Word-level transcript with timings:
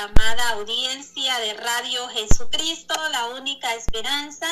amada 0.00 0.50
audiencia 0.50 1.38
de 1.40 1.52
Radio 1.54 2.08
Jesucristo, 2.08 2.94
la 3.10 3.26
única 3.26 3.74
esperanza. 3.74 4.46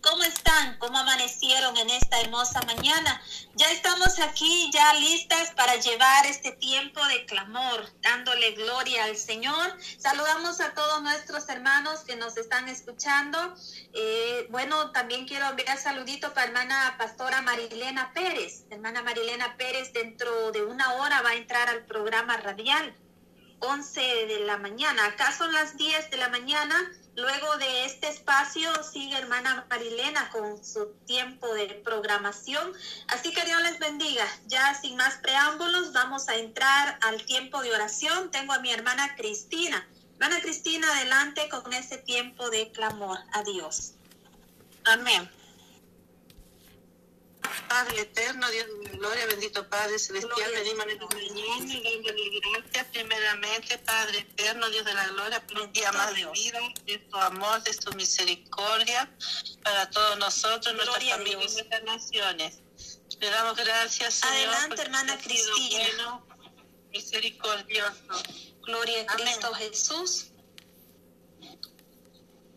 ¿Cómo 0.00 0.22
están? 0.22 0.78
¿Cómo 0.78 0.96
amanecieron 0.96 1.76
en 1.76 1.90
esta 1.90 2.20
hermosa 2.20 2.60
mañana? 2.62 3.20
Ya 3.54 3.68
estamos 3.72 4.20
aquí, 4.20 4.70
ya 4.72 4.94
listas 4.94 5.50
para 5.56 5.74
llevar 5.74 6.26
este 6.26 6.52
tiempo 6.52 7.04
de 7.06 7.26
clamor, 7.26 7.84
dándole 8.00 8.52
gloria 8.52 9.04
al 9.04 9.16
Señor. 9.16 9.76
Saludamos 9.98 10.60
a 10.60 10.72
todos 10.72 11.02
nuestros 11.02 11.48
hermanos 11.48 12.04
que 12.06 12.14
nos 12.14 12.36
están 12.36 12.68
escuchando. 12.68 13.56
Eh, 13.92 14.46
bueno, 14.50 14.92
también 14.92 15.26
quiero 15.26 15.48
enviar 15.48 15.78
saludito 15.78 16.32
para 16.32 16.46
hermana 16.46 16.94
pastora 16.96 17.42
Marilena 17.42 18.12
Pérez. 18.14 18.66
Hermana 18.70 19.02
Marilena 19.02 19.56
Pérez, 19.56 19.92
dentro 19.92 20.52
de 20.52 20.62
una 20.62 20.94
hora 20.94 21.22
va 21.22 21.30
a 21.30 21.34
entrar 21.34 21.68
al 21.68 21.84
programa 21.86 22.36
radial. 22.36 22.94
11 23.62 24.00
de 24.26 24.40
la 24.40 24.58
mañana. 24.58 25.06
Acá 25.06 25.32
son 25.36 25.52
las 25.52 25.76
10 25.76 26.10
de 26.10 26.16
la 26.16 26.28
mañana. 26.28 26.74
Luego 27.14 27.56
de 27.58 27.84
este 27.84 28.08
espacio 28.08 28.70
sigue 28.82 29.16
hermana 29.16 29.66
Marilena 29.68 30.30
con 30.30 30.64
su 30.64 30.94
tiempo 31.06 31.52
de 31.54 31.66
programación. 31.84 32.72
Así 33.08 33.32
que 33.32 33.44
Dios 33.44 33.62
les 33.62 33.78
bendiga. 33.78 34.26
Ya 34.46 34.74
sin 34.74 34.96
más 34.96 35.14
preámbulos, 35.16 35.92
vamos 35.92 36.28
a 36.28 36.36
entrar 36.36 36.98
al 37.02 37.22
tiempo 37.24 37.62
de 37.62 37.72
oración. 37.72 38.30
Tengo 38.30 38.52
a 38.52 38.58
mi 38.60 38.72
hermana 38.72 39.14
Cristina. 39.16 39.86
Hermana 40.14 40.40
Cristina, 40.40 40.90
adelante 40.96 41.48
con 41.48 41.72
ese 41.72 41.98
tiempo 41.98 42.50
de 42.50 42.70
clamor 42.72 43.18
a 43.32 43.42
Dios. 43.42 43.92
Amén. 44.84 45.30
Padre 47.68 48.00
eterno, 48.02 48.48
Dios 48.50 48.66
de 48.66 48.90
gloria, 48.90 49.26
bendito 49.26 49.68
Padre 49.68 49.98
celestial, 49.98 50.50
venimos 50.52 50.84
en 50.84 50.90
esta 50.90 51.06
mañana 51.06 51.74
y 51.74 52.40
gracias 52.40 52.86
primeramente, 52.92 53.78
Padre 53.78 54.18
eterno, 54.18 54.68
Dios 54.70 54.84
de 54.84 54.94
la 54.94 55.08
gloria, 55.08 55.46
por 55.46 55.60
un 55.60 55.72
día 55.72 55.90
más 55.92 56.14
de 56.14 56.26
vida, 56.26 56.60
de 56.86 56.98
tu 56.98 57.16
amor, 57.16 57.62
de 57.62 57.74
tu 57.74 57.92
misericordia 57.92 59.10
para 59.62 59.90
todos 59.90 60.18
nosotros, 60.18 60.74
nuestras 60.74 61.04
familias 61.04 61.50
y 61.50 61.54
nuestras 61.54 61.82
naciones. 61.84 62.58
Le 63.20 63.30
damos 63.30 63.56
gracias, 63.56 64.14
Señor. 64.14 64.34
Adelante, 64.34 64.82
hermana 64.82 65.18
Cristina. 65.18 65.84
Bueno, 65.96 66.26
misericordioso. 66.90 68.22
Gloria 68.62 69.02
a 69.02 69.16
Cristo 69.16 69.54
Jesús. 69.54 70.26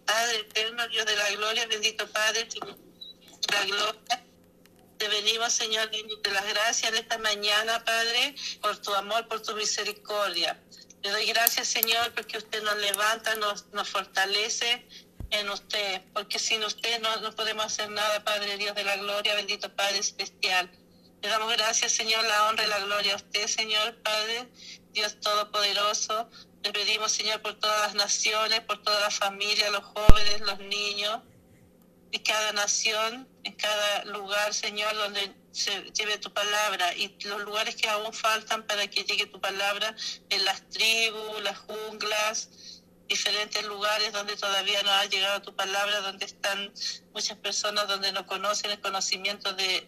Padre 0.05 0.39
eterno, 0.39 0.87
Dios 0.87 1.05
de 1.05 1.15
la 1.15 1.31
gloria, 1.31 1.67
bendito 1.67 2.07
Padre, 2.07 2.47
la 3.51 3.65
gloria. 3.65 4.24
Te 5.05 5.21
venimos, 5.21 5.53
Señor, 5.53 5.91
de 5.91 6.31
las 6.31 6.47
gracias 6.47 6.91
en 6.91 6.97
esta 6.97 7.19
mañana, 7.19 7.85
Padre, 7.85 8.33
por 8.59 8.75
tu 8.77 8.91
amor, 8.95 9.27
por 9.27 9.39
tu 9.39 9.53
misericordia. 9.53 10.59
Le 11.03 11.11
doy 11.11 11.27
gracias, 11.27 11.67
Señor, 11.67 12.11
porque 12.15 12.39
usted 12.39 12.63
nos 12.63 12.75
levanta, 12.77 13.35
nos, 13.35 13.67
nos 13.67 13.87
fortalece 13.87 14.83
en 15.29 15.47
usted, 15.51 16.01
porque 16.11 16.39
sin 16.39 16.63
usted 16.63 16.99
no, 17.01 17.17
no 17.17 17.35
podemos 17.35 17.65
hacer 17.65 17.91
nada, 17.91 18.23
Padre 18.23 18.57
Dios 18.57 18.73
de 18.73 18.83
la 18.83 18.97
gloria, 18.97 19.35
bendito 19.35 19.71
Padre 19.75 20.01
Celestial. 20.01 20.71
Le 21.21 21.29
damos 21.29 21.51
gracias, 21.51 21.91
Señor, 21.91 22.23
la 22.23 22.47
honra 22.47 22.63
y 22.63 22.67
la 22.67 22.79
gloria 22.79 23.13
a 23.13 23.17
usted, 23.17 23.45
Señor, 23.45 24.01
Padre, 24.01 24.49
Dios 24.91 25.19
Todopoderoso. 25.19 26.31
Le 26.63 26.71
pedimos, 26.73 27.11
Señor, 27.11 27.43
por 27.43 27.53
todas 27.59 27.81
las 27.81 27.93
naciones, 27.93 28.61
por 28.61 28.81
toda 28.81 29.01
la 29.01 29.11
familia, 29.11 29.69
los 29.69 29.83
jóvenes, 29.83 30.41
los 30.41 30.57
niños, 30.57 31.21
en 32.15 32.23
cada 32.23 32.53
nación, 32.53 33.27
en 33.43 33.53
cada 33.53 34.05
lugar, 34.05 34.53
Señor, 34.53 34.95
donde 34.95 35.33
se 35.51 35.91
lleve 35.91 36.17
tu 36.17 36.31
palabra 36.31 36.95
y 36.95 37.13
los 37.25 37.41
lugares 37.41 37.75
que 37.75 37.89
aún 37.89 38.13
faltan 38.13 38.65
para 38.65 38.87
que 38.87 39.03
llegue 39.03 39.25
tu 39.25 39.41
palabra 39.41 39.93
en 40.29 40.45
las 40.45 40.69
tribus, 40.69 41.43
las 41.43 41.57
junglas, 41.59 42.49
diferentes 43.09 43.65
lugares 43.65 44.13
donde 44.13 44.37
todavía 44.37 44.81
no 44.83 44.91
ha 44.91 45.05
llegado 45.07 45.41
tu 45.41 45.53
palabra, 45.57 45.99
donde 45.99 46.25
están 46.25 46.71
muchas 47.13 47.37
personas 47.39 47.85
donde 47.89 48.13
no 48.13 48.25
conocen 48.25 48.71
el 48.71 48.79
conocimiento 48.79 49.51
de, 49.51 49.85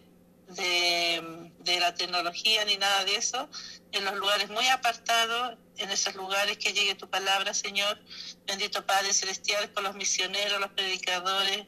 de, 0.48 1.50
de 1.60 1.80
la 1.80 1.94
tecnología 1.94 2.62
ni 2.66 2.76
nada 2.76 3.06
de 3.06 3.16
eso, 3.16 3.48
en 3.92 4.04
los 4.04 4.16
lugares 4.16 4.50
muy 4.50 4.68
apartados, 4.68 5.56
en 5.78 5.90
esos 5.90 6.14
lugares 6.14 6.58
que 6.58 6.74
llegue 6.74 6.94
tu 6.94 7.08
palabra, 7.08 7.54
Señor. 7.54 7.98
Bendito 8.46 8.84
Padre 8.84 9.14
Celestial, 9.14 9.72
con 9.72 9.84
los 9.84 9.94
misioneros, 9.94 10.60
los 10.60 10.72
predicadores, 10.72 11.66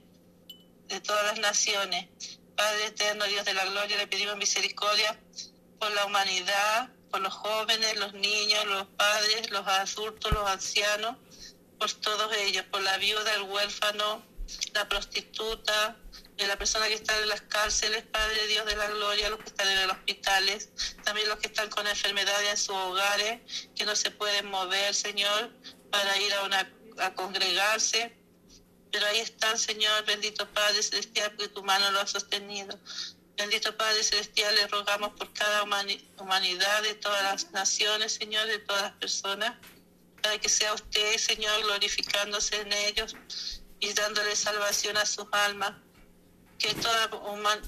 de 0.90 1.00
todas 1.00 1.24
las 1.24 1.38
naciones. 1.38 2.08
Padre 2.56 2.86
eterno, 2.86 3.24
Dios 3.24 3.44
de 3.44 3.54
la 3.54 3.64
gloria, 3.64 3.96
le 3.96 4.06
pedimos 4.06 4.36
misericordia 4.36 5.18
por 5.78 5.90
la 5.92 6.04
humanidad, 6.04 6.90
por 7.10 7.20
los 7.20 7.32
jóvenes, 7.32 7.96
los 7.98 8.12
niños, 8.12 8.66
los 8.66 8.86
padres, 8.88 9.50
los 9.50 9.66
adultos, 9.66 10.32
los 10.32 10.46
ancianos, 10.48 11.16
por 11.78 11.90
todos 11.92 12.34
ellos, 12.36 12.64
por 12.70 12.82
la 12.82 12.98
viuda, 12.98 13.34
el 13.34 13.42
huérfano, 13.42 14.22
la 14.74 14.88
prostituta, 14.88 15.96
de 16.40 16.46
la 16.46 16.56
persona 16.56 16.88
que 16.88 16.94
está 16.94 17.18
en 17.18 17.28
las 17.28 17.42
cárceles, 17.42 18.02
Padre 18.04 18.46
Dios 18.46 18.64
de 18.64 18.74
la 18.74 18.86
gloria, 18.86 19.28
los 19.28 19.40
que 19.40 19.50
están 19.50 19.68
en 19.68 19.86
los 19.86 19.96
hospitales, 19.96 20.70
también 21.04 21.28
los 21.28 21.38
que 21.38 21.48
están 21.48 21.68
con 21.68 21.86
enfermedades 21.86 22.50
en 22.50 22.56
sus 22.56 22.74
hogares, 22.74 23.40
que 23.76 23.84
no 23.84 23.94
se 23.94 24.10
pueden 24.10 24.46
mover, 24.46 24.94
Señor, 24.94 25.50
para 25.90 26.18
ir 26.18 26.32
a, 26.32 26.44
una, 26.44 26.72
a 26.98 27.14
congregarse, 27.14 28.16
pero 28.92 29.06
ahí 29.06 29.20
están, 29.20 29.58
Señor, 29.58 30.04
bendito 30.04 30.48
Padre 30.50 30.82
Celestial, 30.82 31.32
porque 31.32 31.48
tu 31.48 31.62
mano 31.62 31.90
lo 31.90 32.00
ha 32.00 32.06
sostenido. 32.06 32.78
Bendito 33.36 33.76
Padre 33.76 34.02
Celestial, 34.02 34.54
le 34.54 34.66
rogamos 34.66 35.10
por 35.14 35.32
cada 35.32 35.62
humanidad 35.62 36.82
de 36.82 36.94
todas 36.94 37.22
las 37.22 37.52
naciones, 37.52 38.12
Señor, 38.12 38.46
de 38.46 38.58
todas 38.58 38.82
las 38.82 38.92
personas, 38.94 39.56
para 40.22 40.38
que 40.38 40.48
sea 40.48 40.74
usted, 40.74 41.16
Señor, 41.16 41.62
glorificándose 41.62 42.60
en 42.60 42.72
ellos 42.72 43.16
y 43.78 43.92
dándole 43.94 44.36
salvación 44.36 44.96
a 44.96 45.06
sus 45.06 45.26
almas. 45.32 45.72
Que 46.60 46.74
todos 46.74 47.08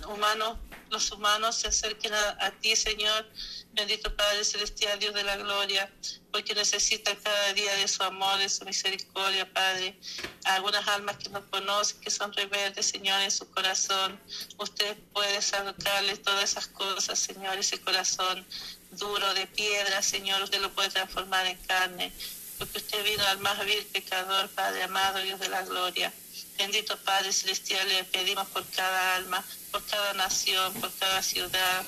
humanos, 0.08 0.58
los 0.90 1.10
humanos 1.10 1.56
se 1.56 1.68
acerquen 1.68 2.12
a, 2.12 2.36
a 2.46 2.50
ti, 2.52 2.76
Señor, 2.76 3.26
Bendito 3.72 4.14
Padre 4.14 4.44
Celestial, 4.44 4.98
Dios 4.98 5.14
de 5.14 5.24
la 5.24 5.36
gloria, 5.38 5.90
porque 6.30 6.54
necesitan 6.54 7.16
cada 7.16 7.54
día 7.54 7.74
de 7.76 7.88
su 7.88 8.02
amor, 8.02 8.38
de 8.38 8.50
su 8.50 8.66
misericordia, 8.66 9.50
Padre. 9.50 9.98
Algunas 10.44 10.86
almas 10.88 11.16
que 11.16 11.30
no 11.30 11.44
conocen, 11.50 11.98
que 12.00 12.10
son 12.10 12.34
rebeldes, 12.34 12.84
Señor, 12.84 13.22
en 13.22 13.30
su 13.30 13.50
corazón. 13.50 14.20
Usted 14.58 14.94
puede 15.14 15.40
sacarles 15.40 16.22
todas 16.22 16.44
esas 16.44 16.66
cosas, 16.68 17.18
Señor, 17.18 17.56
ese 17.56 17.80
corazón 17.80 18.46
duro 18.90 19.32
de 19.32 19.46
piedra, 19.46 20.02
Señor, 20.02 20.42
usted 20.42 20.60
lo 20.60 20.70
puede 20.72 20.90
transformar 20.90 21.46
en 21.46 21.56
carne, 21.64 22.12
porque 22.58 22.76
usted 22.76 23.02
vino 23.04 23.24
al 23.26 23.38
más 23.38 23.64
vil 23.64 23.86
pecador, 23.86 24.50
Padre 24.50 24.82
amado, 24.82 25.18
Dios 25.20 25.40
de 25.40 25.48
la 25.48 25.62
gloria. 25.62 26.12
Bendito 26.58 26.96
Padre 26.98 27.32
Celestial, 27.32 27.88
le 27.88 28.04
pedimos 28.04 28.46
por 28.48 28.64
cada 28.70 29.16
alma, 29.16 29.44
por 29.70 29.84
cada 29.86 30.12
nación, 30.14 30.72
por 30.74 30.92
cada 30.94 31.22
ciudad, 31.22 31.84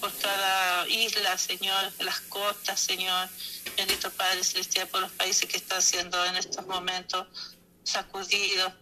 por 0.00 0.12
cada 0.18 0.86
isla, 0.88 1.36
Señor, 1.38 1.92
las 2.00 2.20
costas, 2.20 2.80
Señor. 2.80 3.28
Bendito 3.76 4.10
Padre 4.12 4.44
Celestial, 4.44 4.88
por 4.88 5.00
los 5.00 5.12
países 5.12 5.48
que 5.48 5.56
están 5.56 5.82
siendo 5.82 6.24
en 6.26 6.36
estos 6.36 6.66
momentos 6.66 7.26
sacudidos. 7.82 8.72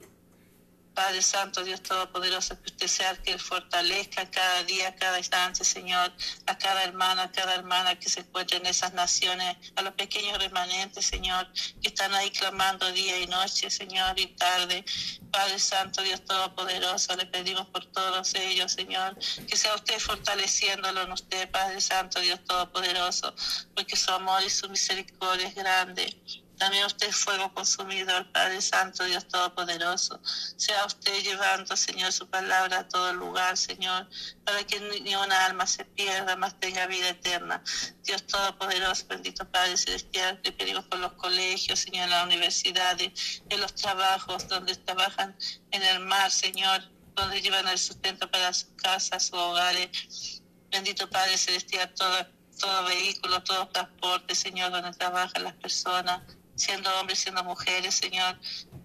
Padre 0.94 1.22
Santo, 1.22 1.64
Dios 1.64 1.82
Todopoderoso, 1.82 2.60
que 2.60 2.70
usted 2.70 2.86
sea 2.86 3.16
que 3.16 3.38
fortalezca 3.38 4.30
cada 4.30 4.62
día, 4.64 4.94
cada 4.97 5.19
instante, 5.19 5.64
Señor, 5.64 6.12
a 6.47 6.58
cada 6.58 6.84
hermano, 6.84 7.22
a 7.22 7.30
cada 7.30 7.54
hermana 7.54 7.98
que 7.98 8.08
se 8.08 8.20
encuentre 8.20 8.58
en 8.58 8.66
esas 8.66 8.92
naciones, 8.92 9.56
a 9.76 9.82
los 9.82 9.94
pequeños 9.94 10.38
remanentes, 10.38 11.06
Señor, 11.06 11.50
que 11.80 11.88
están 11.88 12.14
ahí 12.14 12.30
clamando 12.30 12.91
día 12.92 13.19
y 13.20 13.26
noche, 13.26 13.70
Señor, 13.70 14.19
y 14.19 14.26
tarde. 14.28 14.84
Padre 15.30 15.58
Santo, 15.58 16.03
Dios 16.03 16.25
Todopoderoso, 16.25 17.16
le 17.16 17.26
pedimos 17.26 17.66
por 17.69 17.86
todos 17.86 18.34
ellos, 18.34 18.72
Señor, 18.72 19.16
que 19.48 19.56
sea 19.56 19.74
usted 19.74 19.98
fortaleciéndolo 19.98 21.03
en 21.03 21.12
usted, 21.12 21.50
Padre 21.50 21.80
Santo, 21.80 22.20
Dios 22.20 22.44
Todopoderoso, 22.44 23.34
porque 23.74 23.97
su 23.97 24.10
amor 24.12 24.42
y 24.42 24.50
su 24.50 24.69
misericordia 24.69 25.48
es 25.48 25.54
grande. 25.54 26.14
También 26.59 26.85
usted 26.85 27.11
fuego 27.11 27.53
consumidor, 27.55 28.31
Padre 28.31 28.60
Santo, 28.60 29.04
Dios 29.04 29.27
Todopoderoso. 29.27 30.21
Sea 30.57 30.84
usted 30.84 31.22
llevando, 31.22 31.77
Señor, 31.77 32.13
su 32.13 32.28
palabra 32.28 32.81
a 32.81 32.89
todo 32.89 33.13
lugar, 33.15 33.57
Señor, 33.57 34.09
para 34.45 34.65
que 34.65 34.78
ni 34.81 35.16
una 35.16 35.47
alma 35.47 35.66
se 35.66 35.84
pierda, 35.84 36.37
más 36.37 36.59
tenga 36.60 36.87
vida 36.87 37.09
eterna. 37.09 37.63
Dios 38.04 38.27
Todopoderoso, 38.27 39.07
bendito 39.09 39.49
Padre 39.51 39.77
Celestial, 39.77 40.41
le 40.45 40.53
pedimos 40.53 40.84
por 40.84 40.99
los 41.01 41.13
colegios, 41.15 41.81
Señor, 41.81 42.09
las 42.09 42.27
universidades, 42.27 43.43
en 43.48 43.60
los 43.60 43.75
trabajos, 43.75 44.47
donde 44.48 44.77
trabajan 44.77 45.37
en 45.72 45.83
el 45.83 46.01
mar, 46.01 46.31
Señor, 46.31 46.83
donde 47.15 47.43
llevan 47.43 47.66
el 47.69 47.78
sustento 47.78 48.31
para 48.31 48.53
sus 48.53 48.71
casas, 48.77 49.27
sus 49.27 49.39
hogares. 49.39 50.43
Bendito 50.71 51.09
Padre 51.10 51.37
Celestial, 51.37 51.93
todo, 51.95 52.27
todo 52.59 52.84
vehículo, 52.84 53.43
todo 53.43 53.69
transporte, 53.69 54.34
Señor, 54.34 54.71
donde 54.71 54.93
trabajan 54.93 55.45
las 55.45 55.55
personas 55.55 56.21
siendo 56.54 56.91
hombres, 56.99 57.21
siendo 57.21 57.43
mujeres, 57.45 57.95
Señor. 57.95 58.39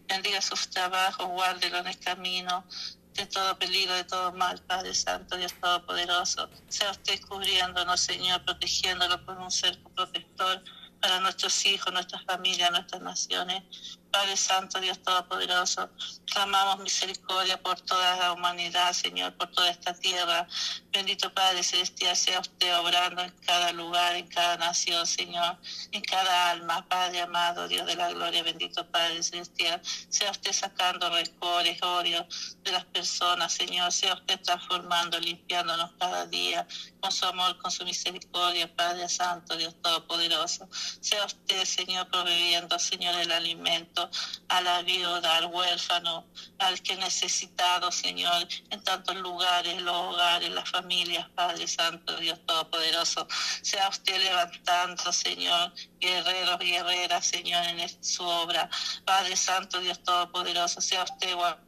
Bendiga 0.08 0.42
sus 0.42 0.70
trabajos, 0.70 1.28
guárdelo 1.28 1.80
en 1.80 1.88
el 1.88 2.00
camino 2.00 2.66
de 3.18 3.26
todo 3.26 3.58
peligro, 3.58 3.94
de 3.96 4.04
todo 4.04 4.32
mal, 4.32 4.62
Padre 4.64 4.94
Santo, 4.94 5.36
Dios 5.38 5.54
Todopoderoso. 5.60 6.50
Sea 6.70 6.92
usted 6.92 7.20
cubriéndonos, 7.22 8.00
Señor, 8.00 8.44
protegiéndolo 8.46 9.26
por 9.26 9.38
un 9.38 9.52
cerco 9.52 9.90
protector 9.90 10.64
para 11.02 11.20
nuestros 11.20 11.66
hijos, 11.66 11.92
nuestras 11.92 12.24
familias, 12.26 12.72
nuestras 12.72 13.02
naciones. 13.02 13.64
Padre 14.12 14.38
Santo, 14.38 14.80
Dios 14.80 15.02
Todopoderoso, 15.02 15.90
clamamos 16.26 16.80
misericordia 16.80 17.62
por 17.62 17.80
toda 17.82 18.16
la 18.18 18.34
humanidad, 18.34 18.94
Señor, 18.94 19.34
por 19.36 19.52
toda 19.52 19.70
esta 19.70 19.94
tierra. 19.94 20.48
Bendito 20.92 21.34
Padre 21.34 21.64
Celestial, 21.64 22.16
sea 22.16 22.40
usted 22.40 22.76
obrando 22.78 23.22
en 23.22 23.32
cada 23.46 23.72
lugar, 23.72 24.16
en 24.16 24.28
cada 24.28 24.58
nación, 24.58 25.06
Señor, 25.06 25.58
en 25.92 26.02
cada 26.02 26.52
alma, 26.52 26.88
Padre 26.88 27.22
amado, 27.22 27.68
Dios 27.68 27.86
de 27.86 27.96
la 27.96 28.10
gloria, 28.10 28.44
bendito 28.44 28.86
Padre 28.88 29.22
Celestial. 29.22 29.82
Sea 30.10 30.32
usted 30.32 30.54
sacando 30.54 31.10
rencores, 31.10 31.82
odios 31.84 32.58
de 32.64 32.72
las 32.72 32.86
personas, 32.86 33.54
Señor. 33.54 33.92
Sea 33.92 34.14
usted 34.14 34.40
transformando, 34.42 35.20
limpiándonos 35.20 35.92
cada 36.00 36.26
día 36.26 36.68
con 37.00 37.12
su 37.12 37.26
amor, 37.26 37.58
con 37.60 37.72
su 37.72 37.84
misericordia, 37.86 38.74
Padre 38.76 39.08
Santo, 39.10 39.56
Dios 39.56 39.76
Todopoderoso. 39.82 40.68
Sea 40.72 41.26
usted, 41.26 41.66
Señor, 41.66 42.08
proveyendo, 42.10 42.78
Señor, 42.80 43.16
el 43.16 43.32
alimento 43.32 44.10
a 44.50 44.62
la 44.62 44.82
viuda, 44.82 45.38
al 45.38 45.46
huérfano, 45.48 46.26
al 46.60 46.82
que 46.82 46.96
necesitado, 46.96 47.92
Señor, 47.92 48.48
en 48.70 48.84
tantos 48.84 49.16
lugares, 49.18 49.82
los 49.82 49.96
hogares, 49.96 50.50
las 50.50 50.70
familias, 50.70 51.30
Padre 51.30 51.68
Santo, 51.68 52.16
Dios 52.18 52.40
Todopoderoso. 52.46 53.28
Sea 53.62 53.90
usted 53.90 54.22
levantando, 54.24 55.12
Señor, 55.12 55.74
guerreros 56.00 56.60
guerreras, 56.60 57.26
Señor, 57.26 57.66
en 57.66 58.04
su 58.04 58.24
obra. 58.24 58.70
Padre 59.06 59.36
Santo, 59.36 59.80
Dios 59.80 60.02
Todopoderoso, 60.04 60.82
sea 60.82 61.04
usted 61.04 61.36
guardando 61.36 61.67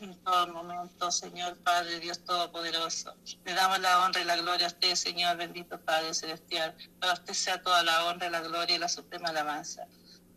en 0.00 0.14
todo 0.22 0.46
momento, 0.48 1.10
Señor 1.10 1.56
Padre 1.58 1.98
Dios 1.98 2.24
Todopoderoso. 2.24 3.16
Le 3.44 3.52
damos 3.52 3.80
la 3.80 4.04
honra 4.04 4.20
y 4.20 4.24
la 4.24 4.36
gloria 4.36 4.66
a 4.66 4.68
usted, 4.68 4.94
Señor 4.94 5.36
bendito 5.36 5.80
Padre 5.80 6.14
Celestial. 6.14 6.76
Para 7.00 7.14
usted 7.14 7.34
sea 7.34 7.60
toda 7.60 7.82
la 7.82 8.06
honra, 8.06 8.30
la 8.30 8.40
gloria 8.40 8.76
y 8.76 8.78
la 8.78 8.88
suprema 8.88 9.30
alabanza. 9.30 9.86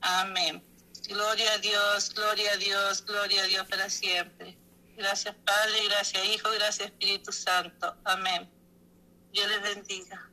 Amén. 0.02 0.64
Gloria 1.08 1.54
a 1.54 1.58
Dios, 1.60 2.14
gloria 2.14 2.54
a 2.54 2.58
Dios, 2.58 3.06
gloria 3.06 3.44
a 3.44 3.46
Dios 3.46 3.68
para 3.68 3.90
siempre. 3.90 4.58
Gracias 4.98 5.36
Padre, 5.46 5.86
gracias 5.86 6.26
Hijo, 6.26 6.50
gracias 6.52 6.90
Espíritu 6.90 7.32
Santo. 7.32 7.96
Amén. 8.04 8.50
Dios 9.32 9.48
les 9.48 9.76
bendiga. 9.76 10.28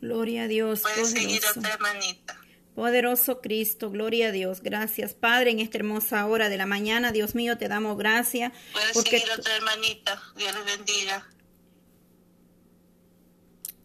Gloria 0.00 0.42
a 0.42 0.48
Dios. 0.48 0.80
Puede 0.80 1.04
seguir 1.04 1.42
otra 1.46 1.74
hermanita. 1.74 2.41
Poderoso 2.74 3.40
Cristo, 3.40 3.90
gloria 3.90 4.28
a 4.28 4.32
Dios. 4.32 4.62
Gracias, 4.62 5.12
Padre, 5.12 5.50
en 5.50 5.60
esta 5.60 5.78
hermosa 5.78 6.26
hora 6.26 6.48
de 6.48 6.56
la 6.56 6.66
mañana. 6.66 7.12
Dios 7.12 7.34
mío, 7.34 7.58
te 7.58 7.68
damos 7.68 7.98
gracias. 7.98 8.52
Puede 8.72 8.92
porque 8.94 9.18
seguir 9.18 9.32
otra 9.38 9.56
hermanita. 9.56 10.22
Dios 10.36 10.54
les 10.54 10.78
bendiga. 10.78 11.26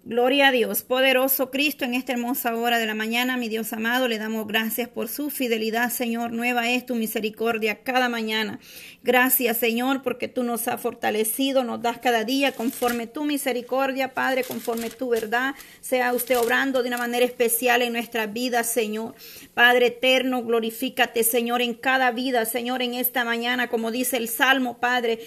Gloria 0.10 0.48
a 0.48 0.52
Dios, 0.54 0.84
poderoso 0.84 1.52
Cristo, 1.52 1.84
en 1.84 1.94
esta 1.94 2.14
hermosa 2.14 2.56
hora 2.56 2.80
de 2.80 2.86
la 2.86 2.96
mañana, 2.96 3.36
mi 3.36 3.50
Dios 3.50 3.74
amado, 3.74 4.08
le 4.08 4.18
damos 4.18 4.48
gracias 4.48 4.88
por 4.88 5.10
su 5.10 5.30
fidelidad, 5.30 5.92
Señor. 5.92 6.32
Nueva 6.32 6.70
es 6.70 6.86
tu 6.86 6.96
misericordia 6.96 7.84
cada 7.84 8.08
mañana. 8.08 8.58
Gracias, 9.04 9.58
Señor, 9.58 10.04
porque 10.04 10.30
tú 10.30 10.44
nos 10.44 10.70
has 10.70 10.80
fortalecido, 10.80 11.66
nos 11.66 11.82
das 11.82 11.98
cada 11.98 12.24
día 12.24 12.54
conforme 12.54 13.06
tu 13.06 13.26
misericordia, 13.26 14.14
Padre, 14.14 14.46
conforme 14.46 14.90
tu 14.90 15.10
verdad. 15.10 15.56
Sea 15.82 16.14
usted 16.14 16.38
obrando 16.38 16.84
de 16.84 16.88
una 16.88 16.98
manera 16.98 17.26
especial 17.26 17.82
en 17.82 17.92
nuestra 17.92 18.28
vida, 18.28 18.64
Señor. 18.64 19.14
Padre 19.54 19.88
eterno, 19.88 20.42
glorifícate, 20.42 21.26
Señor, 21.26 21.62
en 21.62 21.74
cada 21.74 22.12
vida, 22.12 22.46
Señor, 22.46 22.82
en 22.82 22.94
esta 22.94 23.26
mañana, 23.26 23.68
como 23.68 23.92
dice 23.92 24.16
el 24.16 24.30
Salmo, 24.30 24.78
Padre. 24.78 25.20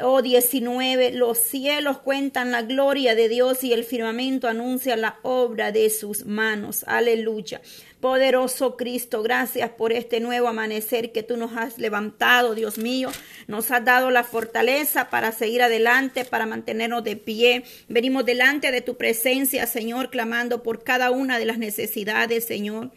Oh 0.00 0.22
19, 0.22 1.12
los 1.12 1.38
cielos 1.38 1.98
cuentan 1.98 2.52
la 2.52 2.62
gloria 2.62 3.16
de 3.16 3.28
Dios 3.28 3.64
y 3.64 3.72
el 3.72 3.84
firmamento 3.84 4.46
anuncia 4.46 4.96
la 4.96 5.18
obra 5.22 5.72
de 5.72 5.90
sus 5.90 6.24
manos. 6.24 6.84
Aleluya. 6.86 7.60
Poderoso 8.00 8.76
Cristo, 8.76 9.24
gracias 9.24 9.70
por 9.70 9.92
este 9.92 10.20
nuevo 10.20 10.46
amanecer 10.46 11.10
que 11.10 11.24
tú 11.24 11.36
nos 11.36 11.56
has 11.56 11.78
levantado, 11.78 12.54
Dios 12.54 12.78
mío. 12.78 13.10
Nos 13.48 13.72
has 13.72 13.84
dado 13.84 14.12
la 14.12 14.22
fortaleza 14.22 15.10
para 15.10 15.32
seguir 15.32 15.62
adelante, 15.62 16.24
para 16.24 16.46
mantenernos 16.46 17.02
de 17.02 17.16
pie. 17.16 17.64
Venimos 17.88 18.24
delante 18.24 18.70
de 18.70 18.82
tu 18.82 18.96
presencia, 18.96 19.66
Señor, 19.66 20.10
clamando 20.10 20.62
por 20.62 20.84
cada 20.84 21.10
una 21.10 21.40
de 21.40 21.46
las 21.46 21.58
necesidades, 21.58 22.46
Señor 22.46 22.92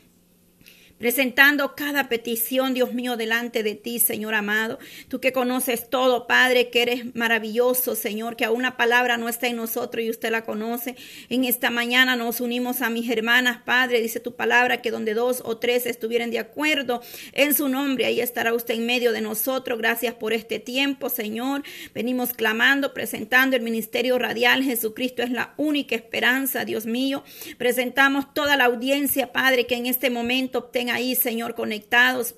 presentando 1.02 1.76
cada 1.76 2.08
petición, 2.08 2.74
Dios 2.74 2.94
mío, 2.94 3.18
delante 3.18 3.64
de 3.64 3.76
ti, 3.76 4.00
Señor 4.00 4.36
amado. 4.36 4.80
Tú 5.10 5.20
que 5.20 5.34
conoces 5.34 5.90
todo, 5.90 6.28
Padre, 6.28 6.70
que 6.70 6.84
eres 6.84 7.16
maravilloso, 7.16 7.96
Señor, 7.96 8.38
que 8.38 8.46
aún 8.46 8.62
una 8.62 8.78
palabra 8.78 9.18
no 9.18 9.28
está 9.28 9.48
en 9.48 9.56
nosotros 9.56 10.06
y 10.06 10.12
usted 10.12 10.30
la 10.30 10.44
conoce. 10.44 10.96
En 11.30 11.46
esta 11.46 11.72
mañana 11.72 12.16
nos 12.16 12.42
unimos 12.42 12.84
a 12.84 12.92
mis 12.92 13.10
hermanas, 13.10 13.64
Padre, 13.66 14.00
dice 14.00 14.20
tu 14.20 14.36
palabra 14.36 14.84
que 14.84 14.92
donde 14.92 15.16
dos 15.16 15.42
o 15.44 15.58
tres 15.58 15.88
estuvieran 15.88 16.30
de 16.30 16.38
acuerdo 16.38 17.02
en 17.34 17.56
su 17.56 17.68
nombre, 17.68 18.06
ahí 18.06 18.22
estará 18.22 18.54
usted 18.54 18.76
en 18.76 18.86
medio 18.86 19.14
de 19.14 19.22
nosotros. 19.22 19.80
Gracias 19.80 20.14
por 20.14 20.32
este 20.32 20.60
tiempo, 20.60 21.10
Señor. 21.10 21.64
Venimos 21.96 22.34
clamando, 22.34 22.94
presentando 22.94 23.56
el 23.56 23.64
ministerio 23.64 24.20
radial. 24.20 24.62
Jesucristo 24.62 25.24
es 25.24 25.32
la 25.32 25.56
única 25.58 25.96
esperanza, 25.96 26.64
Dios 26.64 26.86
mío. 26.86 27.24
Presentamos 27.58 28.32
toda 28.36 28.58
la 28.58 28.66
audiencia, 28.66 29.32
Padre, 29.32 29.66
que 29.66 29.74
en 29.74 29.88
este 29.88 30.12
momento 30.12 30.60
obtenga 30.60 30.91
ahí, 30.92 31.16
Señor, 31.16 31.56
conectados 31.56 32.36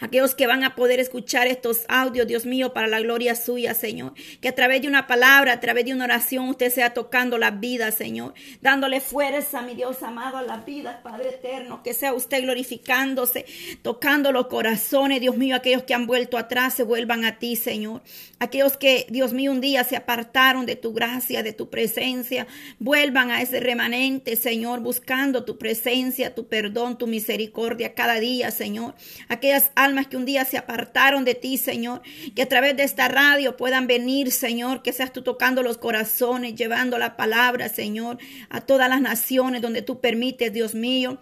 aquellos 0.00 0.34
que 0.34 0.46
van 0.46 0.64
a 0.64 0.74
poder 0.74 1.00
escuchar 1.00 1.46
estos 1.46 1.84
audios, 1.88 2.26
Dios 2.26 2.46
mío, 2.46 2.72
para 2.72 2.86
la 2.86 3.00
gloria 3.00 3.34
suya, 3.34 3.74
Señor. 3.74 4.14
Que 4.40 4.48
a 4.48 4.54
través 4.54 4.82
de 4.82 4.88
una 4.88 5.06
palabra, 5.06 5.52
a 5.52 5.60
través 5.60 5.84
de 5.84 5.92
una 5.92 6.04
oración, 6.04 6.48
usted 6.48 6.70
sea 6.70 6.94
tocando 6.94 7.38
la 7.38 7.50
vida, 7.50 7.90
Señor. 7.90 8.34
Dándole 8.60 9.00
fuerza, 9.00 9.62
mi 9.62 9.74
Dios 9.74 10.02
amado, 10.02 10.38
a 10.38 10.42
la 10.42 10.58
vida, 10.58 11.00
Padre 11.02 11.30
eterno. 11.30 11.82
Que 11.82 11.94
sea 11.94 12.12
usted 12.12 12.42
glorificándose, 12.42 13.44
tocando 13.82 14.32
los 14.32 14.46
corazones, 14.46 15.20
Dios 15.20 15.36
mío, 15.36 15.56
aquellos 15.56 15.82
que 15.82 15.94
han 15.94 16.06
vuelto 16.06 16.38
atrás 16.38 16.74
se 16.74 16.82
vuelvan 16.82 17.24
a 17.24 17.38
ti, 17.38 17.56
Señor. 17.56 18.02
Aquellos 18.38 18.76
que, 18.76 19.06
Dios 19.10 19.32
mío, 19.32 19.50
un 19.50 19.60
día 19.60 19.84
se 19.84 19.96
apartaron 19.96 20.64
de 20.66 20.76
tu 20.76 20.92
gracia, 20.92 21.42
de 21.42 21.52
tu 21.52 21.70
presencia, 21.70 22.46
vuelvan 22.78 23.30
a 23.30 23.42
ese 23.42 23.60
remanente, 23.60 24.36
Señor, 24.36 24.80
buscando 24.80 25.44
tu 25.44 25.58
presencia, 25.58 26.34
tu 26.34 26.46
perdón, 26.46 26.98
tu 26.98 27.06
misericordia 27.06 27.94
cada 27.94 28.20
día, 28.20 28.50
Señor. 28.50 28.94
Aquellas 29.28 29.72
almas 29.74 29.87
que 30.08 30.16
un 30.16 30.24
día 30.24 30.44
se 30.44 30.58
apartaron 30.58 31.24
de 31.24 31.34
ti, 31.34 31.56
Señor, 31.58 32.02
que 32.34 32.42
a 32.42 32.48
través 32.48 32.76
de 32.76 32.84
esta 32.84 33.08
radio 33.08 33.56
puedan 33.56 33.86
venir, 33.86 34.30
Señor, 34.30 34.82
que 34.82 34.92
seas 34.92 35.12
tú 35.12 35.22
tocando 35.22 35.62
los 35.62 35.78
corazones, 35.78 36.54
llevando 36.54 36.98
la 36.98 37.16
palabra, 37.16 37.68
Señor, 37.68 38.18
a 38.50 38.60
todas 38.60 38.88
las 38.88 39.00
naciones 39.00 39.62
donde 39.62 39.82
tú 39.82 40.00
permites, 40.00 40.52
Dios 40.52 40.74
mío 40.74 41.20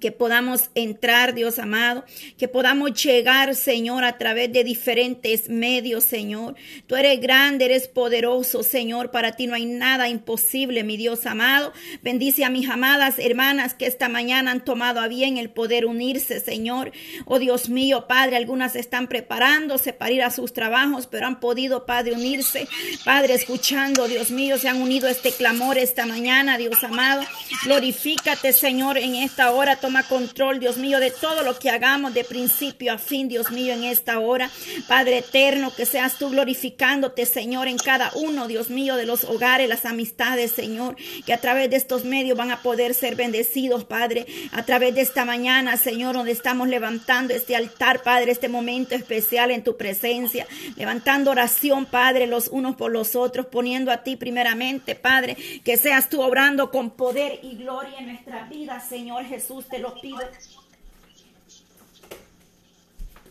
que 0.00 0.10
podamos 0.10 0.70
entrar, 0.74 1.32
Dios 1.32 1.58
amado, 1.58 2.04
que 2.36 2.48
podamos 2.48 2.92
llegar, 3.02 3.54
Señor, 3.54 4.04
a 4.04 4.18
través 4.18 4.52
de 4.52 4.64
diferentes 4.64 5.48
medios, 5.48 6.04
Señor. 6.04 6.56
Tú 6.86 6.96
eres 6.96 7.20
grande, 7.20 7.66
eres 7.66 7.86
poderoso, 7.86 8.62
Señor. 8.62 9.10
Para 9.10 9.32
ti 9.32 9.46
no 9.46 9.54
hay 9.54 9.64
nada 9.64 10.08
imposible, 10.08 10.82
mi 10.82 10.96
Dios 10.96 11.24
amado. 11.24 11.72
Bendice 12.02 12.44
a 12.44 12.50
mis 12.50 12.68
amadas 12.68 13.18
hermanas 13.18 13.74
que 13.74 13.86
esta 13.86 14.08
mañana 14.08 14.50
han 14.50 14.64
tomado 14.64 15.00
a 15.00 15.08
bien 15.08 15.38
el 15.38 15.50
poder 15.50 15.86
unirse, 15.86 16.40
Señor. 16.40 16.92
Oh 17.24 17.38
Dios 17.38 17.68
mío, 17.68 18.06
Padre, 18.08 18.36
algunas 18.36 18.74
están 18.74 19.06
preparándose 19.06 19.92
para 19.92 20.10
ir 20.10 20.22
a 20.22 20.30
sus 20.30 20.52
trabajos, 20.52 21.06
pero 21.06 21.26
han 21.26 21.38
podido, 21.38 21.86
Padre, 21.86 22.14
unirse. 22.14 22.66
Padre, 23.04 23.34
escuchando, 23.34 24.08
Dios 24.08 24.30
mío, 24.32 24.58
se 24.58 24.68
han 24.68 24.82
unido 24.82 25.06
a 25.06 25.12
este 25.12 25.30
clamor 25.30 25.78
esta 25.78 26.06
mañana, 26.06 26.58
Dios 26.58 26.82
amado. 26.82 27.22
Glorifícate, 27.64 28.52
Señor, 28.52 28.98
en 28.98 29.14
esta 29.14 29.52
hora 29.52 29.75
toma 29.76 30.02
control, 30.02 30.58
Dios 30.58 30.76
mío, 30.76 31.00
de 31.00 31.10
todo 31.10 31.42
lo 31.42 31.58
que 31.58 31.70
hagamos 31.70 32.14
de 32.14 32.24
principio 32.24 32.92
a 32.92 32.98
fin, 32.98 33.28
Dios 33.28 33.50
mío, 33.50 33.72
en 33.72 33.84
esta 33.84 34.18
hora. 34.18 34.50
Padre 34.88 35.18
eterno, 35.18 35.72
que 35.74 35.86
seas 35.86 36.18
tú 36.18 36.30
glorificándote, 36.30 37.26
Señor, 37.26 37.68
en 37.68 37.78
cada 37.78 38.10
uno, 38.14 38.48
Dios 38.48 38.70
mío, 38.70 38.96
de 38.96 39.06
los 39.06 39.24
hogares, 39.24 39.68
las 39.68 39.84
amistades, 39.84 40.52
Señor, 40.52 40.96
que 41.24 41.32
a 41.32 41.40
través 41.40 41.70
de 41.70 41.76
estos 41.76 42.04
medios 42.04 42.36
van 42.36 42.50
a 42.50 42.62
poder 42.62 42.94
ser 42.94 43.16
bendecidos, 43.16 43.84
Padre, 43.84 44.26
a 44.52 44.62
través 44.64 44.94
de 44.94 45.02
esta 45.02 45.24
mañana, 45.24 45.76
Señor, 45.76 46.16
donde 46.16 46.32
estamos 46.32 46.68
levantando 46.68 47.34
este 47.34 47.56
altar, 47.56 48.02
Padre, 48.02 48.32
este 48.32 48.48
momento 48.48 48.94
especial 48.94 49.50
en 49.50 49.62
tu 49.62 49.76
presencia, 49.76 50.46
levantando 50.76 51.30
oración, 51.30 51.86
Padre, 51.86 52.26
los 52.26 52.48
unos 52.48 52.76
por 52.76 52.90
los 52.90 53.16
otros, 53.16 53.46
poniendo 53.46 53.90
a 53.90 54.02
ti 54.02 54.16
primeramente, 54.16 54.94
Padre, 54.94 55.36
que 55.64 55.76
seas 55.76 56.08
tú 56.08 56.22
obrando 56.22 56.70
con 56.70 56.90
poder 56.90 57.40
y 57.42 57.56
gloria 57.56 57.98
en 57.98 58.06
nuestra 58.06 58.44
vida, 58.44 58.80
Señor 58.80 59.24
Jesús 59.24 59.65
te 59.68 59.78
lo 59.78 60.00
pido. 60.00 60.18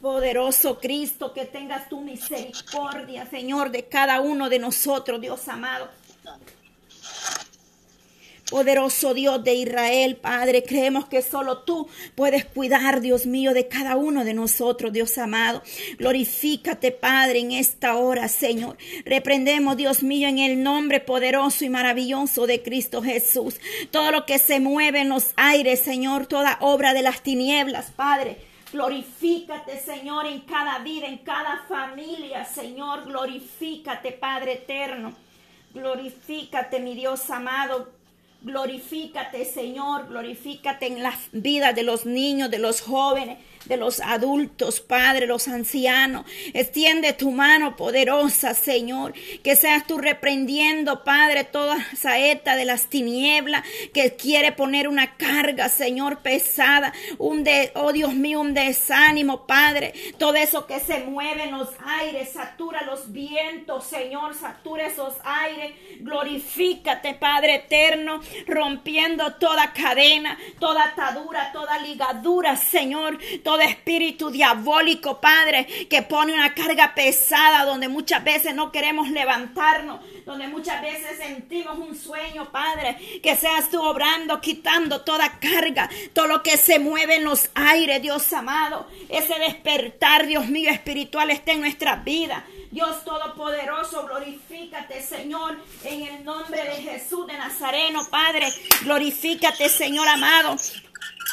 Poderoso 0.02 0.80
Cristo, 0.80 1.34
que 1.34 1.46
tengas 1.46 1.90
tu 1.90 2.00
misericordia, 2.02 3.26
Señor, 3.26 3.72
de 3.72 3.88
cada 3.88 4.22
uno 4.22 4.50
de 4.50 4.60
nosotros, 4.60 5.20
Dios 5.20 5.48
amado. 5.48 5.90
Poderoso 8.50 9.16
Dios 9.16 9.44
de 9.44 9.56
Israel, 9.56 10.18
Padre, 10.18 10.64
creemos 10.64 11.08
que 11.08 11.24
solo 11.24 11.64
tú 11.64 11.88
puedes 12.14 12.46
cuidar, 12.46 13.02
Dios 13.02 13.26
mío, 13.26 13.56
de 13.56 13.68
cada 13.68 13.96
uno 13.96 14.24
de 14.24 14.36
nosotros, 14.36 14.94
Dios 14.94 15.18
amado. 15.18 15.64
Glorifícate, 15.98 16.92
Padre, 16.92 17.40
en 17.40 17.54
esta 17.54 17.96
hora, 17.96 18.28
Señor. 18.28 18.78
Reprendemos, 19.04 19.78
Dios 19.78 20.04
mío, 20.04 20.28
en 20.28 20.38
el 20.38 20.62
nombre 20.62 21.00
poderoso 21.00 21.66
y 21.66 21.70
maravilloso 21.70 22.46
de 22.46 22.62
Cristo 22.62 23.02
Jesús. 23.02 23.60
Todo 23.90 24.12
lo 24.12 24.28
que 24.28 24.38
se 24.38 24.60
mueve 24.60 25.02
en 25.02 25.10
los 25.10 25.34
aires, 25.38 25.80
Señor, 25.80 26.28
toda 26.28 26.60
obra 26.62 26.94
de 26.94 27.02
las 27.02 27.22
tinieblas, 27.22 27.92
Padre. 27.96 28.38
Glorifícate, 28.72 29.80
Señor, 29.80 30.28
en 30.28 30.42
cada 30.42 30.80
vida, 30.80 31.08
en 31.08 31.18
cada 31.20 31.64
familia, 31.68 32.46
Señor. 32.46 33.06
Glorifícate, 33.06 34.12
Padre 34.12 34.54
eterno. 34.54 35.14
Glorifícate, 35.74 36.80
mi 36.80 36.94
Dios 36.94 37.28
amado. 37.32 37.95
Glorifícate, 38.46 39.44
Señor, 39.44 40.08
glorifícate 40.08 40.86
en 40.86 41.02
las 41.02 41.18
vidas 41.32 41.74
de 41.74 41.82
los 41.82 42.06
niños, 42.06 42.52
de 42.52 42.60
los 42.60 42.80
jóvenes, 42.80 43.40
de 43.66 43.78
los 43.78 44.00
adultos, 44.00 44.80
Padre, 44.80 45.28
los 45.28 45.48
ancianos. 45.48 46.26
Extiende 46.54 47.14
tu 47.14 47.32
mano 47.32 47.76
poderosa, 47.76 48.54
Señor, 48.54 49.14
que 49.44 49.56
seas 49.56 49.86
tú 49.88 49.98
reprendiendo, 49.98 51.04
Padre, 51.04 51.44
toda 51.44 51.78
saeta 51.96 52.56
de 52.56 52.66
las 52.66 52.88
tinieblas 52.88 53.64
que 53.94 54.16
quiere 54.16 54.52
poner 54.52 54.88
una 54.88 55.16
carga, 55.18 55.70
Señor, 55.70 56.20
pesada, 56.20 56.94
un 57.18 57.44
de, 57.44 57.72
oh 57.76 57.92
Dios 57.92 58.14
mío, 58.14 58.42
un 58.42 58.54
desánimo, 58.54 59.46
Padre, 59.46 59.94
todo 60.18 60.36
eso 60.36 60.66
que 60.66 60.80
se 60.80 61.00
mueve 61.00 61.44
en 61.44 61.58
los 61.58 61.70
aires, 61.86 62.34
satura 62.34 62.84
los 62.84 63.12
vientos, 63.12 63.86
Señor, 63.86 64.36
satura 64.36 64.88
esos 64.88 65.16
aires, 65.24 65.74
glorifícate, 66.00 67.14
Padre 67.16 67.56
eterno, 67.56 68.22
rompiendo 68.48 69.34
toda 69.36 69.74
cadena, 69.74 70.38
toda 70.60 70.86
atadura, 70.86 71.52
toda 71.52 71.80
ligadura, 71.80 72.56
Señor, 72.56 73.18
todo 73.56 73.64
espíritu 73.64 74.32
diabólico, 74.32 75.22
Padre, 75.22 75.66
que 75.90 76.02
pone 76.02 76.34
una 76.34 76.54
carga 76.54 76.94
pesada 76.94 77.64
donde 77.64 77.88
muchas 77.88 78.22
veces 78.22 78.54
no 78.54 78.70
queremos 78.70 79.10
levantarnos, 79.10 80.02
donde 80.26 80.50
muchas 80.50 80.82
veces 80.82 81.18
sentimos 81.18 81.78
un 81.78 81.96
sueño, 81.96 82.52
Padre, 82.52 82.98
que 83.24 83.34
seas 83.38 83.70
tú 83.70 83.82
obrando, 83.82 84.42
quitando 84.42 85.06
toda 85.06 85.40
carga, 85.40 85.90
todo 86.12 86.28
lo 86.28 86.44
que 86.44 86.58
se 86.58 86.80
mueve 86.80 87.16
en 87.16 87.24
los 87.24 87.50
aires, 87.56 88.02
Dios 88.02 88.34
amado, 88.34 88.88
ese 89.08 89.40
despertar, 89.40 90.28
Dios 90.28 90.48
mío, 90.50 90.70
espiritual 90.70 91.32
está 91.32 91.54
en 91.54 91.62
nuestra 91.62 91.96
vida. 91.96 92.44
Dios 92.72 93.06
Todopoderoso, 93.06 94.06
glorifícate, 94.06 95.02
Señor, 95.02 95.58
en 95.86 96.02
el 96.08 96.26
nombre 96.26 96.62
de 96.62 96.76
Jesús 96.92 97.26
de 97.26 97.38
Nazareno, 97.38 98.02
Padre. 98.12 98.50
Glorifícate, 98.82 99.70
Señor 99.70 100.10
amado. 100.10 100.58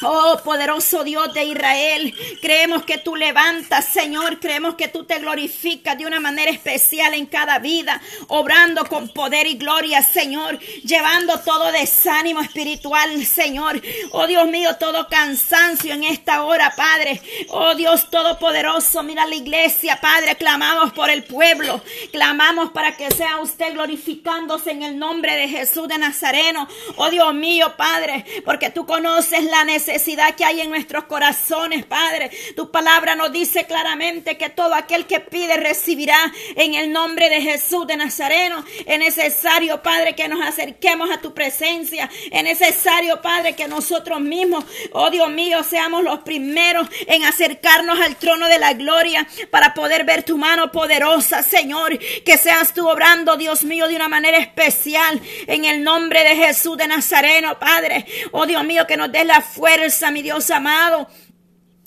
Oh, 0.01 0.41
poderoso 0.43 1.05
Dios 1.05 1.33
de 1.35 1.45
Israel, 1.45 2.15
creemos 2.41 2.85
que 2.85 2.99
tú 2.99 3.15
levantas, 3.15 3.87
Señor, 3.87 4.41
creemos 4.41 4.75
que 4.75 4.89
tú 4.89 5.05
te 5.05 5.19
glorificas 5.19 5.97
de 5.97 6.07
una 6.07 6.19
manera 6.19 6.51
especial 6.51 7.15
en 7.15 7.27
cada 7.27 7.59
vida, 7.59 8.01
obrando 8.29 8.87
con 8.87 9.09
poder 9.11 9.47
y 9.47 9.55
gloria, 9.55 10.03
Señor, 10.03 10.59
llevando 10.59 11.39
todo 11.41 11.71
desánimo 11.71 12.41
espiritual, 12.41 13.25
Señor. 13.25 13.81
Oh, 14.13 14.27
Dios 14.27 14.49
mío, 14.49 14.77
todo 14.77 15.09
cansancio 15.09 15.93
en 15.93 16.05
esta 16.05 16.43
hora, 16.43 16.73
Padre. 16.75 17.21
Oh, 17.51 17.75
Dios 17.75 18.11
Todopoderoso, 18.11 19.03
mira 19.03 19.27
la 19.27 19.37
iglesia, 19.37 20.01
Padre, 20.01 20.37
clamamos 20.37 20.93
por 20.93 21.11
el 21.11 21.23
pueblo, 21.23 21.81
clamamos 22.11 22.71
para 22.73 22.97
que 22.97 23.11
sea 23.11 23.39
usted 23.41 23.73
glorificándose 23.75 24.71
en 24.71 24.83
el 24.83 24.99
nombre 24.99 25.37
de 25.37 25.49
Jesús 25.49 25.87
de 25.87 25.99
Nazareno. 25.99 26.67
Oh, 26.97 27.11
Dios 27.11 27.33
mío, 27.35 27.75
Padre, 27.77 28.25
porque 28.45 28.71
tú 28.71 28.85
conoces 28.85 29.45
la 29.45 29.65
necesidad 29.65 29.82
necesidad 29.87 30.37
que 30.37 30.45
hay 30.45 30.61
en 30.61 30.71
nuestros 30.71 31.05
corazones, 31.05 31.85
Padre. 31.85 32.31
Tu 32.55 32.71
palabra 32.71 33.17
nos 33.17 33.33
dice 33.33 33.67
claramente 33.67 34.37
que 34.37 34.49
todo 34.49 34.75
aquel 34.75 35.07
que 35.07 35.19
pide 35.19 35.57
recibirá 35.57 36.33
en 36.55 36.75
el 36.75 36.93
nombre 36.93 37.29
de 37.29 37.41
Jesús 37.41 37.87
de 37.87 37.97
Nazareno. 37.97 38.65
Es 38.87 38.99
necesario, 38.99 39.83
Padre, 39.83 40.15
que 40.15 40.29
nos 40.29 40.41
acerquemos 40.47 41.11
a 41.11 41.21
tu 41.21 41.35
presencia. 41.35 42.09
Es 42.31 42.45
necesario, 42.45 43.21
Padre, 43.21 43.55
que 43.55 43.67
nosotros 43.67 44.21
mismos, 44.21 44.65
oh 44.93 45.11
Dios 45.11 45.31
mío, 45.31 45.65
seamos 45.65 46.05
los 46.05 46.21
primeros 46.21 46.87
en 47.09 47.25
acercarnos 47.25 47.99
al 48.01 48.17
trono 48.17 48.47
de 48.47 48.61
la 48.61 48.75
gloria 48.75 49.27
para 49.51 49.75
poder 49.75 50.05
ver 50.05 50.23
tu 50.23 50.39
mano 50.39 50.71
poderosa, 50.71 51.43
Señor. 51.43 51.99
Que 51.99 52.39
seas 52.39 52.73
tú 52.73 52.89
obrando, 52.89 53.37
Dios 53.37 53.65
mío, 53.65 53.89
de 53.89 53.97
una 53.97 54.09
manera 54.09 54.39
especial 54.39 55.21
en 55.49 55.65
el 55.65 55.83
nombre 55.83 56.23
de 56.23 56.37
Jesús 56.37 56.77
de 56.77 56.87
Nazareno, 56.87 57.59
Padre. 57.59 58.07
Oh 58.31 58.47
Dios 58.47 58.65
mío, 58.65 58.87
que 58.87 58.97
nos 58.97 59.11
des 59.11 59.27
la 59.27 59.41
fuerza 59.41 59.72
mi 60.11 60.23
Dios 60.23 60.51
amado. 60.51 61.09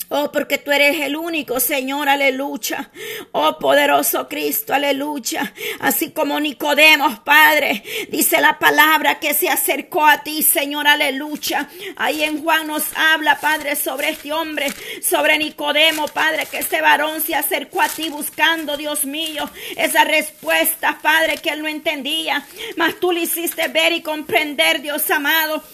Oh, 0.08 0.30
porque 0.30 0.58
tú 0.58 0.70
eres 0.70 1.00
el 1.00 1.16
único, 1.16 1.58
Señor, 1.58 2.08
aleluya. 2.08 2.92
Oh, 3.32 3.58
poderoso 3.58 4.28
Cristo, 4.28 4.72
aleluya. 4.72 5.52
Así 5.80 6.12
como 6.12 6.38
Nicodemos, 6.38 7.18
Padre, 7.20 7.82
dice 8.08 8.40
la 8.40 8.56
palabra 8.56 9.18
que 9.18 9.34
se 9.34 9.48
acercó 9.48 10.06
a 10.06 10.22
ti, 10.22 10.44
Señor, 10.44 10.86
aleluya. 10.86 11.68
Ahí 11.96 12.22
en 12.22 12.40
Juan 12.42 12.68
nos 12.68 12.84
habla, 12.94 13.40
Padre, 13.40 13.74
sobre 13.74 14.10
este 14.10 14.32
hombre, 14.32 14.72
sobre 15.02 15.38
Nicodemo, 15.38 16.06
Padre, 16.06 16.46
que 16.46 16.58
este 16.58 16.80
varón 16.80 17.20
se 17.20 17.34
acercó 17.34 17.82
a 17.82 17.88
ti 17.88 18.08
buscando, 18.08 18.76
Dios 18.76 19.04
mío, 19.04 19.50
esa 19.76 20.04
respuesta, 20.04 21.00
Padre, 21.02 21.38
que 21.38 21.50
él 21.50 21.62
no 21.62 21.68
entendía. 21.68 22.46
Mas 22.76 23.00
tú 23.00 23.10
le 23.10 23.22
hiciste 23.22 23.66
ver 23.68 23.92
y 23.92 24.02
comprender, 24.02 24.82
Dios 24.82 25.10
amado 25.10 25.64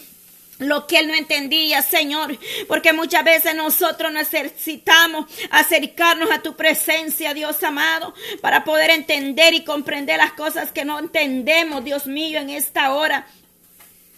lo 0.62 0.87
que 0.87 0.99
él 0.99 1.09
no 1.09 1.14
entendía, 1.14 1.83
Señor, 1.83 2.38
porque 2.69 2.92
muchas 2.92 3.25
veces 3.25 3.54
nosotros 3.54 4.12
necesitamos 4.12 5.26
acercarnos 5.50 6.31
a 6.31 6.42
tu 6.42 6.57
presencia, 6.57 7.35
Dios 7.35 7.62
amado, 7.62 8.14
para 8.40 8.64
poder 8.64 8.90
entender 8.90 9.54
y 9.54 9.64
comprender 9.64 10.19
las 10.19 10.33
cosas 10.33 10.73
que 10.73 10.85
no 10.85 10.99
entendemos, 10.99 11.85
Dios 11.85 12.07
mío, 12.07 12.40
en 12.40 12.50
esta 12.50 12.95
hora. 12.95 13.26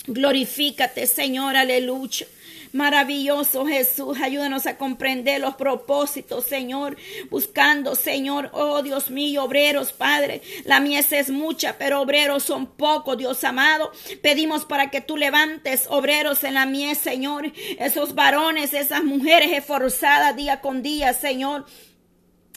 Glorifícate, 0.07 1.07
Señor, 1.07 1.57
aleluya. 1.57 2.27
Maravilloso 2.75 3.65
Jesús, 3.67 4.19
ayúdanos 4.21 4.67
a 4.67 4.77
comprender 4.77 5.41
los 5.41 5.55
propósitos, 5.55 6.45
Señor, 6.45 6.97
buscando, 7.31 7.95
Señor, 7.95 8.51
oh 8.53 8.83
Dios 8.83 9.13
mío, 9.13 9.45
obreros, 9.45 9.93
Padre. 9.93 10.43
La 10.65 10.81
mies 10.81 11.13
es 11.13 11.31
mucha, 11.31 11.79
pero 11.79 12.01
obreros 12.01 12.43
son 12.43 12.67
pocos, 12.67 13.17
Dios 13.17 13.45
amado. 13.45 13.93
Pedimos 14.23 14.65
para 14.65 14.91
que 14.91 15.01
tú 15.01 15.17
levantes 15.17 15.87
obreros 15.89 16.43
en 16.43 16.55
la 16.55 16.67
mies, 16.67 16.99
Señor, 16.99 17.53
esos 17.79 18.17
varones, 18.17 18.75
esas 18.75 19.05
mujeres 19.05 19.53
esforzadas 19.53 20.35
día 20.35 20.61
con 20.61 20.83
día, 20.83 21.13
Señor 21.13 21.67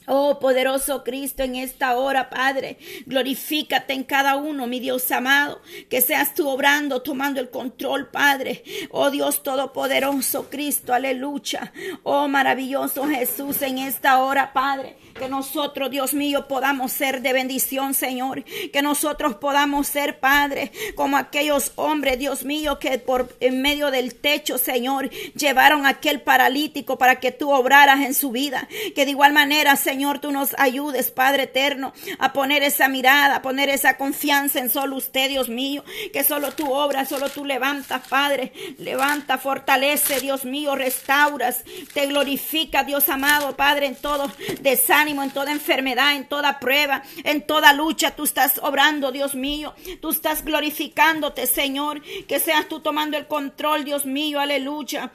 Oh 0.09 0.39
poderoso 0.39 1.03
Cristo, 1.03 1.43
en 1.43 1.55
esta 1.55 1.97
hora, 1.97 2.29
Padre, 2.29 2.77
glorifícate 3.05 3.91
en 3.91 4.05
cada 4.05 4.37
uno, 4.37 4.65
mi 4.65 4.79
Dios 4.79 5.11
amado, 5.11 5.61
que 5.89 5.99
seas 5.99 6.33
tú 6.33 6.47
obrando, 6.47 7.01
tomando 7.01 7.41
el 7.41 7.49
control, 7.49 8.07
Padre. 8.07 8.63
Oh 8.89 9.11
Dios 9.11 9.43
todopoderoso, 9.43 10.49
Cristo, 10.49 10.93
aleluya. 10.93 11.73
Oh 12.03 12.29
maravilloso 12.29 13.05
Jesús, 13.05 13.61
en 13.61 13.79
esta 13.79 14.19
hora, 14.19 14.53
Padre. 14.53 14.95
Que 15.19 15.29
nosotros, 15.29 15.89
Dios 15.89 16.13
mío, 16.13 16.47
podamos 16.47 16.91
ser 16.91 17.21
de 17.21 17.33
bendición, 17.33 17.95
Señor. 17.95 18.43
Que 18.43 18.83
nosotros 18.83 19.35
podamos 19.35 19.87
ser, 19.87 20.19
Padre, 20.19 20.71
como 20.95 21.17
aquellos 21.17 21.71
hombres, 21.75 22.19
Dios 22.19 22.43
mío, 22.43 22.77
que 22.77 22.99
por 22.99 23.35
en 23.39 23.61
medio 23.63 23.89
del 23.89 24.13
techo, 24.13 24.59
Señor, 24.59 25.09
llevaron 25.33 25.85
a 25.85 25.89
aquel 25.89 26.21
paralítico 26.21 26.99
para 26.99 27.19
que 27.19 27.31
tú 27.31 27.51
obraras 27.51 28.01
en 28.01 28.13
su 28.13 28.31
vida. 28.31 28.67
Que 28.95 29.05
de 29.05 29.11
igual 29.11 29.33
manera, 29.33 29.75
Señor, 29.75 30.19
tú 30.19 30.31
nos 30.31 30.53
ayudes, 30.59 31.09
Padre 31.09 31.43
eterno, 31.43 31.93
a 32.19 32.31
poner 32.31 32.61
esa 32.61 32.87
mirada, 32.87 33.37
a 33.37 33.41
poner 33.41 33.69
esa 33.69 33.97
confianza 33.97 34.59
en 34.59 34.69
solo 34.69 34.97
usted, 34.97 35.29
Dios 35.29 35.49
mío. 35.49 35.83
Que 36.13 36.23
solo 36.23 36.51
tú 36.51 36.71
obras, 36.71 37.09
solo 37.09 37.29
tú 37.29 37.43
levantas, 37.43 38.07
Padre. 38.07 38.53
Levanta, 38.77 39.39
fortalece, 39.39 40.19
Dios 40.19 40.45
mío, 40.45 40.75
restauras, 40.75 41.63
te 41.93 42.05
glorifica, 42.05 42.83
Dios 42.83 43.09
amado, 43.09 43.55
Padre, 43.55 43.87
en 43.87 43.95
todo 43.95 44.31
desánimo 44.61 45.06
en 45.07 45.31
toda 45.31 45.51
enfermedad, 45.51 46.15
en 46.15 46.27
toda 46.27 46.59
prueba, 46.59 47.03
en 47.23 47.45
toda 47.45 47.73
lucha. 47.73 48.15
Tú 48.15 48.23
estás 48.23 48.59
obrando, 48.61 49.11
Dios 49.11 49.35
mío. 49.35 49.73
Tú 50.01 50.09
estás 50.09 50.43
glorificándote, 50.43 51.47
Señor. 51.47 52.01
Que 52.27 52.39
seas 52.39 52.67
tú 52.67 52.79
tomando 52.81 53.17
el 53.17 53.27
control, 53.27 53.85
Dios 53.85 54.05
mío. 54.05 54.39
Aleluya. 54.39 55.11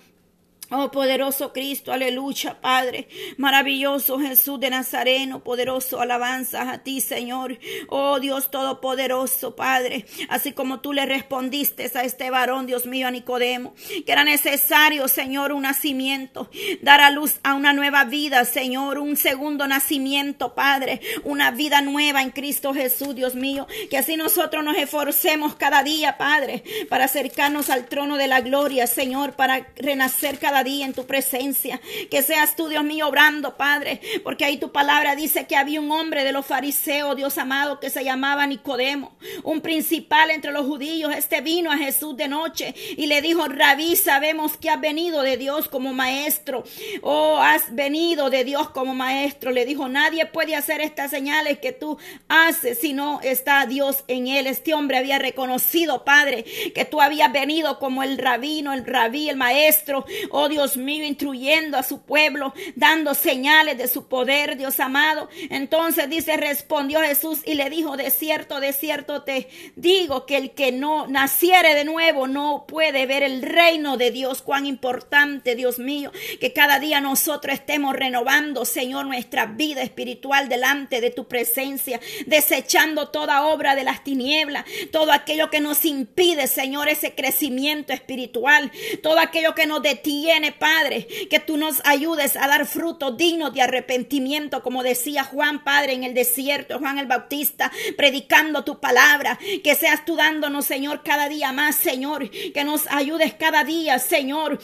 Oh 0.75 0.91
poderoso 0.91 1.53
Cristo, 1.53 1.93
aleluya, 1.93 2.59
Padre. 2.63 3.07
Maravilloso 3.37 4.19
Jesús 4.19 4.59
de 4.59 4.71
Nazareno, 4.71 5.45
poderoso 5.45 6.01
alabanzas 6.01 6.67
a 6.67 6.79
ti, 6.79 7.03
Señor. 7.03 7.59
Oh 7.91 8.19
Dios 8.21 8.51
todopoderoso, 8.51 9.55
Padre. 9.55 10.07
Así 10.31 10.53
como 10.53 10.81
tú 10.81 10.95
le 10.95 11.05
respondiste 11.05 11.91
a 11.95 12.05
este 12.05 12.31
varón, 12.31 12.65
Dios 12.65 12.87
mío, 12.87 13.09
a 13.09 13.11
Nicodemo, 13.11 13.75
que 14.07 14.11
era 14.11 14.25
necesario, 14.25 15.09
Señor, 15.09 15.53
un 15.53 15.65
nacimiento, 15.65 16.49
dar 16.81 17.03
a 17.03 17.11
luz 17.11 17.35
a 17.43 17.53
una 17.53 17.75
nueva 17.75 18.05
vida, 18.05 18.47
Señor, 18.47 18.99
un 18.99 19.17
segundo 19.19 19.67
nacimiento, 19.67 20.55
Padre, 20.55 21.03
una 21.23 21.51
vida 21.51 21.83
nueva 21.83 22.23
en 22.23 22.31
Cristo 22.31 22.73
Jesús, 22.73 23.15
Dios 23.15 23.35
mío. 23.35 23.67
Que 23.91 23.99
así 23.99 24.17
nosotros 24.17 24.65
nos 24.65 24.79
esforcemos 24.79 25.55
cada 25.55 25.83
día, 25.83 26.17
Padre, 26.17 26.65
para 26.89 27.05
acercarnos 27.05 27.69
al 27.69 27.89
trono 27.89 28.17
de 28.17 28.27
la 28.27 28.41
gloria, 28.41 28.87
Señor, 28.87 29.35
para 29.35 29.67
renacer 29.77 30.39
cada 30.39 30.62
en 30.69 30.93
tu 30.93 31.07
presencia. 31.07 31.81
Que 32.11 32.23
seas 32.23 32.57
tú, 32.57 32.69
Dios 32.69 32.85
mío, 32.85 33.09
obrando, 33.09 33.57
Padre, 33.57 34.01
porque 34.23 34.45
ahí 34.45 34.57
tu 34.59 34.73
palabra 34.73 35.17
dice 35.17 35.47
que 35.47 35.57
había 35.57 35.81
un 35.81 35.91
hombre 35.91 36.25
de 36.25 36.33
los 36.33 36.47
fariseos, 36.47 37.17
Dios 37.17 37.39
amado, 37.39 37.81
que 37.81 37.91
se 37.91 38.05
llamaba 38.05 38.47
Nicodemo, 38.47 39.17
un 39.43 39.61
principal 39.61 40.31
entre 40.31 40.53
los 40.53 40.67
judíos. 40.67 41.15
Este 41.17 41.41
vino 41.41 41.71
a 41.71 41.79
Jesús 41.79 42.17
de 42.17 42.29
noche 42.29 42.75
y 42.97 43.07
le 43.07 43.21
dijo, 43.21 43.47
Rabí, 43.49 43.97
sabemos 43.97 44.57
que 44.57 44.71
has 44.71 44.81
venido 44.81 45.23
de 45.23 45.37
Dios 45.37 45.69
como 45.69 45.93
maestro. 45.93 46.65
Oh, 47.03 47.39
has 47.39 47.75
venido 47.75 48.31
de 48.31 48.45
Dios 48.45 48.71
como 48.71 48.95
maestro. 48.95 49.51
Le 49.51 49.65
dijo, 49.65 49.89
nadie 49.89 50.27
puede 50.27 50.55
hacer 50.55 50.81
estas 50.81 51.11
señales 51.11 51.59
que 51.59 51.73
tú 51.73 51.99
haces 52.29 52.79
si 52.79 52.93
no 52.93 53.21
está 53.23 53.67
Dios 53.67 54.05
en 54.09 54.29
él. 54.29 54.47
Este 54.47 54.75
hombre 54.75 54.99
había 54.99 55.19
reconocido, 55.19 56.05
Padre, 56.05 56.45
que 56.75 56.85
tú 56.85 57.01
habías 57.01 57.33
venido 57.33 57.79
como 57.79 58.03
el 58.03 58.19
rabino, 58.19 58.73
el 58.73 58.85
rabí, 58.85 59.29
el 59.29 59.37
maestro. 59.37 60.05
Oh, 60.31 60.49
Dios 60.53 60.77
mío, 60.77 61.05
instruyendo 61.05 61.79
a 61.79 61.83
su 61.83 62.03
pueblo, 62.03 62.53
dando 62.77 63.15
señales 63.15 63.79
de 63.79 63.89
su 63.89 64.07
poder, 64.07 64.57
Dios 64.59 64.79
amado. 64.81 65.31
Entonces 65.49 66.11
dice, 66.11 66.37
respondió 66.37 67.01
Jesús 67.01 67.41
y 67.47 67.55
le 67.55 67.71
dijo, 67.71 67.97
de 67.97 68.11
cierto, 68.11 68.61
de 68.61 68.75
cierto 68.75 69.23
te 69.23 69.49
digo 69.77 70.27
que 70.27 70.37
el 70.37 70.51
que 70.51 70.73
no 70.73 71.07
naciere 71.07 71.75
de 71.75 71.85
nuevo 71.85 72.27
no 72.27 72.67
puede 72.69 73.07
ver 73.07 73.23
el 73.23 73.41
reino 73.43 73.97
de 73.97 74.11
Dios. 74.11 74.43
Cuán 74.43 74.67
importante, 74.67 75.55
Dios 75.55 75.79
mío, 75.79 76.13
que 76.39 76.53
cada 76.53 76.79
día 76.79 77.01
nosotros 77.01 77.55
estemos 77.55 77.97
renovando, 77.97 78.67
Señor, 78.67 79.07
nuestra 79.07 79.47
vida 79.47 79.83
espiritual 79.83 80.51
delante 80.51 81.01
de 81.01 81.11
tu 81.11 81.27
presencia, 81.29 81.99
desechando 82.27 83.09
toda 83.09 83.47
obra 83.47 83.75
de 83.75 83.85
las 83.85 84.05
tinieblas, 84.05 84.67
todo 84.91 85.13
aquello 85.13 85.49
que 85.49 85.61
nos 85.61 85.87
impide, 85.87 86.47
Señor, 86.47 86.89
ese 86.89 87.15
crecimiento 87.15 87.95
espiritual, 87.95 88.71
todo 89.03 89.19
aquello 89.19 89.55
que 89.55 89.67
nos 89.67 89.83
detiene 89.83 90.32
Padre, 90.59 91.07
que 91.29 91.41
tú 91.41 91.57
nos 91.57 91.83
ayudes 91.85 92.37
a 92.37 92.49
dar 92.49 92.67
fruto 92.67 93.11
digno 93.11 93.51
de 93.51 93.61
arrepentimiento, 93.61 94.63
como 94.63 94.83
decía 94.83 95.25
Juan, 95.25 95.63
Padre, 95.63 95.93
en 95.93 96.05
el 96.05 96.15
desierto, 96.15 96.79
Juan 96.79 96.99
el 96.99 97.07
Bautista, 97.07 97.71
predicando 97.97 98.65
tu 98.65 98.81
palabra, 98.81 99.39
que 99.63 99.75
seas 99.75 100.05
tú 100.05 100.17
dándonos, 100.17 100.65
Señor, 100.65 101.03
cada 101.03 101.29
día 101.29 101.53
más, 101.53 101.77
Señor, 101.77 102.31
que 102.31 102.65
nos 102.65 102.87
ayudes 102.91 103.35
cada 103.35 103.65
día, 103.65 103.99
Señor, 103.99 104.59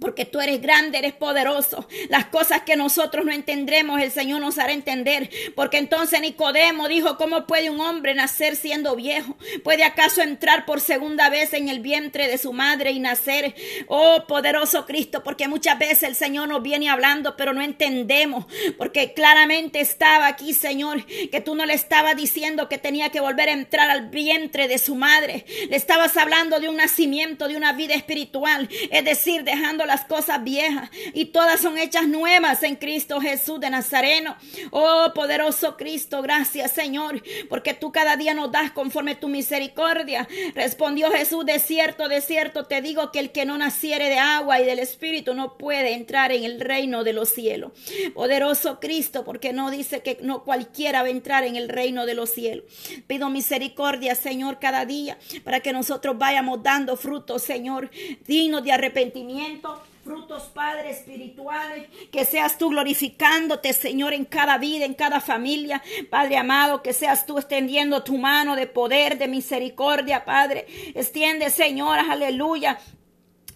porque 0.00 0.24
tú 0.24 0.40
eres 0.40 0.60
grande, 0.60 0.98
eres 0.98 1.12
poderoso. 1.12 1.86
Las 2.08 2.26
cosas 2.26 2.62
que 2.62 2.76
nosotros 2.76 3.24
no 3.24 3.32
entendremos, 3.32 4.00
el 4.00 4.10
Señor 4.10 4.40
nos 4.40 4.58
hará 4.58 4.72
entender. 4.72 5.30
Porque 5.54 5.78
entonces 5.78 6.20
Nicodemo 6.20 6.88
dijo, 6.88 7.16
¿cómo 7.16 7.46
puede 7.46 7.70
un 7.70 7.80
hombre 7.80 8.14
nacer 8.14 8.56
siendo 8.56 8.96
viejo? 8.96 9.36
¿Puede 9.62 9.84
acaso 9.84 10.20
entrar 10.20 10.66
por 10.66 10.80
segunda 10.80 11.30
vez 11.30 11.52
en 11.52 11.68
el 11.68 11.80
vientre 11.80 12.26
de 12.26 12.38
su 12.38 12.52
madre 12.52 12.90
y 12.90 12.98
nacer? 12.98 13.54
Oh, 13.86 14.24
poderoso 14.26 14.84
Cristo, 14.84 15.22
porque 15.22 15.46
muchas 15.46 15.78
veces 15.78 16.02
el 16.02 16.16
Señor 16.16 16.48
nos 16.48 16.62
viene 16.62 16.88
hablando, 16.88 17.36
pero 17.36 17.52
no 17.52 17.62
entendemos. 17.62 18.46
Porque 18.76 19.14
claramente 19.14 19.80
estaba 19.80 20.26
aquí, 20.26 20.54
Señor, 20.54 21.04
que 21.06 21.40
tú 21.40 21.54
no 21.54 21.66
le 21.66 21.74
estabas 21.74 22.16
diciendo 22.16 22.68
que 22.68 22.78
tenía 22.78 23.10
que 23.10 23.20
volver 23.20 23.48
a 23.48 23.52
entrar 23.52 23.90
al 23.90 24.08
vientre 24.08 24.66
de 24.66 24.78
su 24.78 24.96
madre. 24.96 25.46
Le 25.68 25.76
estabas 25.76 26.16
hablando 26.16 26.58
de 26.58 26.68
un 26.68 26.76
nacimiento, 26.76 27.46
de 27.46 27.56
una 27.56 27.72
vida 27.72 27.94
espiritual. 27.94 28.68
Es 28.90 29.04
decir, 29.04 29.44
dejando 29.44 29.83
las 29.86 30.04
cosas 30.04 30.42
viejas 30.42 30.90
y 31.12 31.26
todas 31.26 31.60
son 31.60 31.78
hechas 31.78 32.06
nuevas 32.08 32.62
en 32.62 32.76
Cristo 32.76 33.20
Jesús 33.20 33.60
de 33.60 33.70
Nazareno. 33.70 34.36
Oh 34.70 35.12
poderoso 35.14 35.76
Cristo, 35.76 36.22
gracias 36.22 36.72
Señor, 36.72 37.22
porque 37.48 37.74
tú 37.74 37.92
cada 37.92 38.16
día 38.16 38.34
nos 38.34 38.52
das 38.52 38.70
conforme 38.72 39.14
tu 39.14 39.28
misericordia. 39.28 40.28
Respondió 40.54 41.10
Jesús, 41.10 41.44
de 41.44 41.58
cierto, 41.58 42.08
de 42.08 42.20
cierto 42.20 42.64
te 42.64 42.80
digo 42.80 43.12
que 43.12 43.20
el 43.20 43.32
que 43.32 43.44
no 43.44 43.58
naciere 43.58 44.08
de 44.08 44.18
agua 44.18 44.60
y 44.60 44.64
del 44.64 44.78
Espíritu 44.78 45.34
no 45.34 45.56
puede 45.56 45.94
entrar 45.94 46.32
en 46.32 46.44
el 46.44 46.60
reino 46.60 47.04
de 47.04 47.12
los 47.12 47.28
cielos. 47.28 47.72
Poderoso 48.14 48.80
Cristo, 48.80 49.24
porque 49.24 49.52
no 49.52 49.70
dice 49.70 50.02
que 50.02 50.18
no 50.22 50.44
cualquiera 50.44 51.02
va 51.02 51.08
a 51.08 51.10
entrar 51.10 51.44
en 51.44 51.56
el 51.56 51.68
reino 51.68 52.06
de 52.06 52.14
los 52.14 52.30
cielos. 52.30 52.64
Pido 53.06 53.30
misericordia, 53.30 54.14
Señor, 54.14 54.58
cada 54.58 54.84
día 54.84 55.18
para 55.44 55.60
que 55.60 55.72
nosotros 55.72 56.18
vayamos 56.18 56.62
dando 56.62 56.96
frutos, 56.96 57.42
Señor, 57.42 57.90
dignos 58.26 58.64
de 58.64 58.72
arrepentimiento 58.72 59.73
frutos, 60.04 60.44
Padre, 60.54 60.90
espirituales, 60.90 61.88
que 62.12 62.24
seas 62.24 62.58
tú 62.58 62.68
glorificándote, 62.68 63.72
Señor, 63.72 64.12
en 64.12 64.24
cada 64.26 64.58
vida, 64.58 64.84
en 64.84 64.94
cada 64.94 65.20
familia, 65.20 65.82
Padre 66.10 66.36
amado, 66.36 66.82
que 66.82 66.92
seas 66.92 67.24
tú 67.26 67.38
extendiendo 67.38 68.04
tu 68.04 68.18
mano 68.18 68.54
de 68.54 68.66
poder, 68.66 69.16
de 69.18 69.28
misericordia, 69.28 70.24
Padre. 70.24 70.66
Extiende, 70.94 71.48
Señor, 71.50 71.98
aleluya, 71.98 72.78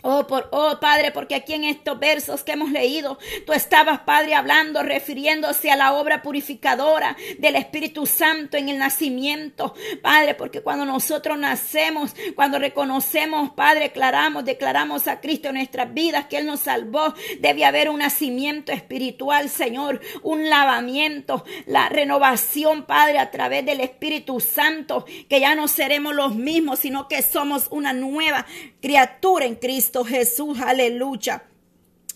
Oh, 0.03 0.29
por, 0.29 0.49
oh, 0.53 0.79
Padre, 0.81 1.11
porque 1.11 1.35
aquí 1.35 1.55
en 1.55 1.65
estos 1.65 1.99
versos 1.99 2.45
que 2.45 2.53
hemos 2.53 2.71
leído, 2.71 3.19
tú 3.45 3.53
estabas, 3.53 4.01
Padre, 4.01 4.35
hablando, 4.35 4.85
refiriéndose 4.85 5.73
a 5.73 5.77
la 5.77 5.93
obra 5.95 6.23
purificadora 6.23 7.17
del 7.39 7.57
Espíritu 7.57 8.07
Santo 8.07 8.57
en 8.57 8.69
el 8.69 8.79
nacimiento. 8.79 9.75
Padre, 10.01 10.35
porque 10.35 10.61
cuando 10.61 10.85
nosotros 10.85 11.37
nacemos, 11.37 12.15
cuando 12.37 12.61
reconocemos, 12.61 13.51
Padre, 13.51 13.87
declaramos, 13.87 14.45
declaramos 14.45 15.09
a 15.09 15.21
Cristo 15.21 15.49
en 15.49 15.57
nuestras 15.57 15.93
vidas 15.93 16.27
que 16.27 16.39
Él 16.39 16.47
nos 16.47 16.61
salvó, 16.61 17.13
debe 17.41 17.65
haber 17.65 17.91
un 17.91 17.99
nacimiento 17.99 18.71
espiritual, 18.71 19.49
Señor, 19.49 20.01
un 20.23 20.49
lavamiento, 20.49 21.45
la 21.67 21.89
renovación, 21.89 22.85
Padre, 22.85 23.19
a 23.19 23.33
través 23.33 23.67
del 23.67 23.81
Espíritu 23.81 24.39
Santo, 24.39 25.05
que 25.29 25.41
ya 25.41 25.57
no 25.57 25.67
seremos 25.67 26.15
los 26.15 26.37
mismos, 26.37 26.79
sino 26.79 27.09
que 27.09 27.21
somos 27.23 27.67
una 27.71 27.93
nueva 27.93 28.47
criatura 28.81 29.45
en 29.45 29.57
Cristo. 29.57 29.88
Jesús, 30.05 30.59
aleluya. 30.61 31.43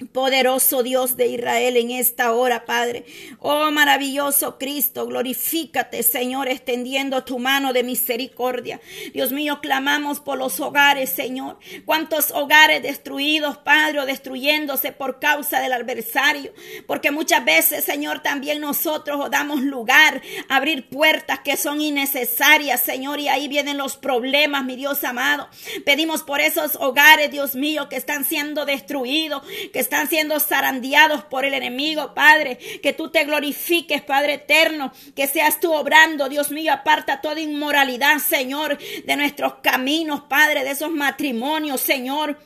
Poderoso 0.09 0.83
Dios 0.83 1.17
de 1.17 1.29
Israel 1.29 1.77
en 1.77 1.91
esta 1.91 2.33
hora, 2.33 2.65
Padre. 2.65 3.05
Oh 3.39 3.71
maravilloso 3.71 4.59
Cristo, 4.59 5.07
glorifícate, 5.07 6.03
Señor, 6.03 6.49
extendiendo 6.49 7.25
tu 7.25 7.39
mano 7.39 7.73
de 7.73 7.83
misericordia. 7.83 8.81
Dios 9.13 9.33
mío, 9.33 9.61
clamamos 9.61 10.21
por 10.21 10.39
los 10.39 10.61
hogares, 10.61 11.11
Señor. 11.11 11.59
Cuántos 11.85 12.31
hogares 12.31 12.83
destruidos, 12.83 13.59
Padre, 13.59 14.05
destruyéndose 14.07 14.93
por 14.93 15.19
causa 15.19 15.61
del 15.61 15.73
adversario. 15.73 16.53
Porque 16.87 17.11
muchas 17.11 17.45
veces, 17.45 17.85
Señor, 17.85 18.21
también 18.21 18.61
nosotros 18.61 19.31
damos 19.31 19.61
lugar 19.61 20.23
a 20.49 20.57
abrir 20.57 20.89
puertas 20.89 21.41
que 21.41 21.57
son 21.57 21.81
innecesarias, 21.81 22.81
Señor, 22.81 23.21
y 23.21 23.29
ahí 23.29 23.49
vienen 23.49 23.79
los 23.79 23.97
problemas, 23.97 24.65
mi 24.65 24.77
Dios 24.77 25.03
amado. 25.05 25.49
Pedimos 25.85 26.23
por 26.23 26.41
esos 26.41 26.77
hogares, 26.77 27.31
Dios 27.31 27.55
mío, 27.55 27.89
que 27.89 27.97
están 27.97 28.25
siendo 28.25 28.65
destruidos, 28.65 29.43
que 29.73 29.81
están 29.93 30.09
siendo 30.09 30.41
zarandeados 30.41 31.23
por 31.25 31.45
el 31.45 31.53
enemigo, 31.53 32.15
Padre. 32.15 32.57
Que 32.83 32.95
tú 32.95 33.11
te 33.11 33.25
glorifiques, 33.25 34.01
Padre 34.01 34.35
eterno. 34.35 34.91
Que 35.15 35.27
seas 35.27 35.61
tú 35.61 35.71
obrando, 35.71 36.31
Dios 36.31 36.51
mío. 36.51 36.73
Aparta 36.73 37.21
toda 37.21 37.41
inmoralidad, 37.41 38.17
Señor, 38.17 38.79
de 38.79 39.17
nuestros 39.17 39.57
caminos, 39.57 40.23
Padre, 40.23 40.65
de 40.65 40.71
esos 40.71 40.91
matrimonios, 40.91 41.83
Señor 41.83 42.39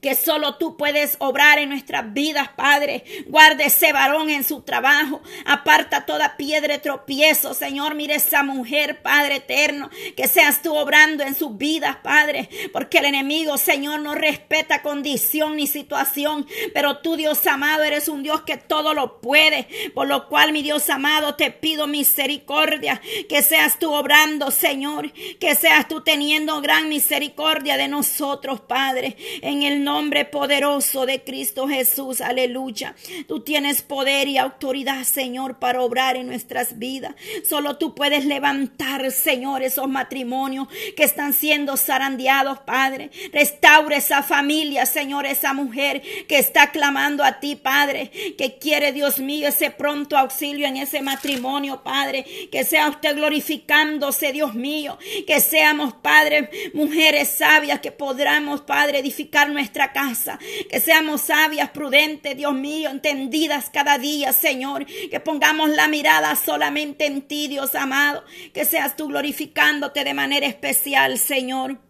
que 0.00 0.14
solo 0.14 0.56
tú 0.56 0.76
puedes 0.76 1.16
obrar 1.18 1.58
en 1.58 1.68
nuestras 1.68 2.12
vidas, 2.12 2.48
Padre. 2.56 3.04
Guarde 3.26 3.66
ese 3.66 3.92
varón 3.92 4.30
en 4.30 4.44
su 4.44 4.62
trabajo. 4.62 5.20
Aparta 5.44 6.06
toda 6.06 6.36
piedra 6.36 6.74
de 6.74 6.78
tropiezo, 6.78 7.52
Señor. 7.52 7.94
Mire 7.94 8.14
esa 8.14 8.42
mujer, 8.42 9.02
Padre 9.02 9.36
eterno. 9.36 9.90
Que 10.16 10.26
seas 10.26 10.62
tú 10.62 10.74
obrando 10.74 11.22
en 11.22 11.34
sus 11.34 11.56
vidas, 11.58 11.96
Padre. 12.02 12.48
Porque 12.72 12.98
el 12.98 13.06
enemigo, 13.06 13.58
Señor, 13.58 14.00
no 14.00 14.14
respeta 14.14 14.82
condición 14.82 15.56
ni 15.56 15.66
situación. 15.66 16.46
Pero 16.72 16.98
tú, 16.98 17.16
Dios 17.16 17.46
amado, 17.46 17.82
eres 17.82 18.08
un 18.08 18.22
Dios 18.22 18.42
que 18.42 18.56
todo 18.56 18.94
lo 18.94 19.20
puede. 19.20 19.68
Por 19.94 20.08
lo 20.08 20.28
cual, 20.28 20.52
mi 20.52 20.62
Dios 20.62 20.88
amado, 20.88 21.34
te 21.34 21.50
pido 21.50 21.86
misericordia. 21.86 23.02
Que 23.28 23.42
seas 23.42 23.78
tú 23.78 23.92
obrando, 23.92 24.50
Señor. 24.50 25.12
Que 25.38 25.54
seas 25.54 25.88
tú 25.88 26.00
teniendo 26.00 26.60
gran 26.62 26.88
misericordia 26.88 27.76
de 27.76 27.88
nosotros, 27.88 28.60
Padre. 28.62 29.16
En 29.42 29.62
el 29.62 29.84
nombre 29.90 30.24
poderoso 30.24 31.04
de 31.04 31.24
Cristo 31.24 31.66
Jesús, 31.66 32.20
aleluya. 32.20 32.94
Tú 33.26 33.40
tienes 33.40 33.82
poder 33.82 34.28
y 34.28 34.38
autoridad, 34.38 35.02
Señor, 35.02 35.58
para 35.58 35.82
obrar 35.82 36.14
en 36.14 36.28
nuestras 36.28 36.78
vidas. 36.78 37.16
Solo 37.44 37.76
tú 37.76 37.96
puedes 37.96 38.24
levantar, 38.24 39.10
Señor, 39.10 39.64
esos 39.64 39.88
matrimonios 39.88 40.68
que 40.96 41.02
están 41.02 41.32
siendo 41.32 41.76
zarandeados, 41.76 42.60
Padre. 42.60 43.10
Restaura 43.32 43.96
esa 43.96 44.22
familia, 44.22 44.86
Señor, 44.86 45.26
esa 45.26 45.54
mujer 45.54 46.02
que 46.28 46.38
está 46.38 46.70
clamando 46.70 47.24
a 47.24 47.40
ti, 47.40 47.56
Padre, 47.56 48.12
que 48.38 48.58
quiere, 48.60 48.92
Dios 48.92 49.18
mío, 49.18 49.48
ese 49.48 49.72
pronto 49.72 50.16
auxilio 50.16 50.68
en 50.68 50.76
ese 50.76 51.02
matrimonio, 51.02 51.82
Padre. 51.82 52.24
Que 52.52 52.62
sea 52.62 52.88
usted 52.88 53.16
glorificándose, 53.16 54.30
Dios 54.30 54.54
mío. 54.54 54.98
Que 55.26 55.40
seamos, 55.40 55.94
Padre, 55.94 56.48
mujeres 56.74 57.28
sabias 57.28 57.80
que 57.80 57.90
podamos, 57.90 58.60
Padre, 58.60 59.00
edificar 59.00 59.50
nuestra 59.50 59.79
casa. 59.88 60.38
Que 60.70 60.80
seamos 60.80 61.22
sabias, 61.22 61.70
prudentes, 61.70 62.36
Dios 62.36 62.54
mío, 62.54 62.90
entendidas 62.90 63.70
cada 63.70 63.98
día, 63.98 64.32
Señor. 64.32 64.86
Que 64.86 65.20
pongamos 65.20 65.70
la 65.70 65.88
mirada 65.88 66.36
solamente 66.36 67.06
en 67.06 67.22
ti, 67.22 67.48
Dios 67.48 67.74
amado. 67.74 68.24
Que 68.54 68.64
seas 68.64 68.96
tú 68.96 69.08
glorificándote 69.08 70.04
de 70.04 70.14
manera 70.14 70.46
especial, 70.46 71.18
Señor. 71.18 71.89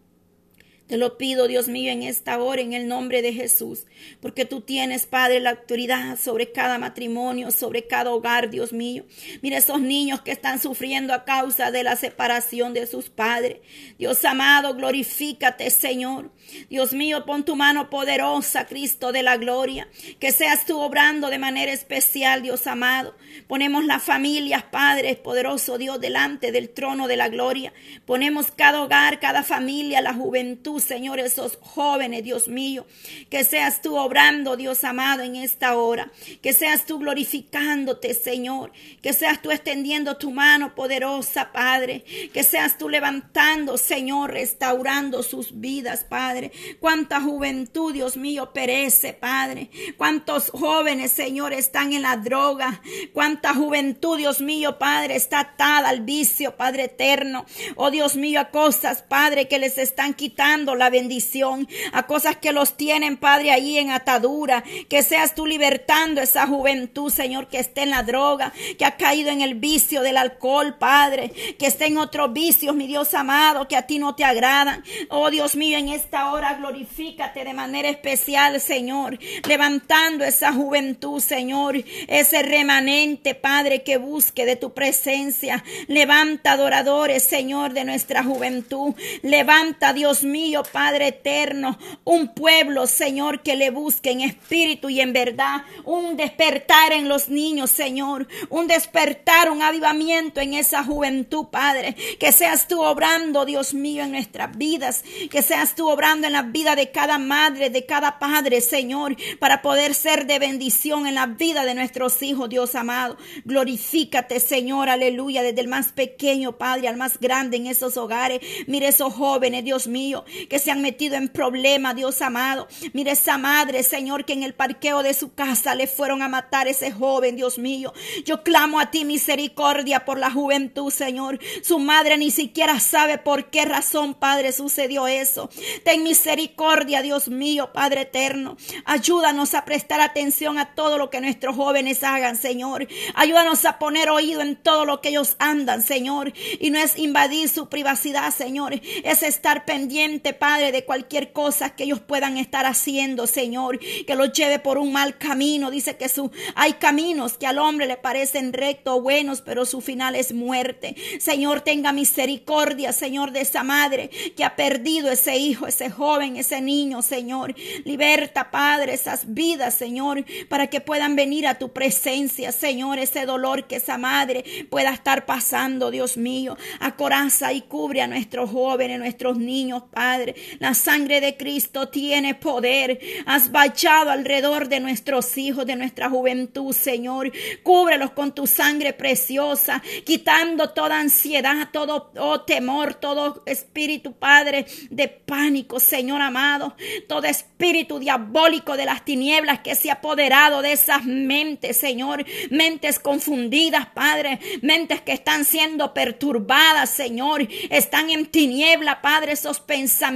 Te 0.91 0.97
lo 0.97 1.17
pido, 1.17 1.47
Dios 1.47 1.69
mío, 1.69 1.93
en 1.93 2.03
esta 2.03 2.43
hora, 2.43 2.63
en 2.63 2.73
el 2.73 2.89
nombre 2.89 3.23
de 3.23 3.33
Jesús, 3.33 3.87
porque 4.21 4.45
tú 4.45 4.61
tienes, 4.61 5.07
Padre, 5.07 5.39
la 5.39 5.51
autoridad 5.51 6.19
sobre 6.19 6.51
cada 6.51 6.79
matrimonio, 6.79 7.53
sobre 7.53 7.87
cada 7.87 8.11
hogar, 8.11 8.51
Dios 8.51 8.73
mío. 8.73 9.05
Mira 9.41 9.59
esos 9.59 9.81
niños 9.81 10.21
que 10.23 10.33
están 10.33 10.61
sufriendo 10.61 11.15
a 11.15 11.25
causa 11.25 11.71
de 11.71 11.85
la 11.85 11.95
separación 11.95 12.75
de 12.75 12.89
sus 12.89 13.09
padres. 13.09 13.59
Dios 14.01 14.25
amado, 14.25 14.75
glorifícate, 14.75 15.71
Señor. 15.71 16.33
Dios 16.69 16.93
mío, 16.93 17.25
pon 17.25 17.45
tu 17.45 17.55
mano 17.55 17.89
poderosa, 17.89 18.67
Cristo 18.67 19.13
de 19.13 19.23
la 19.23 19.37
gloria, 19.37 19.87
que 20.19 20.33
seas 20.33 20.67
tú 20.67 20.81
obrando 20.81 21.31
de 21.31 21.39
manera 21.39 21.71
especial, 21.71 22.43
Dios 22.43 22.67
amado. 22.67 23.15
Ponemos 23.47 23.85
las 23.85 24.03
familias, 24.03 24.65
Padre, 24.65 25.15
poderoso 25.15 25.79
Dios, 25.79 26.01
delante 26.01 26.51
del 26.51 26.71
trono 26.71 27.07
de 27.07 27.17
la 27.17 27.29
gloria. 27.29 27.73
Ponemos 28.07 28.51
cada 28.51 28.83
hogar, 28.83 29.21
cada 29.21 29.45
familia, 29.45 30.01
la 30.01 30.15
juventud 30.15 30.80
Señor, 30.81 31.21
esos 31.21 31.59
jóvenes, 31.61 32.25
Dios 32.25 32.49
mío. 32.49 32.87
Que 33.29 33.45
seas 33.45 33.83
tú 33.83 33.97
obrando, 33.97 34.57
Dios 34.57 34.85
amado, 34.85 35.23
en 35.23 35.37
esta 35.37 35.77
hora. 35.77 36.11
Que 36.43 36.53
seas 36.53 36.87
tú 36.87 36.99
glorificándote, 36.99 38.15
Señor. 38.15 38.73
Que 39.03 39.13
seas 39.13 39.43
tú 39.43 39.51
extendiendo 39.51 40.17
tu 40.17 40.31
mano 40.31 40.75
poderosa, 40.75 41.53
Padre. 41.53 42.05
Que 42.33 42.43
seas 42.43 42.79
tú 42.79 42.89
levantando, 42.89 43.77
Señor, 43.77 44.33
restaurando 44.33 45.23
sus 45.23 45.61
vidas, 45.61 46.05
Padre. 46.05 46.53
Cuánta 46.81 47.21
juventud, 47.21 47.93
Dios 47.93 48.17
mío, 48.17 48.53
perece, 48.53 49.13
Padre. 49.13 49.71
Cuántos 49.97 50.51
jóvenes, 50.51 51.13
Señor, 51.13 51.53
están 51.53 51.93
en 51.93 52.03
la 52.03 52.17
droga. 52.17 52.81
Cuánta 53.13 53.55
juventud, 53.55 54.19
Dios 54.19 54.41
mío, 54.41 54.79
Padre, 54.79 55.17
está 55.17 55.41
atada 55.41 55.89
al 55.89 56.01
vicio, 56.03 56.57
Padre 56.57 56.85
eterno. 56.85 57.47
Oh 57.77 57.91
Dios 57.91 58.17
mío, 58.17 58.41
a 58.41 58.51
cosas, 58.51 59.03
Padre, 59.03 59.49
que 59.49 59.59
les 59.59 59.79
están 59.79 60.15
quitando 60.15 60.70
la 60.75 60.91
bendición 60.91 61.69
a 61.93 62.07
cosas 62.07 62.37
que 62.37 62.53
los 62.53 62.77
tienen, 62.77 63.17
Padre, 63.17 63.51
ahí 63.51 63.79
en 63.79 63.91
atadura. 63.91 64.65
Que 64.89 65.03
seas 65.03 65.35
tú 65.35 65.47
libertando 65.47 66.21
esa 66.21 66.47
juventud, 66.47 67.11
Señor, 67.13 67.49
que 67.49 67.59
esté 67.59 67.83
en 67.83 67.91
la 67.91 68.03
droga, 68.03 68.53
que 68.79 68.85
ha 68.85 68.97
caído 68.97 69.31
en 69.31 69.41
el 69.41 69.55
vicio 69.55 70.03
del 70.03 70.17
alcohol, 70.17 70.77
Padre, 70.79 71.33
que 71.59 71.67
esté 71.67 71.87
en 71.87 71.99
otros 71.99 72.33
vicios, 72.33 72.75
mi 72.75 72.87
Dios 72.87 73.15
amado, 73.15 73.69
que 73.69 73.77
a 73.77 73.87
ti 73.87 73.99
no 73.99 74.15
te 74.15 74.25
agradan. 74.25 74.85
Oh 75.09 75.31
Dios 75.31 75.57
mío, 75.57 75.79
en 75.79 75.89
esta 75.89 76.33
hora 76.33 76.55
glorifícate 76.55 77.45
de 77.45 77.53
manera 77.53 77.89
especial, 77.89 78.61
Señor, 78.61 79.19
levantando 79.47 80.25
esa 80.25 80.53
juventud, 80.53 81.21
Señor, 81.21 81.77
ese 82.09 82.43
remanente, 82.43 83.35
Padre, 83.35 83.83
que 83.83 83.97
busque 83.97 84.45
de 84.45 84.57
tu 84.57 84.73
presencia. 84.75 85.65
Levanta 85.89 86.53
adoradores, 86.53 87.23
Señor, 87.23 87.73
de 87.73 87.85
nuestra 87.85 88.23
juventud. 88.23 88.95
Levanta, 89.23 89.93
Dios 89.93 90.23
mío, 90.25 90.60
Padre 90.63 91.09
eterno, 91.09 91.79
un 92.05 92.35
pueblo, 92.35 92.87
Señor, 92.87 93.43
que 93.43 93.57
le 93.57 93.71
busque 93.71 94.11
en 94.11 94.21
espíritu 94.21 94.89
y 94.89 95.01
en 95.01 95.13
verdad, 95.13 95.63
un 95.85 96.17
despertar 96.17 96.93
en 96.93 97.09
los 97.09 97.29
niños, 97.29 97.71
Señor, 97.71 98.27
un 98.49 98.67
despertar, 98.67 99.51
un 99.51 99.63
avivamiento 99.63 100.41
en 100.41 100.55
esa 100.55 100.85
juventud, 100.85 101.47
Padre, 101.51 101.97
que 102.19 102.33
seas 102.33 102.69
tú 102.69 102.83
obrando, 102.83 103.45
Dios 103.45 103.75
mío, 103.75 104.05
en 104.05 104.13
nuestras 104.13 104.57
vidas, 104.57 105.05
que 105.31 105.43
seas 105.43 105.75
tú 105.75 105.89
obrando 105.89 106.27
en 106.27 106.33
la 106.33 106.43
vida 106.43 106.77
de 106.77 106.91
cada 106.91 107.19
madre, 107.19 107.71
de 107.71 107.87
cada 107.87 108.19
padre, 108.19 108.61
Señor, 108.61 109.17
para 109.39 109.63
poder 109.63 109.95
ser 109.95 110.27
de 110.27 110.39
bendición 110.39 111.07
en 111.07 111.15
la 111.15 111.27
vida 111.27 111.65
de 111.65 111.75
nuestros 111.75 112.23
hijos, 112.23 112.49
Dios 112.49 112.75
amado. 112.75 113.17
Glorifícate, 113.45 114.41
Señor, 114.41 114.89
aleluya, 114.89 115.43
desde 115.43 115.61
el 115.61 115.69
más 115.69 115.93
pequeño, 115.93 116.57
Padre, 116.59 116.89
al 116.89 116.97
más 116.97 117.19
grande 117.19 117.57
en 117.57 117.67
esos 117.67 117.97
hogares. 117.97 118.41
Mire 118.67 118.89
esos 118.89 119.13
jóvenes, 119.15 119.65
Dios 119.65 119.87
mío, 119.87 120.25
que 120.51 120.59
se 120.59 120.73
han 120.73 120.83
metido 120.83 121.15
en 121.15 121.29
problemas, 121.29 121.95
Dios 121.95 122.21
amado. 122.21 122.67
Mire 122.93 123.13
esa 123.13 123.39
madre, 123.39 123.85
Señor, 123.85 124.25
que 124.25 124.33
en 124.33 124.43
el 124.43 124.53
parqueo 124.53 125.05
de 125.05 125.15
su 125.15 125.33
casa 125.33 125.77
le 125.77 125.87
fueron 125.87 126.23
a 126.23 126.29
matar 126.29 126.67
a 126.67 126.71
ese 126.71 126.91
joven, 126.91 127.37
Dios 127.37 127.57
mío. 127.57 127.95
Yo 128.25 128.43
clamo 128.43 128.81
a 128.81 128.91
ti 128.91 129.05
misericordia 129.05 130.05
por 130.05 130.19
la 130.19 130.31
juventud, 130.31 130.91
Señor. 130.91 131.39
Su 131.63 131.79
madre 131.79 132.19
ni 132.19 132.33
siquiera 132.33 132.81
sabe 132.81 133.17
por 133.17 133.49
qué 133.51 133.65
razón, 133.65 134.15
Padre, 134.15 134.51
sucedió 134.51 135.07
eso. 135.07 135.49
Ten 135.85 136.03
misericordia, 136.03 137.01
Dios 137.01 137.29
mío, 137.29 137.73
Padre 137.73 138.03
eterno. 138.03 138.57
Ayúdanos 138.85 139.55
a 139.55 139.65
prestar 139.65 140.01
atención 140.01 140.59
a 140.59 140.75
todo 140.75 140.99
lo 140.99 141.11
que 141.11 141.21
nuestros 141.21 141.55
jóvenes 141.55 142.03
hagan, 142.03 142.37
Señor. 142.37 142.89
Ayúdanos 143.15 143.65
a 143.67 143.79
poner 143.79 144.11
oído 144.11 144.41
en 144.41 144.57
todo 144.57 144.85
lo 144.85 145.01
que 145.01 145.11
ellos 145.11 145.37
andan, 145.39 145.83
Señor. 145.83 146.33
Y 146.59 146.71
no 146.71 146.81
es 146.81 146.99
invadir 146.99 147.49
su 147.49 147.69
privacidad, 147.69 148.35
Señor. 148.35 148.81
Es 149.05 149.23
estar 149.23 149.65
pendiente, 149.65 150.30
Padre, 150.33 150.73
de 150.73 150.85
cualquier 150.85 151.33
cosa 151.33 151.71
que 151.71 151.85
ellos 151.85 152.01
puedan 152.01 152.37
estar 152.37 152.67
haciendo, 152.67 153.27
Señor, 153.27 153.79
que 153.79 154.15
los 154.15 154.33
lleve 154.33 154.59
por 154.59 154.79
un 154.79 154.93
mal 154.93 155.19
camino. 155.19 155.71
Dice 155.71 155.97
que 155.97 156.09
su, 156.09 156.31
hay 156.55 156.75
caminos 156.75 157.39
que 157.39 157.47
al 157.47 157.59
hombre 157.59 157.87
le 157.87 157.97
parecen 157.97 158.53
rectos, 158.53 159.03
buenos, 159.03 159.41
pero 159.41 159.65
su 159.65 159.81
final 159.81 160.15
es 160.15 160.33
muerte. 160.33 160.97
Señor, 161.19 161.61
tenga 161.61 161.93
misericordia, 161.93 162.93
Señor, 162.93 163.33
de 163.33 163.41
esa 163.41 163.63
madre 163.63 164.11
que 164.37 164.45
ha 164.45 164.57
perdido 164.57 165.11
ese 165.11 165.37
hijo, 165.37 165.67
ese 165.67 165.91
joven, 165.91 166.37
ese 166.37 166.61
niño, 166.61 167.03
Señor. 167.03 167.55
Liberta, 167.85 168.51
Padre, 168.51 168.95
esas 168.95 169.35
vidas, 169.35 169.75
Señor, 169.75 170.25
para 170.49 170.69
que 170.69 170.81
puedan 170.81 171.17
venir 171.17 171.47
a 171.47 171.59
tu 171.59 171.73
presencia, 171.73 172.53
Señor, 172.53 172.99
ese 172.99 173.27
dolor 173.27 173.67
que 173.67 173.77
esa 173.77 173.99
madre 173.99 174.45
pueda 174.71 174.93
estar 174.93 175.27
pasando, 175.27 175.91
Dios 175.91 176.17
mío. 176.17 176.57
Acoraza 176.81 177.53
y 177.53 177.63
cubre 177.63 178.03
a 178.03 178.07
nuestros 178.07 178.51
jóvenes, 178.51 178.99
nuestros 178.99 179.39
niños, 179.39 179.83
Padre. 179.91 180.20
La 180.59 180.75
sangre 180.75 181.21
de 181.21 181.37
Cristo 181.37 181.89
tiene 181.89 182.35
poder. 182.35 183.01
Has 183.27 183.51
bachado 183.51 184.11
alrededor 184.11 184.69
de 184.69 184.81
nuestros 184.81 185.37
hijos, 185.39 185.67
de 185.67 185.77
nuestra 185.77 186.09
juventud, 186.11 186.73
Señor. 186.73 187.33
Cúbrelos 187.63 188.11
con 188.11 188.35
tu 188.35 188.47
sangre 188.47 188.93
preciosa, 188.93 189.83
quitando 190.05 190.71
toda 190.71 191.01
ansiedad, 191.01 191.69
todo 191.73 192.13
oh, 192.19 192.43
temor, 192.43 192.95
todo 192.95 193.43
espíritu, 193.47 194.13
Padre, 194.13 194.67
de 194.91 195.09
pánico, 195.09 195.81
Señor 195.81 196.21
amado. 196.21 196.77
Todo 197.09 197.25
espíritu 197.25 197.99
diabólico 197.99 198.77
de 198.77 198.87
las 198.87 199.05
tinieblas 199.05 199.61
que 199.61 199.75
se 199.75 199.91
ha 199.91 199.95
apoderado 199.95 200.63
de 200.63 200.73
esas 200.73 201.05
mentes, 201.05 201.77
Señor. 201.77 202.25
Mentes 202.51 202.99
confundidas, 202.99 203.87
Padre. 203.87 204.41
Mentes 204.63 205.01
que 205.01 205.13
están 205.13 205.45
siendo 205.45 205.95
perturbadas, 205.95 206.91
Señor. 206.91 207.47
Están 207.71 208.11
en 208.11 208.27
tiniebla, 208.27 209.01
Padre, 209.03 209.33
esos 209.33 209.61
pensamientos 209.61 210.10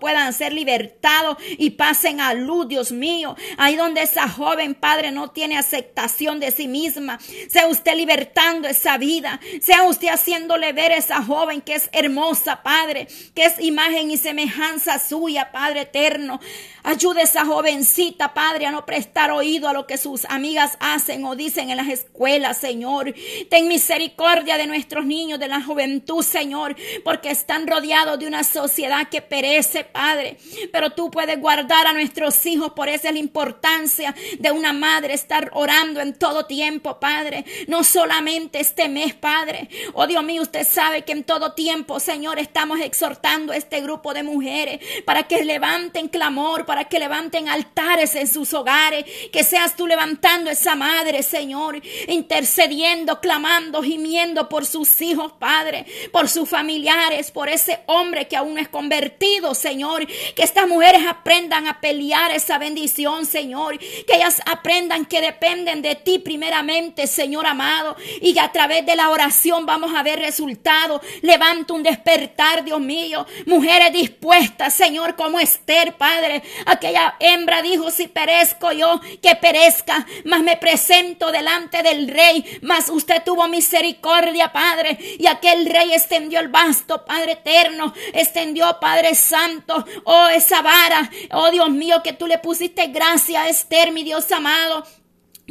puedan 0.00 0.32
ser 0.32 0.52
libertados 0.52 1.36
y 1.58 1.70
pasen 1.70 2.20
a 2.20 2.34
luz, 2.34 2.68
Dios 2.68 2.92
mío. 2.92 3.36
Ahí 3.56 3.76
donde 3.76 4.02
esa 4.02 4.28
joven, 4.28 4.74
Padre, 4.74 5.12
no 5.12 5.30
tiene 5.30 5.58
aceptación 5.58 6.40
de 6.40 6.50
sí 6.50 6.68
misma. 6.68 7.18
Sea 7.48 7.66
usted 7.66 7.94
libertando 7.94 8.68
esa 8.68 8.98
vida. 8.98 9.40
Sea 9.60 9.84
usted 9.84 10.08
haciéndole 10.08 10.72
ver 10.72 10.92
a 10.92 10.96
esa 10.96 11.22
joven 11.22 11.60
que 11.60 11.74
es 11.74 11.88
hermosa, 11.92 12.62
Padre, 12.62 13.08
que 13.34 13.44
es 13.44 13.60
imagen 13.60 14.10
y 14.10 14.16
semejanza 14.16 14.98
suya, 14.98 15.50
Padre 15.52 15.82
eterno. 15.82 16.40
Ayude 16.82 17.22
a 17.22 17.24
esa 17.24 17.46
jovencita, 17.46 18.34
Padre, 18.34 18.66
a 18.66 18.70
no 18.70 18.84
prestar 18.84 19.30
oído 19.30 19.68
a 19.68 19.72
lo 19.72 19.86
que 19.86 19.96
sus 19.96 20.26
amigas 20.26 20.76
hacen 20.80 21.24
o 21.24 21.34
dicen 21.34 21.70
en 21.70 21.78
las 21.78 21.88
escuelas, 21.88 22.58
Señor. 22.58 23.14
Ten 23.48 23.68
misericordia 23.68 24.58
de 24.58 24.66
nuestros 24.66 25.06
niños, 25.06 25.40
de 25.40 25.48
la 25.48 25.62
juventud, 25.62 26.22
Señor, 26.22 26.76
porque 27.02 27.30
están 27.30 27.66
rodeados 27.66 28.18
de 28.18 28.26
una 28.26 28.44
sociedad 28.44 29.08
que 29.08 29.22
perece, 29.34 29.82
Padre. 29.82 30.36
Pero 30.70 30.90
tú 30.90 31.10
puedes 31.10 31.40
guardar 31.40 31.88
a 31.88 31.92
nuestros 31.92 32.46
hijos. 32.46 32.72
Por 32.72 32.88
eso 32.88 33.08
es 33.08 33.12
la 33.14 33.18
importancia 33.18 34.14
de 34.38 34.52
una 34.52 34.72
madre 34.72 35.14
estar 35.14 35.50
orando 35.54 36.00
en 36.00 36.16
todo 36.16 36.46
tiempo, 36.46 37.00
Padre. 37.00 37.44
No 37.66 37.82
solamente 37.82 38.60
este 38.60 38.88
mes, 38.88 39.12
Padre. 39.14 39.68
Oh 39.94 40.06
Dios 40.06 40.22
mío, 40.22 40.42
usted 40.42 40.64
sabe 40.64 41.02
que 41.02 41.10
en 41.10 41.24
todo 41.24 41.52
tiempo, 41.52 41.98
Señor, 41.98 42.38
estamos 42.38 42.78
exhortando 42.78 43.52
a 43.52 43.56
este 43.56 43.80
grupo 43.80 44.14
de 44.14 44.22
mujeres 44.22 44.78
para 45.04 45.24
que 45.24 45.44
levanten 45.44 46.06
clamor, 46.06 46.64
para 46.64 46.84
que 46.84 47.00
levanten 47.00 47.48
altares 47.48 48.14
en 48.14 48.28
sus 48.28 48.54
hogares. 48.54 49.04
Que 49.32 49.42
seas 49.42 49.74
tú 49.74 49.88
levantando 49.88 50.48
esa 50.48 50.76
madre, 50.76 51.24
Señor, 51.24 51.82
intercediendo, 52.06 53.20
clamando, 53.20 53.82
gimiendo 53.82 54.48
por 54.48 54.64
sus 54.64 55.00
hijos, 55.00 55.32
Padre, 55.40 55.86
por 56.12 56.28
sus 56.28 56.48
familiares, 56.48 57.32
por 57.32 57.48
ese 57.48 57.80
hombre 57.86 58.28
que 58.28 58.36
aún 58.36 58.58
es 58.58 58.68
convertido, 58.68 59.23
Señor. 59.54 60.06
Que 60.34 60.42
estas 60.42 60.68
mujeres 60.68 61.02
aprendan 61.08 61.66
a 61.66 61.80
pelear 61.80 62.30
esa 62.30 62.58
bendición, 62.58 63.26
Señor. 63.26 63.78
Que 63.78 64.16
ellas 64.16 64.40
aprendan 64.46 65.06
que 65.06 65.20
dependen 65.20 65.82
de 65.82 65.94
ti 65.94 66.18
primeramente, 66.18 67.06
Señor 67.06 67.46
amado. 67.46 67.96
Y 68.20 68.34
que 68.34 68.40
a 68.40 68.52
través 68.52 68.84
de 68.84 68.96
la 68.96 69.10
oración 69.10 69.66
vamos 69.66 69.94
a 69.94 70.02
ver 70.02 70.18
resultados. 70.18 71.00
Levanta 71.22 71.72
un 71.72 71.82
despertar, 71.82 72.64
Dios 72.64 72.80
mío. 72.80 73.26
Mujeres 73.46 73.92
dispuestas, 73.92 74.74
Señor, 74.74 75.16
como 75.16 75.40
Esther, 75.40 75.96
Padre. 75.96 76.42
Aquella 76.66 77.16
hembra 77.18 77.62
dijo, 77.62 77.90
si 77.90 78.08
perezco 78.08 78.72
yo, 78.72 79.00
que 79.22 79.36
perezca. 79.36 80.06
Mas 80.24 80.42
me 80.42 80.56
presento 80.56 81.32
delante 81.32 81.82
del 81.82 82.08
rey. 82.08 82.58
Mas 82.62 82.88
usted 82.88 83.22
tuvo 83.24 83.48
misericordia, 83.48 84.52
Padre. 84.52 84.98
Y 85.18 85.26
aquel 85.26 85.66
rey 85.66 85.92
extendió 85.92 86.40
el 86.40 86.48
basto, 86.48 87.04
Padre 87.04 87.32
eterno. 87.32 87.94
Extendió, 88.12 88.78
Santo. 89.14 89.84
Oh, 90.04 90.26
esa 90.28 90.62
vara. 90.62 91.10
Oh, 91.32 91.50
Dios 91.50 91.70
mío, 91.70 92.02
que 92.02 92.12
tú 92.12 92.26
le 92.26 92.38
pusiste 92.38 92.88
gracia 92.88 93.42
a 93.42 93.48
Esther, 93.48 93.92
mi 93.92 94.04
Dios 94.04 94.30
amado. 94.32 94.84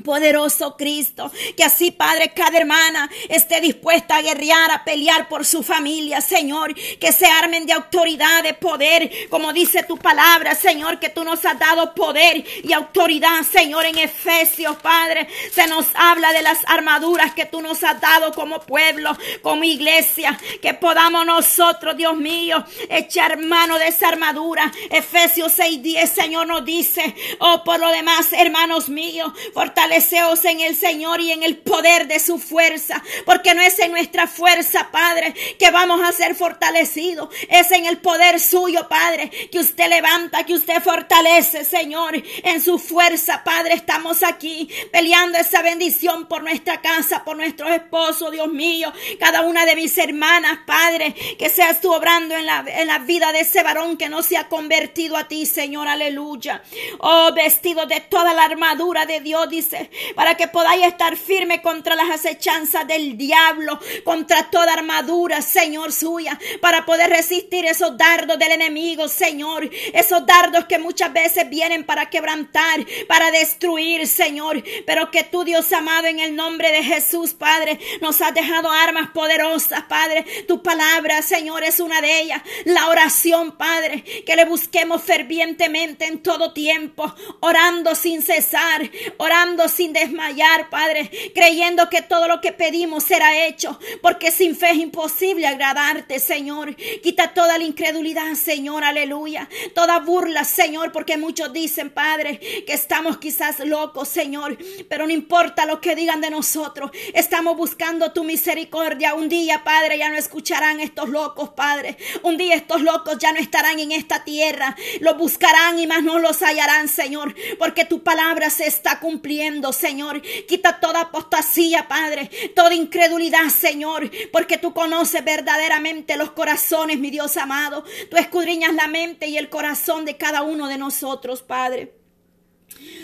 Poderoso 0.02 0.76
Cristo, 0.76 1.32
que 1.56 1.64
así 1.64 1.92
Padre, 1.92 2.34
cada 2.36 2.58
hermana 2.58 3.12
esté 3.30 3.62
dispuesta 3.62 4.16
a 4.16 4.22
guerrear, 4.24 4.72
a 4.72 4.84
pelear 4.84 5.30
por 5.30 5.46
su 5.46 5.62
familia, 5.62 6.20
Señor, 6.20 6.74
que 6.74 7.12
se 7.12 7.28
armen 7.28 7.68
de 7.68 7.74
autoridad, 7.74 8.42
de 8.42 8.56
poder, 8.56 9.30
como 9.30 9.54
dice 9.54 9.84
tu 9.84 9.98
palabra, 9.98 10.56
Señor, 10.56 11.00
que 11.00 11.10
tú 11.10 11.24
nos 11.24 11.46
has 11.46 11.60
dado 11.60 11.94
poder 11.94 12.44
y 12.64 12.74
autoridad, 12.74 13.44
Señor, 13.44 13.86
en 13.86 14.00
Efesios, 14.00 14.78
Padre, 14.78 15.28
se 15.52 15.68
nos 15.68 15.86
habla 15.94 16.34
de 16.34 16.42
las 16.42 16.58
armaduras 16.66 17.36
que 17.36 17.46
tú 17.46 17.62
nos 17.62 17.84
has 17.84 18.02
dado 18.02 18.34
como 18.34 18.62
pueblo, 18.62 19.16
como 19.44 19.64
iglesia, 19.64 20.38
que 20.60 20.74
podamos 20.74 21.24
nosotros, 21.24 21.96
Dios 21.96 22.18
mío, 22.18 22.66
echar 22.90 23.38
mano 23.38 23.78
de 23.78 23.90
esa 23.90 24.08
armadura. 24.08 24.72
Efesios 24.90 25.54
6:10, 25.56 26.08
Señor, 26.08 26.48
nos 26.48 26.66
dice, 26.66 27.16
oh, 27.40 27.64
por 27.64 27.80
lo 27.80 27.90
demás, 27.92 28.34
hermanos 28.34 28.90
míos, 28.90 29.32
fortalecidos 29.54 29.83
fortaleceos 29.84 30.46
en 30.46 30.62
el 30.62 30.78
Señor 30.78 31.20
y 31.20 31.32
en 31.32 31.44
el 31.44 31.58
poder 31.58 32.08
de 32.08 32.20
su 32.20 32.40
fuerza, 32.40 33.04
porque 33.26 33.54
no 33.54 33.62
es 33.62 33.78
en 33.80 33.92
nuestra 33.92 34.28
fuerza, 34.28 34.90
Padre, 34.92 35.34
que 35.60 35.72
vamos 35.72 36.00
a 36.02 36.14
ser 36.14 36.36
fortalecidos, 36.36 37.28
es 37.50 37.70
en 37.72 37.86
el 37.86 37.98
poder 37.98 38.40
suyo, 38.40 38.88
Padre, 38.88 39.30
que 39.52 39.60
usted 39.60 39.90
levanta, 39.90 40.46
que 40.46 40.54
usted 40.54 40.82
fortalece, 40.82 41.66
Señor, 41.66 42.16
en 42.44 42.62
su 42.62 42.80
fuerza, 42.80 43.44
Padre, 43.44 43.74
estamos 43.74 44.24
aquí 44.24 44.70
peleando 44.90 45.38
esa 45.38 45.62
bendición 45.62 46.28
por 46.28 46.44
nuestra 46.44 46.80
casa, 46.80 47.26
por 47.26 47.36
nuestros 47.36 47.70
esposos, 47.72 48.32
Dios 48.32 48.48
mío, 48.48 48.94
cada 49.20 49.42
una 49.42 49.66
de 49.66 49.76
mis 49.76 49.98
hermanas, 49.98 50.60
Padre, 50.66 51.14
que 51.38 51.50
seas 51.50 51.82
tú 51.82 51.92
obrando 51.92 52.38
en 52.38 52.46
la, 52.46 52.64
en 52.68 52.88
la 52.88 53.00
vida 53.00 53.34
de 53.34 53.42
ese 53.42 53.64
varón 53.64 53.98
que 53.98 54.08
no 54.08 54.24
se 54.24 54.38
ha 54.38 54.48
convertido 54.48 55.18
a 55.18 55.28
ti, 55.28 55.46
Señor, 55.46 55.90
aleluya. 55.90 56.64
Oh, 57.00 57.34
vestido 57.34 57.86
de 57.86 58.00
toda 58.00 58.34
la 58.34 58.46
armadura 58.46 59.06
de 59.06 59.20
Dios, 59.20 59.50
dice 59.50 59.73
para 60.16 60.36
que 60.36 60.48
podáis 60.48 60.86
estar 60.86 61.18
firme 61.18 61.62
contra 61.62 61.96
las 61.96 62.10
acechanzas 62.10 62.88
del 62.88 63.18
diablo, 63.18 63.80
contra 64.04 64.50
toda 64.50 64.74
armadura, 64.74 65.42
Señor 65.42 65.92
suya, 65.92 66.40
para 66.62 66.86
poder 66.86 67.10
resistir 67.10 67.66
esos 67.66 67.98
dardos 67.98 68.38
del 68.40 68.52
enemigo, 68.52 69.08
Señor, 69.08 69.70
esos 69.94 70.26
dardos 70.26 70.66
que 70.66 70.80
muchas 70.80 71.12
veces 71.14 71.50
vienen 71.50 71.84
para 71.86 72.10
quebrantar, 72.10 72.86
para 73.08 73.32
destruir, 73.32 74.08
Señor, 74.08 74.64
pero 74.86 75.12
que 75.12 75.24
tú, 75.24 75.44
Dios 75.44 75.72
amado, 75.74 76.08
en 76.08 76.20
el 76.20 76.36
nombre 76.36 76.72
de 76.72 76.84
Jesús, 76.84 77.34
Padre, 77.34 77.80
nos 78.02 78.22
has 78.22 78.34
dejado 78.34 78.70
armas 78.70 79.10
poderosas, 79.12 79.84
Padre, 79.84 80.26
tu 80.48 80.62
palabra, 80.62 81.22
Señor, 81.22 81.64
es 81.64 81.80
una 81.80 82.02
de 82.02 82.22
ellas, 82.22 82.42
la 82.66 82.88
oración, 82.88 83.58
Padre, 83.58 84.04
que 84.26 84.36
le 84.36 84.46
busquemos 84.46 85.02
fervientemente 85.02 86.06
en 86.06 86.22
todo 86.22 86.54
tiempo, 86.54 87.14
orando 87.42 87.96
sin 87.96 88.22
cesar, 88.22 88.90
orando 89.18 89.63
sin 89.68 89.94
desmayar, 89.94 90.70
Padre, 90.70 91.10
creyendo 91.34 91.90
que 91.90 92.02
todo 92.02 92.28
lo 92.28 92.42
que 92.42 92.52
pedimos 92.52 93.04
será 93.04 93.46
hecho, 93.46 93.80
porque 94.02 94.32
sin 94.32 94.56
fe 94.56 94.72
es 94.72 94.78
imposible 94.78 95.48
agradarte, 95.48 96.20
Señor. 96.20 96.76
Quita 96.76 97.34
toda 97.34 97.58
la 97.58 97.64
incredulidad, 97.64 98.34
Señor, 98.36 98.84
aleluya. 98.84 99.50
Toda 99.74 100.00
burla, 100.00 100.44
Señor, 100.44 100.92
porque 100.92 101.18
muchos 101.18 101.52
dicen, 101.54 101.90
Padre, 101.90 102.40
que 102.66 102.74
estamos 102.74 103.18
quizás 103.18 103.60
locos, 103.60 104.08
Señor, 104.10 104.58
pero 104.90 105.06
no 105.06 105.14
importa 105.14 105.66
lo 105.66 105.82
que 105.82 105.96
digan 105.96 106.22
de 106.22 106.30
nosotros, 106.30 106.92
estamos 107.14 107.58
buscando 107.58 108.12
tu 108.12 108.24
misericordia. 108.24 109.16
Un 109.16 109.30
día, 109.30 109.64
Padre, 109.64 109.98
ya 109.98 110.10
no 110.10 110.18
escucharán 110.18 110.80
estos 110.80 111.10
locos, 111.10 111.50
Padre. 111.50 111.98
Un 112.22 112.38
día 112.38 112.56
estos 112.56 112.82
locos 112.82 113.18
ya 113.20 113.32
no 113.32 113.40
estarán 113.40 113.80
en 113.80 113.92
esta 113.92 114.24
tierra, 114.24 114.76
los 115.00 115.18
buscarán 115.18 115.80
y 115.80 115.88
más 115.88 116.04
no 116.04 116.20
los 116.20 116.42
hallarán, 116.42 116.88
Señor, 116.88 117.36
porque 117.60 117.86
tu 117.86 118.04
palabra 118.04 118.50
se 118.50 118.68
está 118.68 119.00
cumpliendo. 119.00 119.53
Señor. 119.72 120.22
Quita 120.48 120.80
toda 120.80 121.02
apostasía, 121.02 121.88
Padre, 121.88 122.30
toda 122.56 122.74
incredulidad, 122.74 123.50
Señor, 123.50 124.10
porque 124.32 124.58
tú 124.58 124.74
conoces 124.74 125.24
verdaderamente 125.24 126.18
los 126.18 126.32
corazones, 126.32 127.00
mi 127.00 127.12
Dios 127.12 127.38
amado. 127.38 127.84
Tú 128.10 128.18
escudriñas 128.18 128.74
la 128.74 128.88
mente 128.88 129.28
y 129.28 129.38
el 129.38 129.50
corazón 129.50 130.06
de 130.06 130.18
cada 130.18 130.42
uno 130.42 130.68
de 130.68 130.78
nosotros, 130.78 131.42
Padre. 131.42 132.03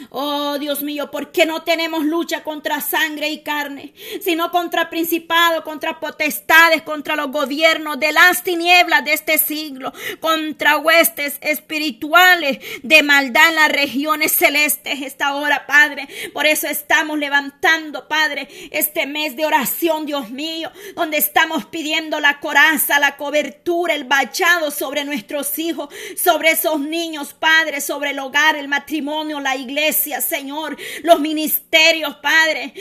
Oh 0.10 0.58
Dios 0.58 0.84
mío, 0.84 1.12
¿por 1.12 1.32
qué 1.32 1.46
no 1.46 1.64
tenemos 1.64 2.04
lucha 2.04 2.44
contra 2.44 2.82
sangre 2.82 3.30
y 3.30 3.42
carne, 3.44 3.94
sino 4.22 4.52
contra 4.52 4.90
principados, 4.90 5.64
contra 5.64 6.00
potestades, 6.00 6.82
contra 6.82 7.16
los 7.16 7.32
gobiernos 7.32 8.00
de 8.00 8.12
las 8.12 8.44
tinieblas 8.44 9.04
de 9.06 9.14
este 9.14 9.38
siglo, 9.38 9.94
contra 10.20 10.78
huestes 10.78 11.38
espirituales 11.42 12.60
de 12.84 13.04
maldad 13.04 13.50
en 13.50 13.56
las 13.56 13.72
regiones 13.72 14.32
celestes 14.32 15.02
esta 15.02 15.36
hora, 15.36 15.66
Padre? 15.68 16.08
Por 16.34 16.46
eso 16.46 16.68
estamos 16.68 17.18
levantando, 17.18 18.08
Padre, 18.08 18.48
este 18.72 19.06
mes 19.06 19.36
de 19.36 19.46
oración, 19.46 20.06
Dios 20.06 20.30
mío, 20.30 20.72
donde 20.96 21.18
estamos 21.18 21.66
pidiendo 21.66 22.20
la 22.20 22.40
coraza, 22.40 23.00
la 23.00 23.18
cobertura, 23.18 23.94
el 23.94 24.06
bachado 24.06 24.72
sobre 24.72 25.06
nuestros 25.06 25.58
hijos, 25.60 25.94
sobre 26.16 26.52
esos 26.52 26.80
niños, 26.80 27.34
Padre, 27.34 27.82
sobre 27.82 28.12
el 28.12 28.20
hogar, 28.20 28.56
el 28.56 28.68
matrimonio, 28.68 29.40
la 29.40 29.56
iglesia, 29.56 29.89
Señor, 29.94 30.78
los 31.04 31.20
ministerios, 31.20 32.16
Padre, 32.18 32.74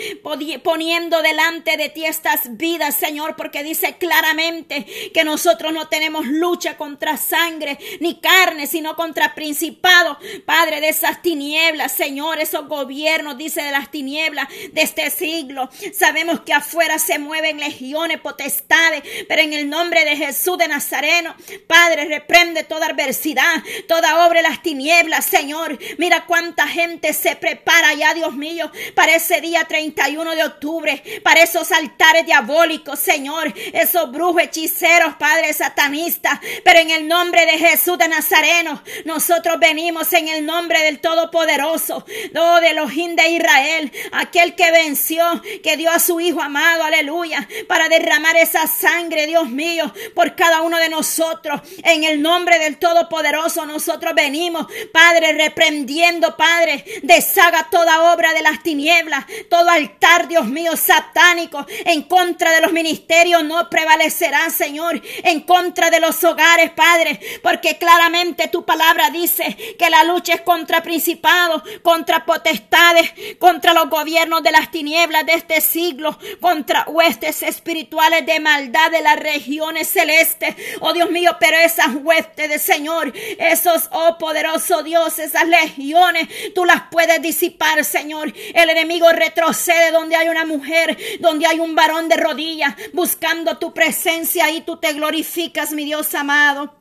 poniendo 0.62 1.22
delante 1.22 1.76
de 1.76 1.88
ti 1.88 2.04
estas 2.04 2.56
vidas, 2.56 2.94
Señor, 2.94 3.36
porque 3.36 3.62
dice 3.62 3.96
claramente 3.98 4.86
que 5.12 5.24
nosotros 5.24 5.72
no 5.72 5.88
tenemos 5.88 6.26
lucha 6.26 6.76
contra 6.76 7.16
sangre 7.16 7.78
ni 8.00 8.20
carne, 8.20 8.66
sino 8.66 8.96
contra 8.96 9.34
principados, 9.34 10.18
Padre, 10.44 10.80
de 10.80 10.88
esas 10.88 11.22
tinieblas, 11.22 11.92
Señor, 11.92 12.40
esos 12.40 12.66
gobiernos, 12.68 13.38
dice 13.38 13.62
de 13.62 13.70
las 13.70 13.90
tinieblas 13.90 14.48
de 14.72 14.82
este 14.82 15.10
siglo. 15.10 15.68
Sabemos 15.92 16.40
que 16.40 16.52
afuera 16.52 16.98
se 16.98 17.18
mueven 17.18 17.58
legiones, 17.58 18.20
potestades, 18.20 19.02
pero 19.28 19.42
en 19.42 19.52
el 19.52 19.68
nombre 19.68 20.04
de 20.04 20.16
Jesús 20.16 20.58
de 20.58 20.68
Nazareno, 20.68 21.34
Padre, 21.66 22.06
reprende 22.06 22.64
toda 22.64 22.86
adversidad, 22.86 23.62
toda 23.86 24.26
obra 24.26 24.42
de 24.42 24.48
las 24.48 24.62
tinieblas, 24.62 25.24
Señor. 25.24 25.78
Mira 25.98 26.26
cuánta 26.26 26.66
gente 26.66 26.97
se 27.12 27.36
prepara 27.36 27.94
ya, 27.94 28.14
Dios 28.14 28.34
mío, 28.34 28.70
para 28.94 29.14
ese 29.14 29.40
día 29.40 29.64
31 29.64 30.34
de 30.34 30.44
octubre, 30.44 31.02
para 31.22 31.42
esos 31.42 31.70
altares 31.72 32.26
diabólicos, 32.26 32.98
Señor, 32.98 33.52
esos 33.72 34.10
brujos, 34.10 34.42
hechiceros, 34.42 35.14
Padre 35.18 35.52
satanista. 35.52 36.40
Pero 36.64 36.80
en 36.80 36.90
el 36.90 37.08
nombre 37.08 37.46
de 37.46 37.58
Jesús 37.58 37.98
de 37.98 38.08
Nazareno, 38.08 38.82
nosotros 39.04 39.58
venimos 39.58 40.12
en 40.12 40.28
el 40.28 40.44
nombre 40.44 40.82
del 40.82 41.00
Todopoderoso, 41.00 42.04
oh, 42.36 42.60
de 42.60 42.70
Elohim 42.70 43.16
de 43.16 43.28
Israel, 43.28 43.92
aquel 44.12 44.54
que 44.54 44.70
venció, 44.70 45.24
que 45.62 45.76
dio 45.76 45.90
a 45.90 45.98
su 45.98 46.20
Hijo 46.20 46.40
amado, 46.40 46.82
aleluya, 46.82 47.48
para 47.66 47.88
derramar 47.88 48.36
esa 48.36 48.66
sangre, 48.66 49.26
Dios 49.26 49.48
mío, 49.48 49.92
por 50.14 50.34
cada 50.34 50.62
uno 50.62 50.78
de 50.78 50.88
nosotros. 50.88 51.60
En 51.84 52.04
el 52.04 52.20
nombre 52.20 52.58
del 52.58 52.78
Todopoderoso, 52.78 53.66
nosotros 53.66 54.14
venimos, 54.14 54.66
Padre, 54.92 55.32
reprendiendo, 55.32 56.36
Padre, 56.36 56.84
Deshaga 57.02 57.68
toda 57.70 58.12
obra 58.12 58.32
de 58.32 58.42
las 58.42 58.62
tinieblas, 58.62 59.24
todo 59.48 59.68
altar, 59.68 60.28
Dios 60.28 60.46
mío, 60.46 60.76
satánico, 60.76 61.66
en 61.84 62.02
contra 62.02 62.52
de 62.52 62.60
los 62.60 62.72
ministerios 62.72 63.44
no 63.44 63.68
prevalecerá, 63.70 64.50
Señor, 64.50 65.00
en 65.24 65.40
contra 65.40 65.90
de 65.90 66.00
los 66.00 66.22
hogares, 66.24 66.70
Padre, 66.70 67.20
porque 67.42 67.78
claramente 67.78 68.48
tu 68.48 68.64
palabra 68.64 69.10
dice 69.10 69.56
que 69.78 69.90
la 69.90 70.04
lucha 70.04 70.34
es 70.34 70.40
contra 70.42 70.82
principados, 70.82 71.62
contra 71.82 72.24
potestades, 72.24 73.12
contra 73.38 73.72
los 73.72 73.88
gobiernos 73.88 74.42
de 74.42 74.52
las 74.52 74.70
tinieblas 74.70 75.26
de 75.26 75.34
este 75.34 75.60
siglo, 75.60 76.18
contra 76.40 76.84
huestes 76.88 77.42
espirituales 77.42 78.24
de 78.26 78.40
maldad 78.40 78.90
de 78.90 79.02
las 79.02 79.18
regiones 79.18 79.88
celestes. 79.88 80.54
Oh 80.80 80.92
Dios 80.92 81.10
mío, 81.10 81.36
pero 81.40 81.56
esas 81.56 81.94
huestes 82.02 82.48
de 82.48 82.58
Señor, 82.58 83.12
esos, 83.38 83.88
oh 83.92 84.18
poderoso 84.18 84.82
Dios, 84.82 85.18
esas 85.18 85.46
legiones, 85.46 86.28
tú 86.54 86.64
las 86.64 86.77
puedes 86.90 87.20
disipar, 87.22 87.84
Señor. 87.84 88.32
El 88.54 88.70
enemigo 88.70 89.10
retrocede 89.12 89.90
donde 89.90 90.16
hay 90.16 90.28
una 90.28 90.44
mujer, 90.44 90.96
donde 91.20 91.46
hay 91.46 91.60
un 91.60 91.74
varón 91.74 92.08
de 92.08 92.16
rodillas, 92.16 92.74
buscando 92.92 93.58
tu 93.58 93.72
presencia 93.74 94.50
y 94.50 94.62
tú 94.62 94.76
te 94.76 94.92
glorificas, 94.92 95.72
mi 95.72 95.84
Dios 95.84 96.14
amado. 96.14 96.74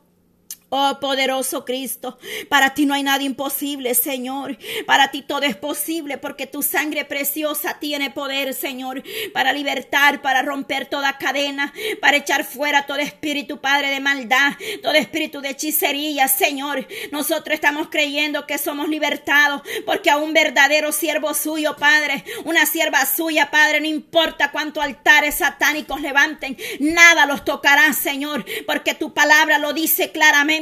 Oh 0.70 0.98
poderoso 1.00 1.64
Cristo, 1.64 2.18
para 2.50 2.74
ti 2.74 2.84
no 2.84 2.92
hay 2.92 3.02
nada 3.02 3.22
imposible, 3.22 3.94
Señor. 3.94 4.58
Para 4.86 5.10
ti 5.10 5.22
todo 5.22 5.44
es 5.44 5.56
posible 5.56 6.18
porque 6.18 6.46
tu 6.46 6.62
sangre 6.62 7.06
preciosa 7.06 7.78
tiene 7.80 8.10
poder, 8.10 8.52
Señor, 8.52 9.02
para 9.32 9.54
libertar, 9.54 10.20
para 10.20 10.42
romper 10.42 10.84
toda 10.84 11.16
cadena, 11.16 11.72
para 12.02 12.18
echar 12.18 12.44
fuera 12.44 12.84
todo 12.84 12.98
espíritu, 12.98 13.62
Padre, 13.62 13.88
de 13.88 14.00
maldad, 14.00 14.52
todo 14.82 14.92
espíritu 14.92 15.40
de 15.40 15.50
hechicería, 15.50 16.28
Señor. 16.28 16.86
Nosotros 17.12 17.54
estamos 17.54 17.88
creyendo 17.88 18.46
que 18.46 18.58
somos 18.58 18.90
libertados 18.90 19.62
porque 19.86 20.10
a 20.10 20.18
un 20.18 20.34
verdadero 20.34 20.92
siervo 20.92 21.32
suyo, 21.32 21.76
Padre, 21.78 22.24
una 22.44 22.66
sierva 22.66 23.06
suya, 23.06 23.50
Padre, 23.50 23.80
no 23.80 23.86
importa 23.86 24.50
cuántos 24.50 24.84
altares 24.84 25.36
satánicos 25.36 26.02
levanten, 26.02 26.58
nada 26.78 27.24
los 27.24 27.42
tocará, 27.46 27.94
Señor, 27.94 28.44
porque 28.66 28.92
tu 28.92 29.14
palabra 29.14 29.56
lo 29.56 29.72
dice 29.72 30.12
claramente 30.12 30.57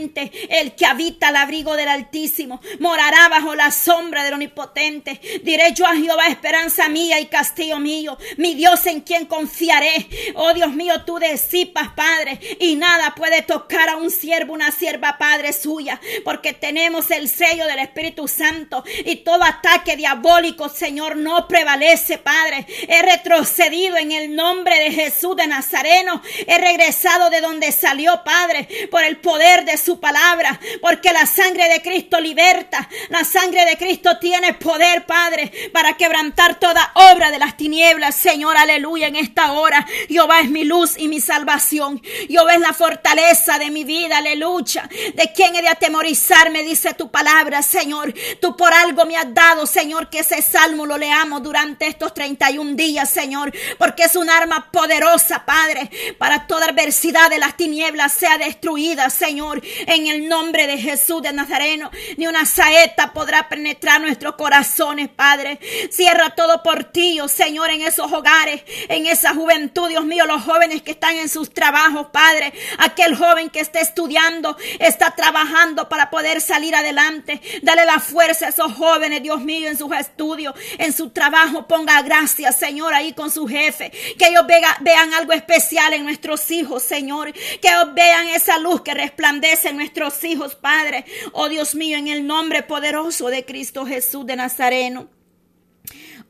el 0.48 0.74
que 0.74 0.86
habita 0.86 1.28
al 1.28 1.36
abrigo 1.36 1.76
del 1.76 1.88
Altísimo 1.88 2.60
morará 2.80 3.28
bajo 3.28 3.54
la 3.54 3.70
sombra 3.70 4.24
del 4.24 4.34
Omnipotente. 4.34 5.20
Diré 5.42 5.72
yo 5.74 5.86
a 5.86 5.96
Jehová, 5.96 6.26
esperanza 6.28 6.88
mía 6.88 7.20
y 7.20 7.26
castillo 7.26 7.78
mío, 7.78 8.18
mi 8.36 8.54
Dios 8.54 8.86
en 8.86 9.00
quien 9.00 9.26
confiaré. 9.26 10.08
Oh 10.34 10.52
Dios 10.54 10.72
mío, 10.72 11.04
tú 11.04 11.18
disipas, 11.18 11.90
Padre, 11.94 12.38
y 12.60 12.76
nada 12.76 13.14
puede 13.14 13.42
tocar 13.42 13.88
a 13.88 13.96
un 13.96 14.10
siervo, 14.10 14.52
una 14.52 14.70
sierva, 14.70 15.18
Padre 15.18 15.52
suya, 15.52 16.00
porque 16.24 16.52
tenemos 16.52 17.10
el 17.10 17.28
sello 17.28 17.66
del 17.66 17.78
Espíritu 17.78 18.28
Santo 18.28 18.84
y 19.04 19.16
todo 19.16 19.42
ataque 19.42 19.96
diabólico, 19.96 20.68
Señor, 20.68 21.16
no 21.16 21.48
prevalece, 21.48 22.18
Padre. 22.18 22.66
He 22.88 23.02
retrocedido 23.02 23.96
en 23.96 24.12
el 24.12 24.34
nombre 24.34 24.78
de 24.78 24.92
Jesús 24.92 25.36
de 25.36 25.46
Nazareno. 25.46 26.22
He 26.46 26.58
regresado 26.58 27.30
de 27.30 27.40
donde 27.40 27.72
salió, 27.72 28.22
Padre, 28.24 28.68
por 28.90 29.02
el 29.04 29.18
poder 29.18 29.64
de 29.64 29.76
su 29.86 30.00
palabra, 30.00 30.58
porque 30.82 31.12
la 31.12 31.26
sangre 31.26 31.68
de 31.68 31.80
Cristo 31.80 32.20
liberta, 32.20 32.88
la 33.08 33.22
sangre 33.22 33.64
de 33.64 33.76
Cristo 33.76 34.18
tiene 34.18 34.52
poder, 34.54 35.06
Padre, 35.06 35.52
para 35.72 35.96
quebrantar 35.96 36.58
toda 36.58 36.90
obra 36.94 37.30
de 37.30 37.38
las 37.38 37.56
tinieblas, 37.56 38.16
Señor, 38.16 38.56
aleluya, 38.56 39.06
en 39.06 39.14
esta 39.14 39.52
hora. 39.52 39.86
Jehová 40.08 40.40
es 40.40 40.50
mi 40.50 40.64
luz 40.64 40.98
y 40.98 41.06
mi 41.06 41.20
salvación. 41.20 42.02
Jehová 42.28 42.54
es 42.54 42.60
la 42.60 42.72
fortaleza 42.72 43.60
de 43.60 43.70
mi 43.70 43.84
vida, 43.84 44.18
aleluya. 44.18 44.90
¿De 45.14 45.32
quién 45.32 45.54
he 45.54 45.62
de 45.62 45.68
atemorizarme? 45.68 46.64
Dice 46.64 46.94
tu 46.94 47.08
palabra, 47.08 47.62
Señor. 47.62 48.12
Tú 48.40 48.56
por 48.56 48.74
algo 48.74 49.04
me 49.04 49.16
has 49.16 49.32
dado, 49.32 49.66
Señor, 49.66 50.10
que 50.10 50.18
ese 50.18 50.42
salmo 50.42 50.84
lo 50.84 50.98
leamos 50.98 51.44
durante 51.44 51.86
estos 51.86 52.12
31 52.12 52.74
días, 52.74 53.08
Señor, 53.08 53.52
porque 53.78 54.02
es 54.02 54.16
un 54.16 54.28
arma 54.30 54.68
poderosa, 54.72 55.44
Padre, 55.44 55.88
para 56.18 56.48
toda 56.48 56.66
adversidad 56.66 57.30
de 57.30 57.38
las 57.38 57.56
tinieblas 57.56 58.12
sea 58.12 58.36
destruida, 58.36 59.10
Señor 59.10 59.62
en 59.86 60.06
el 60.06 60.28
nombre 60.28 60.66
de 60.66 60.78
Jesús 60.78 61.22
de 61.22 61.32
Nazareno. 61.32 61.90
Ni 62.16 62.26
una 62.26 62.44
saeta 62.46 63.12
podrá 63.12 63.48
penetrar 63.48 64.00
nuestros 64.00 64.34
corazones, 64.36 65.08
Padre. 65.08 65.58
Cierra 65.90 66.30
todo 66.30 66.62
por 66.62 66.84
ti, 66.84 67.20
oh 67.20 67.28
Señor, 67.28 67.70
en 67.70 67.82
esos 67.82 68.10
hogares, 68.12 68.62
en 68.88 69.06
esa 69.06 69.34
juventud, 69.34 69.88
Dios 69.88 70.04
mío, 70.04 70.26
los 70.26 70.42
jóvenes 70.42 70.82
que 70.82 70.92
están 70.92 71.16
en 71.16 71.28
sus 71.28 71.52
trabajos, 71.52 72.08
Padre. 72.12 72.52
Aquel 72.78 73.16
joven 73.16 73.50
que 73.50 73.60
está 73.60 73.80
estudiando, 73.80 74.56
está 74.78 75.12
trabajando 75.12 75.88
para 75.88 76.10
poder 76.10 76.40
salir 76.40 76.74
adelante. 76.74 77.40
Dale 77.62 77.84
la 77.84 78.00
fuerza 78.00 78.46
a 78.46 78.48
esos 78.50 78.72
jóvenes, 78.72 79.22
Dios 79.22 79.40
mío, 79.40 79.68
en 79.68 79.76
sus 79.76 79.92
estudios, 79.92 80.54
en 80.78 80.92
su 80.92 81.10
trabajo. 81.10 81.66
Ponga 81.66 82.00
gracias, 82.02 82.58
Señor, 82.58 82.94
ahí 82.94 83.12
con 83.12 83.30
su 83.30 83.46
jefe. 83.46 83.90
Que 84.18 84.28
ellos 84.28 84.44
vean 84.80 85.14
algo 85.14 85.32
especial 85.32 85.92
en 85.92 86.04
nuestros 86.04 86.50
hijos, 86.50 86.82
Señor. 86.82 87.32
Que 87.32 87.68
ellos 87.68 87.94
vean 87.94 88.28
esa 88.28 88.58
luz 88.58 88.82
que 88.82 88.94
resplandece 88.94 89.65
nuestros 89.72 90.22
hijos, 90.24 90.54
Padre. 90.54 91.04
Oh 91.32 91.48
Dios 91.48 91.74
mío, 91.74 91.96
en 91.98 92.08
el 92.08 92.26
nombre 92.26 92.62
poderoso 92.62 93.28
de 93.28 93.44
Cristo 93.44 93.86
Jesús 93.86 94.26
de 94.26 94.36
Nazareno. 94.36 95.15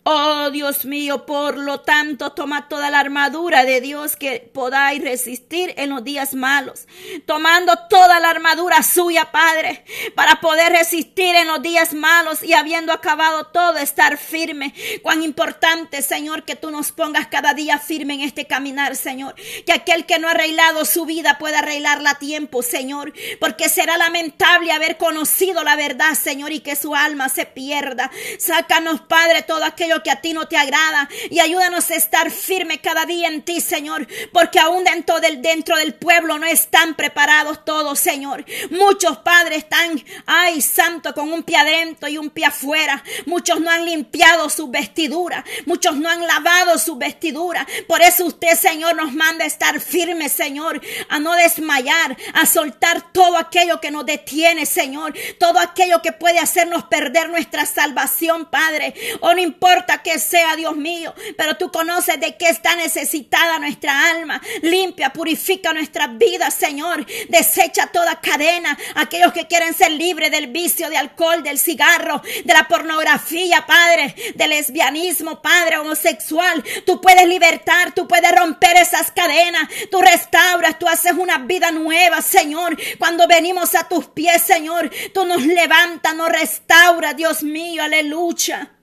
Oh 0.09 0.51
Dios 0.53 0.85
mío, 0.85 1.27
por 1.27 1.59
lo 1.59 1.81
tanto, 1.81 2.31
toma 2.31 2.69
toda 2.69 2.91
la 2.91 3.01
armadura 3.01 3.65
de 3.65 3.81
Dios 3.81 4.15
que 4.15 4.39
podáis 4.55 5.03
resistir 5.03 5.75
en 5.79 5.91
los 5.91 6.05
días 6.05 6.33
malos, 6.33 6.87
tomando 7.27 7.77
toda 7.91 8.21
la 8.21 8.31
armadura 8.31 8.85
suya, 8.85 9.33
Padre, 9.33 9.85
para 10.15 10.41
poder 10.41 10.71
resistir 10.71 11.35
en 11.35 11.49
los 11.49 11.61
días 11.61 11.93
malos 11.93 12.45
y 12.45 12.53
habiendo 12.53 12.93
acabado 12.93 13.49
todo, 13.49 13.79
estar 13.79 14.17
firme. 14.17 14.75
Cuán 15.03 15.25
importante, 15.25 16.01
Señor, 16.03 16.45
que 16.45 16.55
tú 16.55 16.71
nos 16.71 16.93
pongas 16.93 17.27
cada 17.27 17.53
día 17.53 17.81
firme 17.81 18.15
en 18.15 18.21
este 18.21 18.47
caminar, 18.47 18.95
Señor. 18.95 19.35
Que 19.67 19.73
aquel 19.73 20.07
que 20.07 20.21
no 20.21 20.29
ha 20.29 20.33
arreglado 20.33 20.85
su 20.85 21.05
vida 21.05 21.37
pueda 21.39 21.59
arreglarla 21.59 22.11
a 22.11 22.19
tiempo, 22.21 22.63
Señor, 22.63 23.13
porque 23.41 23.69
será 23.69 23.99
lamentable 23.99 24.71
haber 24.71 24.99
conocido 24.99 25.65
la 25.65 25.75
verdad, 25.75 26.15
Señor, 26.15 26.53
y 26.53 26.61
que 26.61 26.77
su 26.77 26.95
alma 26.95 27.29
se 27.29 27.45
pierda. 27.45 28.13
Sácanos, 28.39 29.01
Padre, 29.01 29.43
todo 29.43 29.65
aquello 29.65 29.96
que 30.03 30.11
a 30.11 30.21
ti 30.21 30.33
no 30.33 30.49
te 30.49 30.57
agrada 30.57 31.09
y 31.31 31.41
ayúdanos 31.41 31.91
a 31.91 31.95
estar 31.95 32.31
firme 32.31 32.81
cada 32.81 33.07
día 33.07 33.29
en 33.29 33.43
ti, 33.43 33.61
Señor, 33.61 34.07
porque 34.33 34.59
aún 34.59 34.85
dentro 34.85 35.21
del, 35.21 35.43
dentro 35.43 35.77
del 35.77 35.95
pueblo 35.95 36.39
no 36.39 36.47
están 36.47 36.95
preparados 36.95 37.65
todos, 37.65 37.99
Señor. 37.99 38.45
Muchos 38.71 39.19
padres 39.19 39.59
están, 39.59 40.03
ay, 40.27 40.61
santo, 40.61 41.15
con 41.15 41.33
un 41.33 41.43
pie 41.43 41.57
adentro 41.57 42.09
y 42.09 42.19
un 42.19 42.31
pie 42.31 42.47
afuera. 42.47 43.03
Muchos 43.27 43.61
no 43.61 43.71
han 43.71 43.85
limpiado 43.85 44.49
su 44.51 44.69
vestidura, 44.69 45.45
muchos 45.65 45.97
no 45.97 46.09
han 46.09 46.27
lavado 46.27 46.79
su 46.79 46.97
vestidura. 46.97 47.67
Por 47.87 48.03
eso 48.03 48.27
usted, 48.27 48.57
Señor, 48.57 48.97
nos 48.97 49.13
manda 49.13 49.45
a 49.45 49.49
estar 49.49 49.81
firmes, 49.81 50.33
Señor, 50.33 50.81
a 51.09 51.19
no 51.19 51.35
desmayar, 51.35 52.17
a 52.35 52.47
soltar 52.47 53.13
todo 53.13 53.37
aquello 53.37 53.81
que 53.81 53.91
nos 53.91 54.07
detiene, 54.07 54.67
Señor, 54.67 55.15
todo 55.39 55.59
aquello 55.59 56.03
que 56.03 56.13
puede 56.13 56.39
hacernos 56.39 56.85
perder 56.85 57.31
nuestra 57.31 57.67
salvación, 57.67 58.47
Padre. 58.47 58.95
O 59.21 59.33
no 59.35 59.41
importa 59.41 59.86
que 60.03 60.19
sea, 60.19 60.57
Dios 60.57 60.77
mío, 60.77 61.15
pero 61.37 61.57
tú 61.57 61.71
conoces 61.71 62.21
de 62.21 62.37
qué 62.37 62.49
está 62.49 62.77
necesitada 62.77 63.59
nuestra 63.59 64.11
alma. 64.11 64.41
Limpia, 64.63 65.13
purifica 65.13 65.73
nuestras 65.73 66.17
vidas, 66.19 66.55
Señor. 66.55 67.07
Desecha 67.29 67.87
toda 67.89 68.21
cadena. 68.21 68.77
Aquellos 68.95 69.33
que 69.33 69.47
quieren 69.47 69.75
ser 69.75 69.93
libres 69.93 70.31
del 70.31 70.49
vicio, 70.49 70.91
de 70.91 70.97
alcohol, 70.97 71.43
del 71.43 71.59
cigarro, 71.59 72.23
de 72.45 72.53
la 72.53 72.69
pornografía, 72.69 73.65
Padre, 73.67 74.15
del 74.35 74.51
lesbianismo, 74.51 75.41
Padre, 75.41 75.79
homosexual. 75.79 76.63
Tú 76.85 77.01
puedes 77.01 77.27
libertar, 77.27 77.95
tú 77.95 78.07
puedes 78.07 78.31
romper 78.33 78.77
esas 78.77 79.11
cadenas. 79.11 79.69
Tú 79.91 80.01
restauras, 80.01 80.79
tú 80.79 80.89
haces 80.89 81.13
una 81.13 81.39
vida 81.39 81.71
nueva, 81.71 82.23
Señor. 82.23 82.77
Cuando 82.99 83.27
venimos 83.27 83.75
a 83.75 83.89
tus 83.89 84.07
pies, 84.07 84.43
Señor, 84.43 84.91
tú 85.13 85.25
nos 85.25 85.45
levantas, 85.45 86.15
nos 86.15 86.29
restaura, 86.29 87.15
Dios 87.15 87.43
mío, 87.43 87.83
aleluya. 87.83 88.76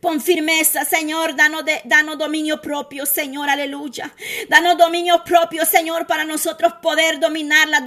Pon 0.00 0.20
firmeza, 0.20 0.84
Señor. 0.84 1.34
Danos, 1.34 1.64
de, 1.64 1.80
danos 1.84 2.18
dominio 2.18 2.60
propio, 2.60 3.04
Señor. 3.06 3.48
Aleluya. 3.48 4.12
Danos 4.48 4.76
dominio 4.76 5.24
propio, 5.24 5.64
Señor, 5.64 6.06
para 6.06 6.24
nosotros 6.24 6.74
poder 6.80 7.18
dominar, 7.18 7.68
las 7.68 7.82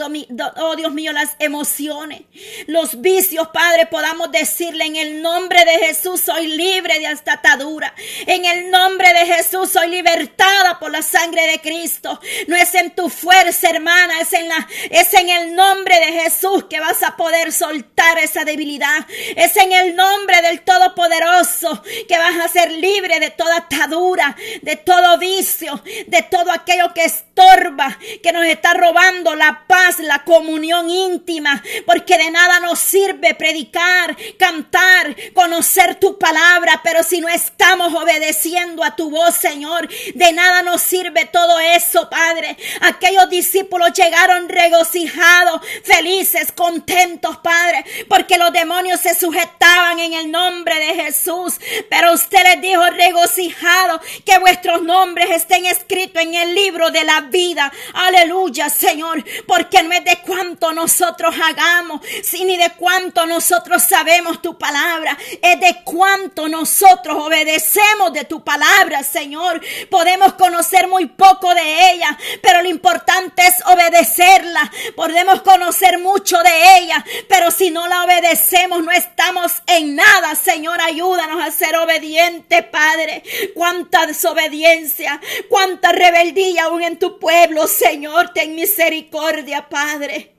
oh 0.58 0.76
Dios 0.76 0.92
mío, 0.92 1.14
las 1.14 1.36
emociones. 1.40 2.24
Los 2.68 3.02
vicios, 3.02 3.48
Padre, 3.50 3.86
podamos 3.86 4.32
decirle 4.32 4.86
en 4.86 4.96
el 4.96 5.22
nombre 5.22 5.64
de 5.64 5.86
Jesús 5.86 6.22
soy 6.22 6.48
libre 6.48 7.00
de 7.00 7.06
esta 7.06 7.34
atadura. 7.34 7.94
En 8.26 8.46
el 8.46 8.70
nombre 8.70 9.14
de 9.14 9.26
Jesús 9.34 9.72
soy 9.72 9.90
libertada 9.90 10.80
por 10.80 10.92
la 10.92 11.02
sangre 11.02 11.48
de 11.48 11.62
Cristo. 11.62 12.20
No 12.48 12.56
es 12.56 12.74
en 12.76 12.92
tu 12.92 13.10
fuerza, 13.10 13.70
hermana, 13.70 14.20
es 14.20 14.34
en, 14.34 14.50
la, 14.50 14.68
es 14.90 15.14
en 15.14 15.30
el 15.30 15.56
nombre 15.56 15.96
de 16.00 16.24
Jesús 16.24 16.66
que 16.70 16.80
vas 16.80 17.02
a 17.04 17.16
poder 17.16 17.52
soltar 17.54 18.20
esa 18.20 18.44
debilidad. 18.44 19.06
Es 19.36 19.56
en 19.58 19.72
el 19.72 19.96
nombre 19.96 20.42
del 20.42 20.62
Todopoderoso 20.62 21.61
que 22.08 22.18
vas 22.18 22.40
a 22.44 22.48
ser 22.48 22.72
libre 22.72 23.20
de 23.20 23.30
toda 23.30 23.58
atadura, 23.58 24.36
de 24.62 24.76
todo 24.76 25.18
vicio, 25.18 25.82
de 26.08 26.22
todo 26.24 26.52
aquello 26.52 26.94
que 26.94 27.06
estorba, 27.06 27.98
que 28.22 28.32
nos 28.32 28.46
está 28.46 28.74
robando 28.74 29.36
la 29.36 29.64
paz, 29.68 30.00
la 30.00 30.24
comunión 30.24 30.90
íntima, 30.90 31.64
porque 31.86 32.18
de 32.18 32.32
nada 32.32 32.60
nos 32.60 32.80
sirve 32.80 33.36
predicar, 33.36 34.16
cantar, 34.38 35.16
conocer 35.34 35.96
tu 35.96 36.18
palabra, 36.18 36.82
pero 36.84 37.04
si 37.04 37.22
no 37.22 37.28
estamos 37.28 37.94
obedeciendo 37.94 38.84
a 38.84 38.96
tu 38.96 39.10
voz, 39.10 39.36
Señor, 39.36 39.88
de 40.14 40.34
nada 40.34 40.64
nos 40.64 40.82
sirve 40.82 41.26
todo 41.26 41.60
eso, 41.60 42.10
Padre. 42.10 42.58
Aquellos 42.82 43.30
discípulos 43.30 43.94
llegaron 43.94 44.50
regocijados, 44.50 45.62
felices, 45.84 46.52
contentos, 46.52 47.38
Padre, 47.38 47.86
porque 48.08 48.38
los 48.38 48.52
demonios 48.52 49.00
se 49.00 49.16
sujetaban 49.16 50.00
en 50.00 50.14
el 50.14 50.32
nombre 50.32 50.80
de 50.80 51.04
Jesús. 51.04 51.51
Pero 51.90 52.14
usted 52.14 52.44
les 52.44 52.62
dijo 52.62 52.84
regocijado 52.90 54.00
que 54.26 54.40
vuestros 54.40 54.82
nombres 54.84 55.30
estén 55.32 55.66
escritos 55.66 56.22
en 56.22 56.34
el 56.34 56.56
libro 56.56 56.92
de 56.92 57.04
la 57.04 57.22
vida. 57.22 57.72
Aleluya, 57.94 58.70
Señor, 58.70 59.24
porque 59.48 59.84
no 59.84 59.94
es 59.94 60.04
de 60.04 60.20
cuánto 60.26 60.72
nosotros 60.74 61.36
hagamos, 61.42 62.02
ni 62.34 62.58
de 62.58 62.72
cuánto 62.78 63.26
nosotros 63.26 63.84
sabemos 63.84 64.42
tu 64.42 64.58
palabra, 64.58 65.18
es 65.42 65.60
de 65.60 65.82
cuánto 65.84 66.48
nosotros 66.48 67.18
obedecemos 67.20 68.14
de 68.14 68.26
tu 68.26 68.44
palabra, 68.44 69.04
Señor. 69.04 69.62
Podemos 69.90 70.34
conocer 70.34 70.88
muy 70.88 71.06
poco 71.06 71.54
de 71.54 71.92
ella, 71.92 72.18
pero 72.42 72.62
lo 72.62 72.70
importante 72.70 73.42
es 73.46 73.56
obedecerla. 73.66 74.72
Podemos 74.96 75.42
conocer 75.42 76.00
mucho 76.00 76.38
de 76.40 76.78
ella, 76.80 77.04
pero 77.28 77.52
si 77.52 77.72
no 77.72 77.88
la 77.88 78.04
obedecemos, 78.04 78.84
no 78.84 78.92
estamos 78.92 79.52
en 79.68 79.96
nada, 79.96 80.36
Señor. 80.36 80.80
Ayúdanos 80.82 81.41
a 81.42 81.52
ser 81.52 81.76
obedientes, 81.76 82.64
Padre. 82.66 83.24
Cuánta 83.54 84.06
desobediencia, 84.06 85.20
cuánta 85.50 85.92
rebeldía 85.92 86.66
aún 86.66 86.84
en 86.84 86.98
tu 86.98 87.20
pueblo, 87.20 87.68
Señor. 87.68 88.34
Ten 88.34 88.56
misericordia, 88.56 89.68
Padre. 89.70 90.36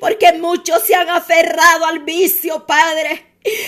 Porque 0.00 0.32
muchos 0.34 0.82
se 0.84 0.94
han 0.94 1.08
aferrado 1.10 1.86
al 1.86 2.00
vicio, 2.00 2.66
Padre. 2.66 3.26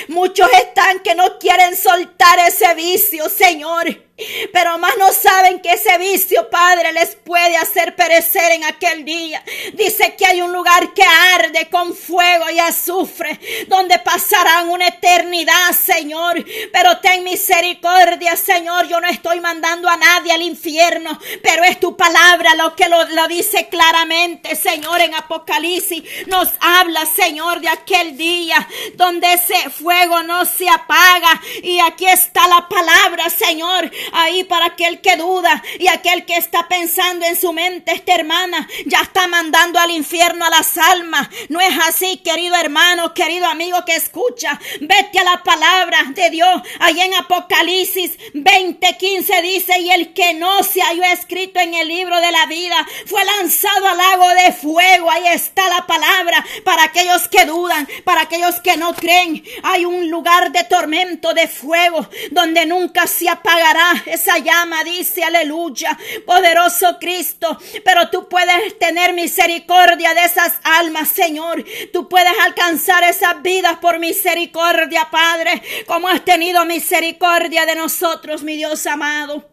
Muchos 0.08 0.48
están 0.52 1.00
que 1.00 1.14
no 1.14 1.38
quieren 1.38 1.76
soltar 1.76 2.38
ese 2.46 2.74
vicio, 2.74 3.28
Señor 3.28 4.11
pero 4.52 4.78
más 4.78 4.96
no 4.98 5.10
saben 5.12 5.60
que 5.60 5.72
ese 5.72 5.96
vicio, 5.98 6.48
Padre, 6.50 6.92
les 6.92 7.16
puede 7.16 7.56
hacer 7.56 7.96
perecer 7.96 8.52
en 8.52 8.64
aquel 8.64 9.04
día. 9.04 9.42
Dice 9.72 10.14
que 10.16 10.26
hay 10.26 10.42
un 10.42 10.52
lugar 10.52 10.92
que 10.92 11.02
arde 11.02 11.68
con 11.70 11.94
fuego 11.94 12.50
y 12.50 12.58
azufre, 12.58 13.40
donde 13.68 13.98
pasarán 13.98 14.68
una 14.68 14.88
eternidad, 14.88 15.72
Señor. 15.72 16.44
Pero 16.72 16.98
ten 16.98 17.24
misericordia, 17.24 18.36
Señor. 18.36 18.86
Yo 18.88 19.00
no 19.00 19.08
estoy 19.08 19.40
mandando 19.40 19.88
a 19.88 19.96
nadie 19.96 20.32
al 20.32 20.42
infierno, 20.42 21.18
pero 21.42 21.64
es 21.64 21.80
tu 21.80 21.96
palabra 21.96 22.54
lo 22.54 22.76
que 22.76 22.88
lo, 22.88 23.04
lo 23.10 23.28
dice 23.28 23.68
claramente, 23.68 24.54
Señor, 24.56 25.00
en 25.00 25.14
Apocalipsis. 25.14 26.02
Nos 26.26 26.50
habla, 26.60 27.06
Señor, 27.06 27.60
de 27.60 27.68
aquel 27.68 28.16
día 28.16 28.68
donde 28.94 29.32
ese 29.32 29.70
fuego 29.70 30.22
no 30.22 30.44
se 30.44 30.68
apaga. 30.68 31.40
Y 31.62 31.80
aquí 31.80 32.06
está 32.06 32.46
la 32.46 32.68
palabra, 32.68 33.30
Señor 33.30 33.90
ahí 34.12 34.44
para 34.44 34.66
aquel 34.66 35.00
que 35.00 35.16
duda 35.16 35.62
y 35.78 35.88
aquel 35.88 36.24
que 36.24 36.36
está 36.36 36.68
pensando 36.68 37.26
en 37.26 37.36
su 37.36 37.52
mente, 37.52 37.92
esta 37.92 38.14
hermana 38.14 38.68
ya 38.86 39.00
está 39.00 39.26
mandando 39.28 39.78
al 39.78 39.90
infierno 39.90 40.44
a 40.44 40.50
las 40.50 40.76
almas. 40.78 41.28
No 41.48 41.60
es 41.60 41.74
así, 41.86 42.18
querido 42.18 42.56
hermano, 42.56 43.14
querido 43.14 43.46
amigo 43.46 43.84
que 43.84 43.96
escucha. 43.96 44.58
Vete 44.80 45.18
a 45.18 45.24
la 45.24 45.42
palabra 45.42 46.04
de 46.14 46.30
Dios. 46.30 46.62
Ahí 46.80 47.00
en 47.00 47.14
Apocalipsis 47.14 48.18
20:15 48.34 49.42
dice, 49.42 49.78
y 49.80 49.90
el 49.90 50.12
que 50.14 50.34
no 50.34 50.62
se 50.62 50.82
halló 50.82 51.04
escrito 51.04 51.60
en 51.60 51.74
el 51.74 51.88
libro 51.88 52.20
de 52.20 52.32
la 52.32 52.46
vida 52.46 52.86
fue 53.06 53.24
lanzado 53.24 53.88
al 53.88 53.96
lago 53.96 54.28
de 54.30 54.52
fuego. 54.52 55.10
Ahí 55.10 55.26
está 55.28 55.68
la 55.68 55.86
palabra 55.86 56.44
para 56.64 56.84
aquellos 56.84 57.28
que 57.28 57.44
dudan, 57.44 57.88
para 58.04 58.22
aquellos 58.22 58.60
que 58.60 58.76
no 58.76 58.94
creen. 58.94 59.44
Hay 59.62 59.84
un 59.84 60.10
lugar 60.10 60.52
de 60.52 60.64
tormento, 60.64 61.34
de 61.34 61.48
fuego, 61.48 62.08
donde 62.30 62.66
nunca 62.66 63.06
se 63.06 63.28
apagará 63.28 63.91
esa 64.06 64.38
llama, 64.38 64.84
dice, 64.84 65.24
aleluya, 65.24 65.98
poderoso 66.26 66.98
Cristo. 67.00 67.58
Pero 67.84 68.10
tú 68.10 68.28
puedes 68.28 68.78
tener 68.78 69.12
misericordia 69.14 70.14
de 70.14 70.24
esas 70.24 70.54
almas, 70.62 71.08
Señor. 71.08 71.64
Tú 71.92 72.08
puedes 72.08 72.32
alcanzar 72.44 73.04
esas 73.04 73.42
vidas 73.42 73.78
por 73.78 73.98
misericordia, 73.98 75.08
Padre, 75.10 75.62
como 75.86 76.08
has 76.08 76.24
tenido 76.24 76.64
misericordia 76.64 77.66
de 77.66 77.76
nosotros, 77.76 78.42
mi 78.42 78.56
Dios 78.56 78.86
amado. 78.86 79.48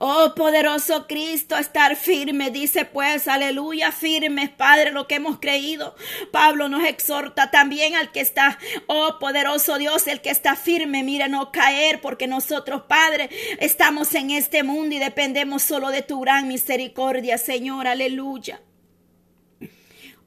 Oh 0.00 0.32
poderoso 0.36 1.08
Cristo, 1.08 1.56
estar 1.56 1.96
firme, 1.96 2.52
dice 2.52 2.84
pues, 2.84 3.26
aleluya, 3.26 3.90
firmes, 3.90 4.48
Padre, 4.48 4.92
lo 4.92 5.08
que 5.08 5.16
hemos 5.16 5.40
creído. 5.40 5.96
Pablo 6.30 6.68
nos 6.68 6.84
exhorta 6.84 7.50
también 7.50 7.96
al 7.96 8.12
que 8.12 8.20
está, 8.20 8.58
oh 8.86 9.18
poderoso 9.18 9.76
Dios, 9.76 10.06
el 10.06 10.20
que 10.20 10.30
está 10.30 10.54
firme, 10.54 11.02
mira, 11.02 11.26
no 11.26 11.50
caer, 11.50 12.00
porque 12.00 12.28
nosotros, 12.28 12.82
Padre, 12.86 13.28
estamos 13.58 14.14
en 14.14 14.30
este 14.30 14.62
mundo 14.62 14.94
y 14.94 15.00
dependemos 15.00 15.64
solo 15.64 15.88
de 15.90 16.02
tu 16.02 16.20
gran 16.20 16.46
misericordia, 16.46 17.36
Señor, 17.36 17.88
aleluya. 17.88 18.60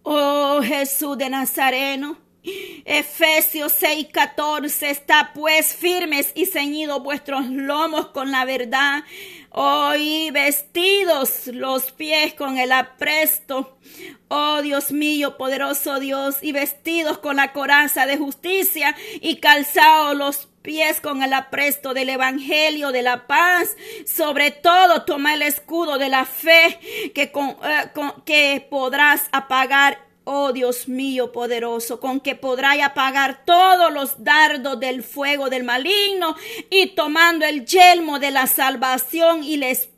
Oh 0.03 0.61
Jesús 0.61 1.17
de 1.17 1.29
Nazareno. 1.29 2.17
Efesios 2.85 3.71
6:14 3.79 4.89
está 4.89 5.31
pues 5.33 5.75
firmes 5.75 6.31
y 6.33 6.47
ceñidos 6.47 7.03
vuestros 7.03 7.45
lomos 7.45 8.07
con 8.07 8.31
la 8.31 8.45
verdad. 8.45 9.03
Hoy 9.53 10.31
vestidos 10.31 11.47
los 11.47 11.91
pies 11.91 12.33
con 12.35 12.57
el 12.57 12.71
apresto. 12.71 13.77
Oh 14.29 14.61
Dios 14.61 14.93
mío, 14.93 15.35
poderoso 15.35 15.99
Dios, 15.99 16.37
y 16.41 16.53
vestidos 16.53 17.17
con 17.17 17.35
la 17.35 17.51
coraza 17.51 18.05
de 18.05 18.17
justicia 18.17 18.95
y 19.19 19.41
calzados 19.41 20.15
los 20.15 20.47
pies 20.61 21.01
con 21.01 21.21
el 21.21 21.33
apresto 21.33 21.93
del 21.93 22.07
Evangelio 22.07 22.93
de 22.93 23.01
la 23.01 23.27
paz. 23.27 23.75
Sobre 24.05 24.51
todo, 24.51 25.03
toma 25.03 25.33
el 25.33 25.41
escudo 25.41 25.97
de 25.97 26.07
la 26.07 26.23
fe 26.23 27.11
que, 27.13 27.33
con, 27.33 27.49
eh, 27.49 27.91
que 28.23 28.65
podrás 28.69 29.27
apagar 29.33 30.10
Oh 30.23 30.53
Dios 30.53 30.87
mío 30.87 31.31
poderoso, 31.31 31.99
con 31.99 32.19
que 32.19 32.35
podrá 32.35 32.73
apagar 32.85 33.43
todos 33.43 33.91
los 33.91 34.23
dardos 34.23 34.79
del 34.79 35.01
fuego 35.01 35.49
del 35.49 35.63
maligno 35.63 36.35
y 36.69 36.87
tomando 36.95 37.45
el 37.45 37.65
yelmo 37.65 38.19
de 38.19 38.29
la 38.29 38.45
salvación 38.45 39.43
y 39.43 39.63
espada, 39.63 39.90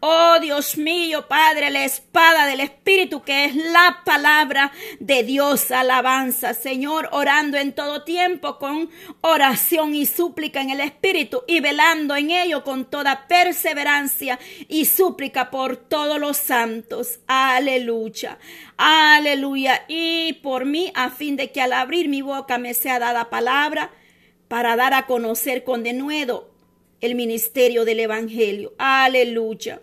oh 0.00 0.38
Dios 0.40 0.76
mío, 0.76 1.26
Padre, 1.28 1.70
la 1.70 1.84
espada 1.84 2.46
del 2.46 2.60
Espíritu 2.60 3.22
que 3.22 3.46
es 3.46 3.54
la 3.54 4.02
palabra 4.04 4.72
de 4.98 5.22
Dios, 5.22 5.70
alabanza, 5.70 6.54
Señor, 6.54 7.08
orando 7.12 7.56
en 7.56 7.72
todo 7.72 8.04
tiempo 8.04 8.58
con 8.58 8.90
oración 9.20 9.94
y 9.94 10.06
súplica 10.06 10.60
en 10.60 10.70
el 10.70 10.80
Espíritu 10.80 11.42
y 11.46 11.60
velando 11.60 12.16
en 12.16 12.30
ello 12.30 12.64
con 12.64 12.84
toda 12.84 13.26
perseverancia 13.28 14.38
y 14.68 14.84
súplica 14.86 15.50
por 15.50 15.76
todos 15.76 16.18
los 16.18 16.36
santos. 16.36 17.20
Aleluya, 17.26 18.38
aleluya. 18.76 19.84
Y 19.88 20.34
por 20.42 20.64
mí, 20.64 20.92
a 20.94 21.10
fin 21.10 21.36
de 21.36 21.52
que 21.52 21.60
al 21.60 21.72
abrir 21.72 22.08
mi 22.08 22.22
boca 22.22 22.58
me 22.58 22.74
sea 22.74 22.98
dada 22.98 23.30
palabra 23.30 23.90
para 24.48 24.76
dar 24.76 24.94
a 24.94 25.06
conocer 25.06 25.64
con 25.64 25.82
denuedo 25.82 26.53
el 27.00 27.14
ministerio 27.14 27.84
del 27.84 28.00
Evangelio. 28.00 28.72
Aleluya. 28.78 29.80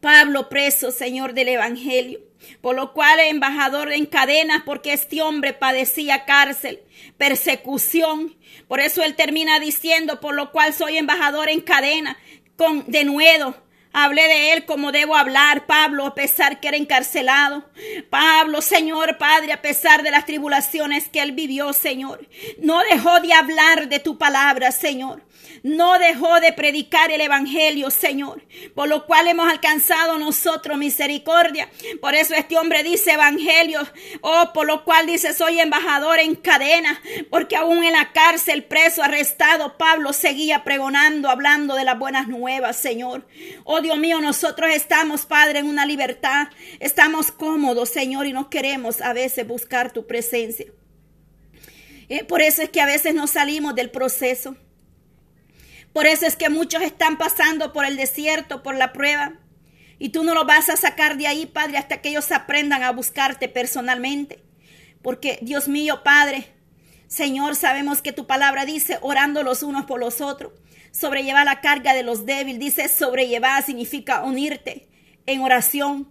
Pablo 0.00 0.48
preso, 0.48 0.90
Señor 0.90 1.34
del 1.34 1.48
Evangelio, 1.48 2.20
por 2.60 2.74
lo 2.74 2.92
cual 2.92 3.20
embajador 3.20 3.92
en 3.92 4.06
cadenas, 4.06 4.62
porque 4.64 4.92
este 4.92 5.20
hombre 5.20 5.52
padecía 5.52 6.24
cárcel, 6.24 6.80
persecución. 7.18 8.36
Por 8.66 8.80
eso 8.80 9.02
él 9.02 9.14
termina 9.14 9.60
diciendo, 9.60 10.20
por 10.20 10.34
lo 10.34 10.52
cual 10.52 10.72
soy 10.72 10.96
embajador 10.96 11.48
en 11.48 11.60
cadena, 11.60 12.16
con 12.56 12.84
denuedo 12.86 13.54
Hablé 13.92 14.22
de 14.28 14.52
él 14.52 14.66
como 14.66 14.92
debo 14.92 15.16
hablar, 15.16 15.66
Pablo, 15.66 16.06
a 16.06 16.14
pesar 16.14 16.60
que 16.60 16.68
era 16.68 16.76
encarcelado. 16.76 17.64
Pablo, 18.08 18.62
Señor 18.62 19.18
Padre, 19.18 19.52
a 19.52 19.62
pesar 19.62 20.04
de 20.04 20.12
las 20.12 20.26
tribulaciones 20.26 21.08
que 21.08 21.20
él 21.20 21.32
vivió, 21.32 21.72
Señor. 21.72 22.28
No 22.58 22.78
dejó 22.84 23.18
de 23.20 23.32
hablar 23.32 23.88
de 23.88 23.98
tu 23.98 24.16
palabra, 24.16 24.70
Señor. 24.70 25.22
No 25.62 25.98
dejó 25.98 26.40
de 26.40 26.52
predicar 26.52 27.10
el 27.10 27.20
Evangelio, 27.20 27.90
Señor. 27.90 28.42
Por 28.74 28.88
lo 28.88 29.06
cual 29.06 29.28
hemos 29.28 29.50
alcanzado 29.50 30.18
nosotros 30.18 30.78
misericordia. 30.78 31.68
Por 32.00 32.14
eso 32.14 32.34
este 32.34 32.56
hombre 32.56 32.82
dice 32.82 33.12
Evangelio. 33.12 33.80
Oh, 34.22 34.50
por 34.54 34.66
lo 34.66 34.84
cual 34.84 35.06
dice, 35.06 35.34
soy 35.34 35.60
embajador 35.60 36.18
en 36.18 36.34
cadena. 36.34 37.00
Porque 37.30 37.56
aún 37.56 37.84
en 37.84 37.92
la 37.92 38.12
cárcel, 38.12 38.64
preso, 38.64 39.02
arrestado, 39.02 39.76
Pablo 39.76 40.12
seguía 40.12 40.64
pregonando, 40.64 41.28
hablando 41.28 41.74
de 41.74 41.84
las 41.84 41.98
buenas 41.98 42.28
nuevas, 42.28 42.76
Señor. 42.76 43.26
Oh, 43.64 43.80
Dios 43.80 43.98
mío, 43.98 44.20
nosotros 44.20 44.70
estamos, 44.70 45.26
Padre, 45.26 45.60
en 45.60 45.66
una 45.66 45.86
libertad. 45.86 46.48
Estamos 46.78 47.30
cómodos, 47.30 47.90
Señor, 47.90 48.26
y 48.26 48.32
no 48.32 48.48
queremos 48.48 49.00
a 49.00 49.12
veces 49.12 49.46
buscar 49.46 49.92
tu 49.92 50.06
presencia. 50.06 50.66
Eh, 52.08 52.24
por 52.24 52.42
eso 52.42 52.62
es 52.62 52.70
que 52.70 52.80
a 52.80 52.86
veces 52.86 53.14
no 53.14 53.26
salimos 53.26 53.74
del 53.74 53.90
proceso. 53.90 54.56
Por 55.92 56.06
eso 56.06 56.26
es 56.26 56.36
que 56.36 56.48
muchos 56.48 56.82
están 56.82 57.18
pasando 57.18 57.72
por 57.72 57.84
el 57.84 57.96
desierto, 57.96 58.62
por 58.62 58.76
la 58.76 58.92
prueba. 58.92 59.34
Y 59.98 60.10
tú 60.10 60.24
no 60.24 60.34
los 60.34 60.46
vas 60.46 60.68
a 60.68 60.76
sacar 60.76 61.16
de 61.16 61.26
ahí, 61.26 61.46
Padre, 61.46 61.78
hasta 61.78 62.00
que 62.00 62.10
ellos 62.10 62.30
aprendan 62.32 62.82
a 62.82 62.92
buscarte 62.92 63.48
personalmente. 63.48 64.42
Porque, 65.02 65.38
Dios 65.42 65.68
mío, 65.68 66.02
Padre, 66.02 66.46
Señor, 67.06 67.56
sabemos 67.56 68.02
que 68.02 68.12
tu 68.12 68.26
palabra 68.26 68.64
dice 68.64 68.98
orando 69.02 69.42
los 69.42 69.62
unos 69.62 69.84
por 69.84 69.98
los 69.98 70.20
otros. 70.20 70.52
Sobrellevar 70.92 71.44
la 71.44 71.60
carga 71.60 71.92
de 71.92 72.02
los 72.02 72.24
débiles. 72.24 72.60
Dice 72.60 72.88
sobrellevar 72.88 73.64
significa 73.64 74.22
unirte 74.22 74.88
en 75.26 75.40
oración 75.40 76.08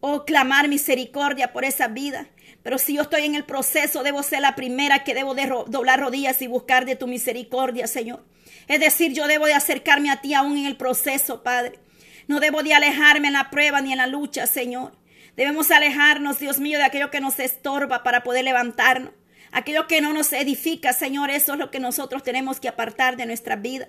o 0.00 0.24
clamar 0.24 0.68
misericordia 0.68 1.52
por 1.52 1.64
esa 1.64 1.88
vida. 1.88 2.26
Pero 2.62 2.78
si 2.78 2.94
yo 2.94 3.02
estoy 3.02 3.22
en 3.22 3.34
el 3.34 3.44
proceso, 3.44 4.02
debo 4.02 4.22
ser 4.22 4.42
la 4.42 4.56
primera 4.56 5.04
que 5.04 5.14
debo 5.14 5.34
de 5.34 5.46
doblar 5.68 6.00
rodillas 6.00 6.42
y 6.42 6.46
buscar 6.46 6.84
de 6.84 6.96
tu 6.96 7.06
misericordia, 7.06 7.86
Señor. 7.86 8.24
Es 8.68 8.80
decir, 8.80 9.12
yo 9.12 9.26
debo 9.26 9.46
de 9.46 9.54
acercarme 9.54 10.10
a 10.10 10.20
ti 10.20 10.34
aún 10.34 10.58
en 10.58 10.66
el 10.66 10.76
proceso, 10.76 11.42
Padre. 11.42 11.78
No 12.28 12.40
debo 12.40 12.62
de 12.62 12.74
alejarme 12.74 13.28
en 13.28 13.34
la 13.34 13.50
prueba 13.50 13.80
ni 13.80 13.92
en 13.92 13.98
la 13.98 14.06
lucha, 14.06 14.46
Señor. 14.46 14.96
Debemos 15.36 15.70
alejarnos, 15.70 16.38
Dios 16.38 16.58
mío, 16.60 16.78
de 16.78 16.84
aquello 16.84 17.10
que 17.10 17.20
nos 17.20 17.38
estorba 17.38 18.02
para 18.02 18.22
poder 18.22 18.44
levantarnos. 18.44 19.12
Aquello 19.52 19.86
que 19.88 20.00
no 20.00 20.12
nos 20.12 20.32
edifica, 20.32 20.92
Señor, 20.92 21.30
eso 21.30 21.54
es 21.54 21.58
lo 21.58 21.70
que 21.70 21.80
nosotros 21.80 22.22
tenemos 22.22 22.60
que 22.60 22.68
apartar 22.68 23.16
de 23.16 23.26
nuestra 23.26 23.56
vida. 23.56 23.88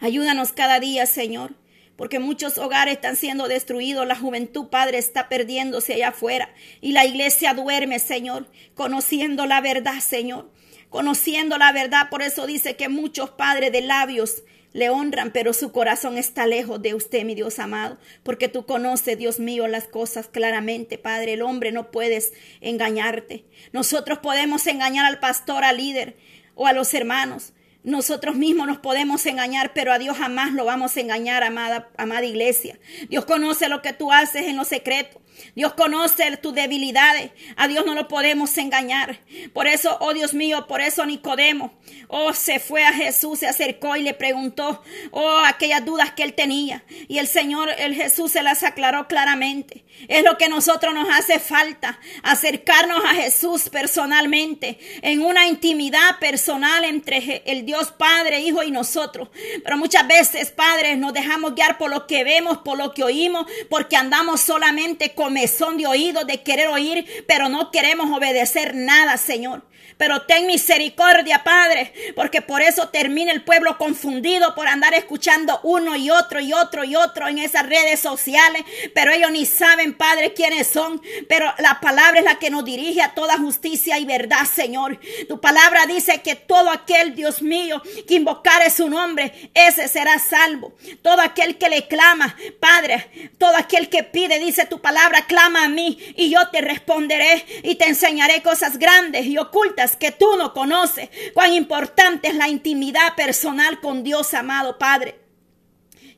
Ayúdanos 0.00 0.52
cada 0.52 0.80
día, 0.80 1.06
Señor 1.06 1.54
porque 1.96 2.18
muchos 2.18 2.58
hogares 2.58 2.94
están 2.94 3.16
siendo 3.16 3.48
destruidos, 3.48 4.06
la 4.06 4.16
juventud, 4.16 4.66
Padre, 4.68 4.98
está 4.98 5.28
perdiéndose 5.28 5.94
allá 5.94 6.08
afuera 6.08 6.50
y 6.80 6.92
la 6.92 7.06
iglesia 7.06 7.54
duerme, 7.54 7.98
Señor, 7.98 8.50
conociendo 8.74 9.46
la 9.46 9.60
verdad, 9.60 10.00
Señor, 10.00 10.50
conociendo 10.90 11.58
la 11.58 11.72
verdad. 11.72 12.08
Por 12.10 12.22
eso 12.22 12.46
dice 12.46 12.76
que 12.76 12.88
muchos 12.88 13.30
padres 13.30 13.72
de 13.72 13.82
labios 13.82 14.42
le 14.72 14.90
honran, 14.90 15.30
pero 15.30 15.52
su 15.52 15.72
corazón 15.72 16.18
está 16.18 16.46
lejos 16.46 16.82
de 16.82 16.94
usted, 16.94 17.24
mi 17.24 17.34
Dios 17.34 17.58
amado, 17.58 17.98
porque 18.22 18.48
tú 18.48 18.66
conoces, 18.66 19.16
Dios 19.16 19.40
mío, 19.40 19.66
las 19.68 19.88
cosas 19.88 20.28
claramente, 20.28 20.98
Padre. 20.98 21.32
El 21.32 21.42
hombre 21.42 21.72
no 21.72 21.90
puedes 21.90 22.34
engañarte. 22.60 23.44
Nosotros 23.72 24.18
podemos 24.18 24.66
engañar 24.66 25.06
al 25.06 25.18
pastor, 25.18 25.64
al 25.64 25.78
líder 25.78 26.16
o 26.54 26.66
a 26.66 26.74
los 26.74 26.92
hermanos, 26.92 27.54
nosotros 27.86 28.34
mismos 28.34 28.66
nos 28.66 28.78
podemos 28.78 29.24
engañar, 29.26 29.72
pero 29.72 29.92
a 29.92 30.00
Dios 30.00 30.16
jamás 30.16 30.52
lo 30.52 30.64
vamos 30.64 30.96
a 30.96 31.00
engañar, 31.00 31.44
amada, 31.44 31.88
amada 31.96 32.26
iglesia. 32.26 32.80
Dios 33.08 33.24
conoce 33.26 33.68
lo 33.68 33.80
que 33.80 33.92
tú 33.92 34.10
haces 34.10 34.46
en 34.46 34.56
lo 34.56 34.64
secreto. 34.64 35.20
Dios 35.54 35.74
conoce 35.74 36.36
tus 36.36 36.54
debilidades. 36.54 37.30
A 37.56 37.68
Dios 37.68 37.84
no 37.86 37.94
lo 37.94 38.08
podemos 38.08 38.56
engañar. 38.58 39.20
Por 39.52 39.66
eso, 39.66 39.96
oh 40.00 40.12
Dios 40.14 40.34
mío, 40.34 40.66
por 40.66 40.80
eso 40.80 41.04
Nicodemo, 41.06 41.72
oh, 42.08 42.32
se 42.32 42.60
fue 42.60 42.84
a 42.84 42.92
Jesús, 42.92 43.40
se 43.40 43.46
acercó 43.46 43.96
y 43.96 44.02
le 44.02 44.14
preguntó, 44.14 44.82
oh, 45.10 45.38
aquellas 45.44 45.84
dudas 45.84 46.12
que 46.12 46.22
él 46.22 46.34
tenía. 46.34 46.84
Y 47.08 47.18
el 47.18 47.26
Señor, 47.26 47.70
el 47.78 47.94
Jesús 47.94 48.32
se 48.32 48.42
las 48.42 48.62
aclaró 48.62 49.08
claramente. 49.08 49.84
Es 50.08 50.22
lo 50.24 50.36
que 50.36 50.48
nosotros 50.48 50.94
nos 50.94 51.08
hace 51.08 51.38
falta, 51.38 51.98
acercarnos 52.22 53.02
a 53.04 53.14
Jesús 53.14 53.70
personalmente, 53.70 54.78
en 55.02 55.22
una 55.22 55.46
intimidad 55.46 56.18
personal 56.18 56.84
entre 56.84 57.42
el 57.46 57.64
Dios 57.64 57.92
Padre, 57.92 58.40
Hijo 58.40 58.62
y 58.62 58.70
nosotros. 58.70 59.28
Pero 59.64 59.78
muchas 59.78 60.06
veces, 60.06 60.50
Padre, 60.50 60.96
nos 60.96 61.14
dejamos 61.14 61.54
guiar 61.54 61.78
por 61.78 61.90
lo 61.90 62.06
que 62.06 62.24
vemos, 62.24 62.58
por 62.58 62.76
lo 62.76 62.92
que 62.92 63.04
oímos, 63.04 63.46
porque 63.70 63.96
andamos 63.96 64.40
solamente 64.40 65.14
con 65.14 65.25
comezón 65.26 65.76
de 65.76 65.88
oído 65.88 66.24
de 66.24 66.40
querer 66.44 66.68
oír, 66.68 67.04
pero 67.26 67.48
no 67.48 67.72
queremos 67.72 68.16
obedecer 68.16 68.76
nada, 68.76 69.16
Señor. 69.16 69.64
Pero 69.96 70.22
ten 70.22 70.46
misericordia, 70.46 71.42
Padre, 71.42 71.92
porque 72.14 72.42
por 72.42 72.60
eso 72.60 72.88
termina 72.88 73.32
el 73.32 73.42
pueblo 73.42 73.78
confundido 73.78 74.54
por 74.54 74.68
andar 74.68 74.92
escuchando 74.92 75.58
uno 75.62 75.96
y 75.96 76.10
otro 76.10 76.40
y 76.40 76.52
otro 76.52 76.84
y 76.84 76.94
otro 76.96 77.28
en 77.28 77.38
esas 77.38 77.66
redes 77.66 78.00
sociales. 78.00 78.62
Pero 78.94 79.10
ellos 79.12 79.30
ni 79.30 79.46
saben, 79.46 79.94
Padre, 79.94 80.34
quiénes 80.34 80.66
son. 80.66 81.00
Pero 81.28 81.52
la 81.58 81.80
palabra 81.80 82.18
es 82.18 82.24
la 82.24 82.38
que 82.38 82.50
nos 82.50 82.64
dirige 82.64 83.00
a 83.00 83.14
toda 83.14 83.38
justicia 83.38 83.98
y 83.98 84.04
verdad, 84.04 84.44
Señor. 84.52 85.00
Tu 85.28 85.40
palabra 85.40 85.86
dice 85.86 86.20
que 86.20 86.34
todo 86.34 86.70
aquel, 86.70 87.14
Dios 87.14 87.40
mío, 87.40 87.82
que 88.06 88.14
invocare 88.14 88.70
su 88.70 88.90
nombre, 88.90 89.50
ese 89.54 89.88
será 89.88 90.18
salvo. 90.18 90.74
Todo 91.00 91.22
aquel 91.22 91.56
que 91.56 91.70
le 91.70 91.88
clama, 91.88 92.36
Padre, 92.60 93.30
todo 93.38 93.56
aquel 93.56 93.88
que 93.88 94.02
pide, 94.02 94.38
dice 94.38 94.66
tu 94.66 94.80
palabra, 94.80 95.26
clama 95.26 95.64
a 95.64 95.68
mí 95.68 95.98
y 96.16 96.28
yo 96.30 96.48
te 96.50 96.60
responderé 96.60 97.44
y 97.62 97.76
te 97.76 97.86
enseñaré 97.86 98.42
cosas 98.42 98.78
grandes 98.78 99.24
y 99.24 99.38
ocultas 99.38 99.65
que 99.98 100.12
tú 100.12 100.36
no 100.36 100.52
conoces. 100.52 101.08
Cuán 101.34 101.52
importante 101.52 102.28
es 102.28 102.34
la 102.34 102.48
intimidad 102.48 103.14
personal 103.14 103.80
con 103.80 104.02
Dios, 104.02 104.34
amado 104.34 104.78
Padre. 104.78 105.18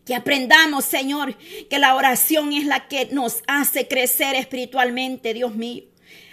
Que 0.04 0.14
aprendamos, 0.14 0.84
Señor, 0.84 1.36
que 1.68 1.78
la 1.78 1.94
oración 1.94 2.52
es 2.52 2.64
la 2.64 2.88
que 2.88 3.06
nos 3.12 3.42
hace 3.46 3.88
crecer 3.88 4.36
espiritualmente, 4.36 5.34
Dios 5.34 5.54
mío. 5.54 5.84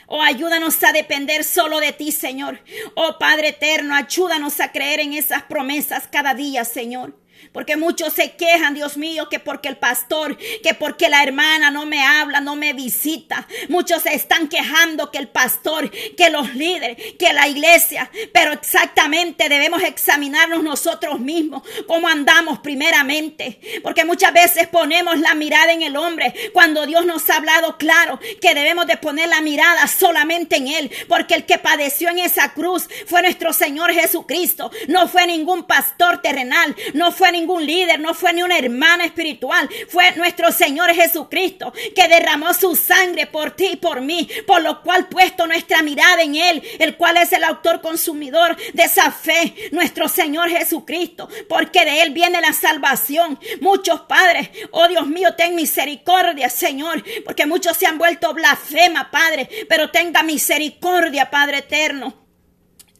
Oh, 0.07 0.21
ayúdanos 0.21 0.81
a 0.83 0.91
depender 0.91 1.43
solo 1.43 1.79
de 1.79 1.91
ti, 1.91 2.11
Señor. 2.11 2.61
Oh, 2.93 3.17
Padre 3.17 3.49
eterno, 3.49 3.95
ayúdanos 3.95 4.59
a 4.59 4.71
creer 4.71 4.99
en 4.99 5.13
esas 5.13 5.43
promesas 5.43 6.07
cada 6.11 6.33
día, 6.35 6.63
Señor. 6.63 7.17
Porque 7.51 7.77
muchos 7.77 8.13
se 8.13 8.35
quejan, 8.35 8.73
Dios 8.73 8.97
mío, 8.97 9.29
que 9.29 9.39
porque 9.39 9.69
el 9.69 9.77
pastor, 9.77 10.37
que 10.37 10.73
porque 10.73 11.09
la 11.09 11.23
hermana 11.23 11.71
no 11.71 11.85
me 11.85 12.03
habla, 12.03 12.41
no 12.41 12.55
me 12.55 12.73
visita. 12.73 13.47
Muchos 13.69 14.03
se 14.03 14.13
están 14.13 14.47
quejando 14.47 15.11
que 15.11 15.17
el 15.17 15.27
pastor, 15.27 15.89
que 15.89 16.29
los 16.29 16.53
líderes, 16.55 16.97
que 17.17 17.33
la 17.33 17.47
iglesia. 17.47 18.09
Pero 18.33 18.53
exactamente 18.53 19.49
debemos 19.49 19.83
examinarnos 19.83 20.63
nosotros 20.63 21.19
mismos, 21.19 21.63
cómo 21.87 22.07
andamos 22.07 22.59
primeramente. 22.59 23.59
Porque 23.83 24.05
muchas 24.05 24.33
veces 24.33 24.67
ponemos 24.67 25.19
la 25.19 25.33
mirada 25.35 25.71
en 25.71 25.81
el 25.81 25.95
hombre 25.95 26.33
cuando 26.53 26.85
Dios 26.85 27.05
nos 27.05 27.29
ha 27.29 27.37
hablado 27.37 27.77
claro 27.77 28.19
que 28.41 28.53
debemos 28.53 28.87
de 28.87 28.97
poner 28.97 29.29
la 29.29 29.41
mirada 29.41 29.87
solamente 29.87 30.57
en 30.57 30.67
Él. 30.67 30.91
Porque 31.07 31.35
el 31.35 31.45
que 31.45 31.57
padeció 31.57 32.09
en 32.09 32.19
esa 32.19 32.53
cruz 32.53 32.87
fue 33.07 33.21
nuestro 33.21 33.53
Señor 33.53 33.93
Jesucristo. 33.93 34.71
No 34.87 35.07
fue 35.07 35.27
ningún 35.27 35.63
pastor 35.63 36.21
terrenal, 36.21 36.75
no 36.93 37.11
fue 37.11 37.31
ningún 37.35 37.65
líder, 37.65 37.99
no 37.99 38.13
fue 38.13 38.33
ni 38.33 38.43
una 38.43 38.57
hermana 38.57 39.05
espiritual, 39.05 39.69
fue 39.89 40.11
nuestro 40.15 40.51
Señor 40.51 40.93
Jesucristo 40.93 41.73
que 41.95 42.07
derramó 42.07 42.53
su 42.53 42.75
sangre 42.75 43.27
por 43.27 43.51
ti 43.51 43.71
y 43.73 43.75
por 43.75 44.01
mí, 44.01 44.27
por 44.47 44.61
lo 44.61 44.81
cual 44.81 45.07
puesto 45.07 45.45
nuestra 45.47 45.81
mirada 45.81 46.23
en 46.23 46.35
Él, 46.35 46.63
el 46.79 46.95
cual 46.95 47.17
es 47.17 47.31
el 47.33 47.43
autor 47.43 47.81
consumidor 47.81 48.55
de 48.73 48.83
esa 48.83 49.11
fe, 49.11 49.53
nuestro 49.71 50.07
Señor 50.07 50.49
Jesucristo, 50.49 51.29
porque 51.47 51.85
de 51.85 52.01
Él 52.01 52.11
viene 52.11 52.41
la 52.41 52.53
salvación. 52.53 53.39
Muchos 53.61 54.01
padres, 54.01 54.49
oh 54.71 54.87
Dios 54.87 55.07
mío, 55.07 55.35
ten 55.35 55.55
misericordia, 55.55 56.49
Señor, 56.49 57.03
porque 57.23 57.45
muchos 57.45 57.77
se 57.77 57.85
han 57.85 57.97
vuelto 57.97 58.33
blasfema, 58.33 59.11
Padre, 59.11 59.49
pero 59.67 59.91
tenga 59.91 60.23
misericordia, 60.23 61.29
Padre 61.29 61.59
eterno. 61.59 62.24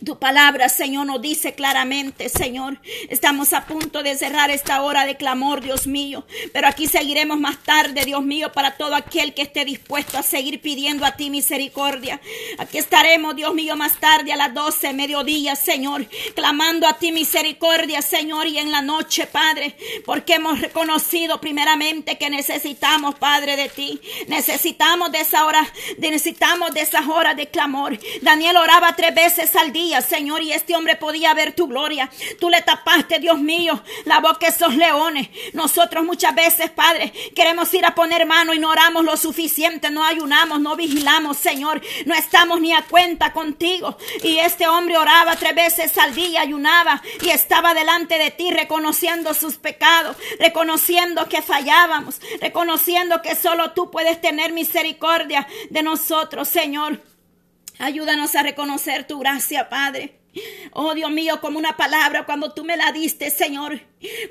Tu 0.04 0.20
palabra, 0.20 0.68
Señor, 0.68 1.06
nos 1.06 1.22
dice 1.22 1.54
claramente, 1.54 2.28
Señor, 2.28 2.78
estamos 3.10 3.54
a 3.54 3.66
punto 3.66 4.04
de 4.04 4.18
cerrar 4.18 4.52
esta 4.52 4.82
hora 4.82 5.06
de 5.06 5.16
clamor, 5.16 5.62
Dios 5.62 5.88
mío, 5.88 6.26
pero 6.52 6.68
aquí 6.68 6.86
seguiremos 6.86 7.40
más 7.40 7.64
tarde, 7.64 8.04
Dios 8.04 8.22
mío, 8.22 8.52
para 8.52 8.76
todo 8.76 8.94
aquel 8.94 9.34
que 9.34 9.44
esté 9.44 9.64
dispuesto 9.64 10.18
a 10.18 10.24
seguir 10.24 10.60
pidiendo 10.60 11.06
a 11.06 11.16
ti 11.16 11.30
misericordia. 11.30 12.20
Aquí 12.58 12.78
estaremos, 12.78 13.38
Dios 13.38 13.54
mío, 13.56 13.78
más 13.78 13.98
tarde 13.98 14.34
a 14.34 14.36
las 14.36 14.54
12, 14.54 14.92
mediodía, 14.92 15.56
Señor, 15.56 16.06
clamando 16.36 16.88
a 16.88 17.00
ti 17.00 17.14
misericordia, 17.14 18.02
Señor, 18.02 18.48
y 18.48 18.58
en 18.58 18.74
la 18.74 18.82
noche, 18.82 19.28
Padre, 19.28 19.78
porque 20.06 20.36
hemos 20.36 20.60
reconocido 20.60 21.40
primeramente 21.40 22.18
que 22.18 22.30
necesitamos, 22.30 23.16
Padre, 23.16 23.56
de 23.56 23.70
ti. 23.70 24.02
Necesitamos 24.28 25.14
de 25.14 25.22
esa 25.22 25.46
hora, 25.46 25.66
necesitamos 26.00 26.74
de 26.74 26.82
esas 26.82 27.08
horas 27.08 27.38
de 27.38 27.48
clamor. 27.48 27.98
Daniel 28.22 28.58
oraba 28.58 28.94
tres 28.94 29.16
veces 29.16 29.56
al 29.56 29.72
día 29.72 29.85
Señor, 30.02 30.42
y 30.42 30.52
este 30.52 30.76
hombre 30.76 30.96
podía 30.96 31.34
ver 31.34 31.54
tu 31.54 31.68
gloria. 31.68 32.10
Tú 32.40 32.50
le 32.50 32.62
tapaste, 32.62 33.20
Dios 33.20 33.40
mío, 33.40 33.82
la 34.06 34.20
boca 34.20 34.48
de 34.48 34.48
esos 34.48 34.76
leones. 34.76 35.30
Nosotros 35.54 36.04
muchas 36.04 36.34
veces, 36.36 36.70
Padre, 36.72 37.14
queremos 37.36 37.74
ir 37.74 37.86
a 37.86 37.96
poner 37.96 38.26
mano 38.26 38.54
y 38.54 38.60
no 38.60 38.70
oramos 38.70 39.06
lo 39.06 39.16
suficiente, 39.18 39.92
no 39.92 40.04
ayunamos, 40.04 40.60
no 40.60 40.76
vigilamos, 40.76 41.38
Señor. 41.38 41.82
No 42.06 42.16
estamos 42.16 42.60
ni 42.60 42.74
a 42.74 42.84
cuenta 42.84 43.32
contigo. 43.32 43.98
Y 44.24 44.38
este 44.40 44.68
hombre 44.68 44.98
oraba 44.98 45.36
tres 45.36 45.56
veces 45.56 45.98
al 45.98 46.14
día, 46.14 46.42
ayunaba 46.42 47.02
y 47.22 47.30
estaba 47.30 47.74
delante 47.74 48.18
de 48.18 48.32
ti 48.32 48.52
reconociendo 48.52 49.34
sus 49.34 49.56
pecados, 49.56 50.18
reconociendo 50.40 51.28
que 51.30 51.42
fallábamos, 51.42 52.20
reconociendo 52.42 53.22
que 53.22 53.36
solo 53.36 53.72
tú 53.72 53.92
puedes 53.92 54.20
tener 54.22 54.52
misericordia 54.52 55.48
de 55.70 55.84
nosotros, 55.84 56.48
Señor. 56.48 57.15
Ayúdanos 57.80 58.36
a 58.36 58.44
reconocer 58.44 59.06
tu 59.06 59.20
gracia, 59.20 59.70
Padre. 59.70 60.20
Oh 60.74 60.94
Dios 60.94 61.12
mío, 61.12 61.40
como 61.42 61.58
una 61.58 61.78
palabra 61.78 62.26
cuando 62.26 62.54
tú 62.54 62.66
me 62.66 62.78
la 62.78 62.92
diste, 62.92 63.30
Señor. 63.30 63.82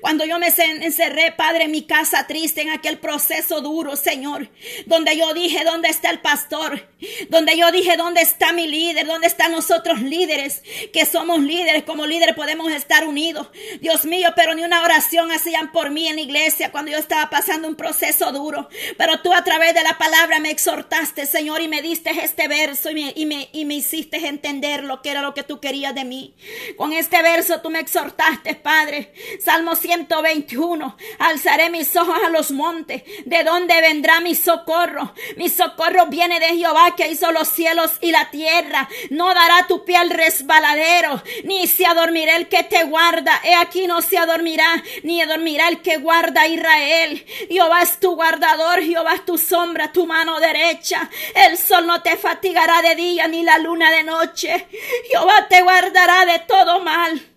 Cuando 0.00 0.24
yo 0.24 0.38
me 0.38 0.48
encerré, 0.48 1.32
Padre, 1.32 1.64
en 1.64 1.70
mi 1.70 1.82
casa 1.82 2.26
triste, 2.26 2.62
en 2.62 2.70
aquel 2.70 2.98
proceso 2.98 3.60
duro, 3.60 3.96
Señor, 3.96 4.50
donde 4.86 5.16
yo 5.16 5.32
dije, 5.34 5.64
¿dónde 5.64 5.88
está 5.88 6.10
el 6.10 6.20
pastor? 6.20 6.88
Donde 7.28 7.56
yo 7.56 7.70
dije, 7.72 7.96
¿dónde 7.96 8.20
está 8.20 8.52
mi 8.52 8.66
líder? 8.66 9.06
¿Dónde 9.06 9.26
están 9.26 9.52
nosotros 9.52 10.00
líderes? 10.02 10.62
Que 10.92 11.06
somos 11.06 11.40
líderes, 11.40 11.84
como 11.84 12.06
líderes 12.06 12.34
podemos 12.34 12.70
estar 12.72 13.06
unidos. 13.06 13.48
Dios 13.80 14.04
mío, 14.04 14.30
pero 14.36 14.54
ni 14.54 14.62
una 14.62 14.82
oración 14.82 15.32
hacían 15.32 15.72
por 15.72 15.90
mí 15.90 16.08
en 16.08 16.16
la 16.16 16.22
iglesia 16.22 16.70
cuando 16.70 16.90
yo 16.92 16.98
estaba 16.98 17.30
pasando 17.30 17.66
un 17.66 17.74
proceso 17.74 18.32
duro. 18.32 18.68
Pero 18.96 19.20
tú 19.22 19.32
a 19.32 19.44
través 19.44 19.74
de 19.74 19.82
la 19.82 19.98
palabra 19.98 20.38
me 20.38 20.50
exhortaste, 20.50 21.26
Señor, 21.26 21.62
y 21.62 21.68
me 21.68 21.82
diste 21.82 22.10
este 22.10 22.48
verso 22.48 22.90
y 22.90 22.94
me, 22.94 23.12
y 23.16 23.26
me, 23.26 23.48
y 23.52 23.64
me 23.64 23.74
hiciste 23.74 24.24
entender 24.26 24.84
lo 24.84 25.02
que 25.02 25.10
era 25.10 25.22
lo 25.22 25.34
que 25.34 25.42
tú 25.42 25.60
querías 25.60 25.94
de 25.94 26.04
mí. 26.04 26.34
Con 26.76 26.92
este 26.92 27.22
verso 27.22 27.60
tú 27.60 27.70
me 27.70 27.80
exhortaste, 27.80 28.54
Padre. 28.54 29.12
Salmo 29.54 29.76
121. 29.76 30.96
Alzaré 31.20 31.70
mis 31.70 31.94
ojos 31.94 32.18
a 32.26 32.28
los 32.28 32.50
montes. 32.50 33.04
¿De 33.24 33.44
dónde 33.44 33.80
vendrá 33.82 34.18
mi 34.18 34.34
socorro? 34.34 35.14
Mi 35.36 35.48
socorro 35.48 36.06
viene 36.06 36.40
de 36.40 36.56
Jehová 36.56 36.96
que 36.96 37.06
hizo 37.06 37.30
los 37.30 37.46
cielos 37.46 37.92
y 38.00 38.10
la 38.10 38.32
tierra. 38.32 38.88
No 39.10 39.32
dará 39.32 39.68
tu 39.68 39.84
pie 39.84 39.96
al 39.96 40.10
resbaladero, 40.10 41.22
ni 41.44 41.68
se 41.68 41.86
adormirá 41.86 42.34
el 42.34 42.48
que 42.48 42.64
te 42.64 42.82
guarda. 42.82 43.40
He 43.44 43.54
aquí 43.54 43.86
no 43.86 44.02
se 44.02 44.18
adormirá, 44.18 44.82
ni 45.04 45.22
adormirá 45.22 45.68
el 45.68 45.82
que 45.82 45.98
guarda 45.98 46.42
a 46.42 46.48
Israel. 46.48 47.24
Jehová 47.48 47.82
es 47.82 48.00
tu 48.00 48.16
guardador, 48.16 48.82
Jehová 48.82 49.14
es 49.14 49.24
tu 49.24 49.38
sombra, 49.38 49.92
tu 49.92 50.04
mano 50.04 50.40
derecha. 50.40 51.08
El 51.32 51.56
sol 51.58 51.86
no 51.86 52.02
te 52.02 52.16
fatigará 52.16 52.82
de 52.82 52.96
día, 52.96 53.28
ni 53.28 53.44
la 53.44 53.58
luna 53.58 53.92
de 53.92 54.02
noche. 54.02 54.66
Jehová 55.08 55.46
te 55.48 55.62
guardará 55.62 56.26
de 56.26 56.40
todo 56.40 56.80
mal. 56.80 57.33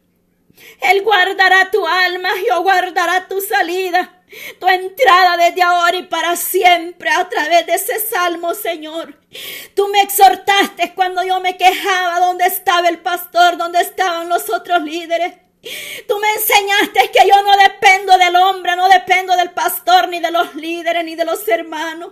Él 0.82 1.02
guardará 1.04 1.70
tu 1.72 1.86
alma, 1.86 2.30
Jehová 2.40 2.62
guardará 2.64 3.28
tu 3.28 3.42
salida 3.42 4.18
tu 4.60 4.68
entrada 4.68 5.38
desde 5.38 5.62
ahora 5.62 5.98
y 5.98 6.04
para 6.04 6.36
siempre 6.36 7.10
a 7.10 7.28
través 7.30 7.66
de 7.66 7.76
ese 7.76 8.00
salmo, 8.00 8.54
Señor. 8.54 9.18
Tú 9.74 9.88
me 9.88 10.02
exhortaste 10.02 10.94
cuando 10.94 11.24
yo 11.24 11.40
me 11.40 11.58
quejaba 11.58 12.20
dónde 12.20 12.46
estaba 12.46 12.90
el 12.90 13.00
pastor, 13.00 13.58
dónde 13.58 13.82
estaban 13.82 14.28
los 14.28 14.50
otros 14.50 14.82
líderes. 14.82 15.34
Tú 16.08 16.18
me 16.20 16.30
enseñaste 16.34 17.12
que 17.12 17.28
yo 17.28 17.42
no 17.42 17.58
dependo 17.58 18.18
del 18.18 18.36
hombre, 18.36 18.76
no 18.76 18.88
dependo 18.88 19.36
del 19.36 19.52
pastor, 19.52 20.08
ni 20.08 20.20
de 20.20 20.32
los 20.32 20.56
líderes, 20.56 21.04
ni 21.04 21.16
de 21.16 21.26
los 21.26 21.46
hermanos. 21.48 22.12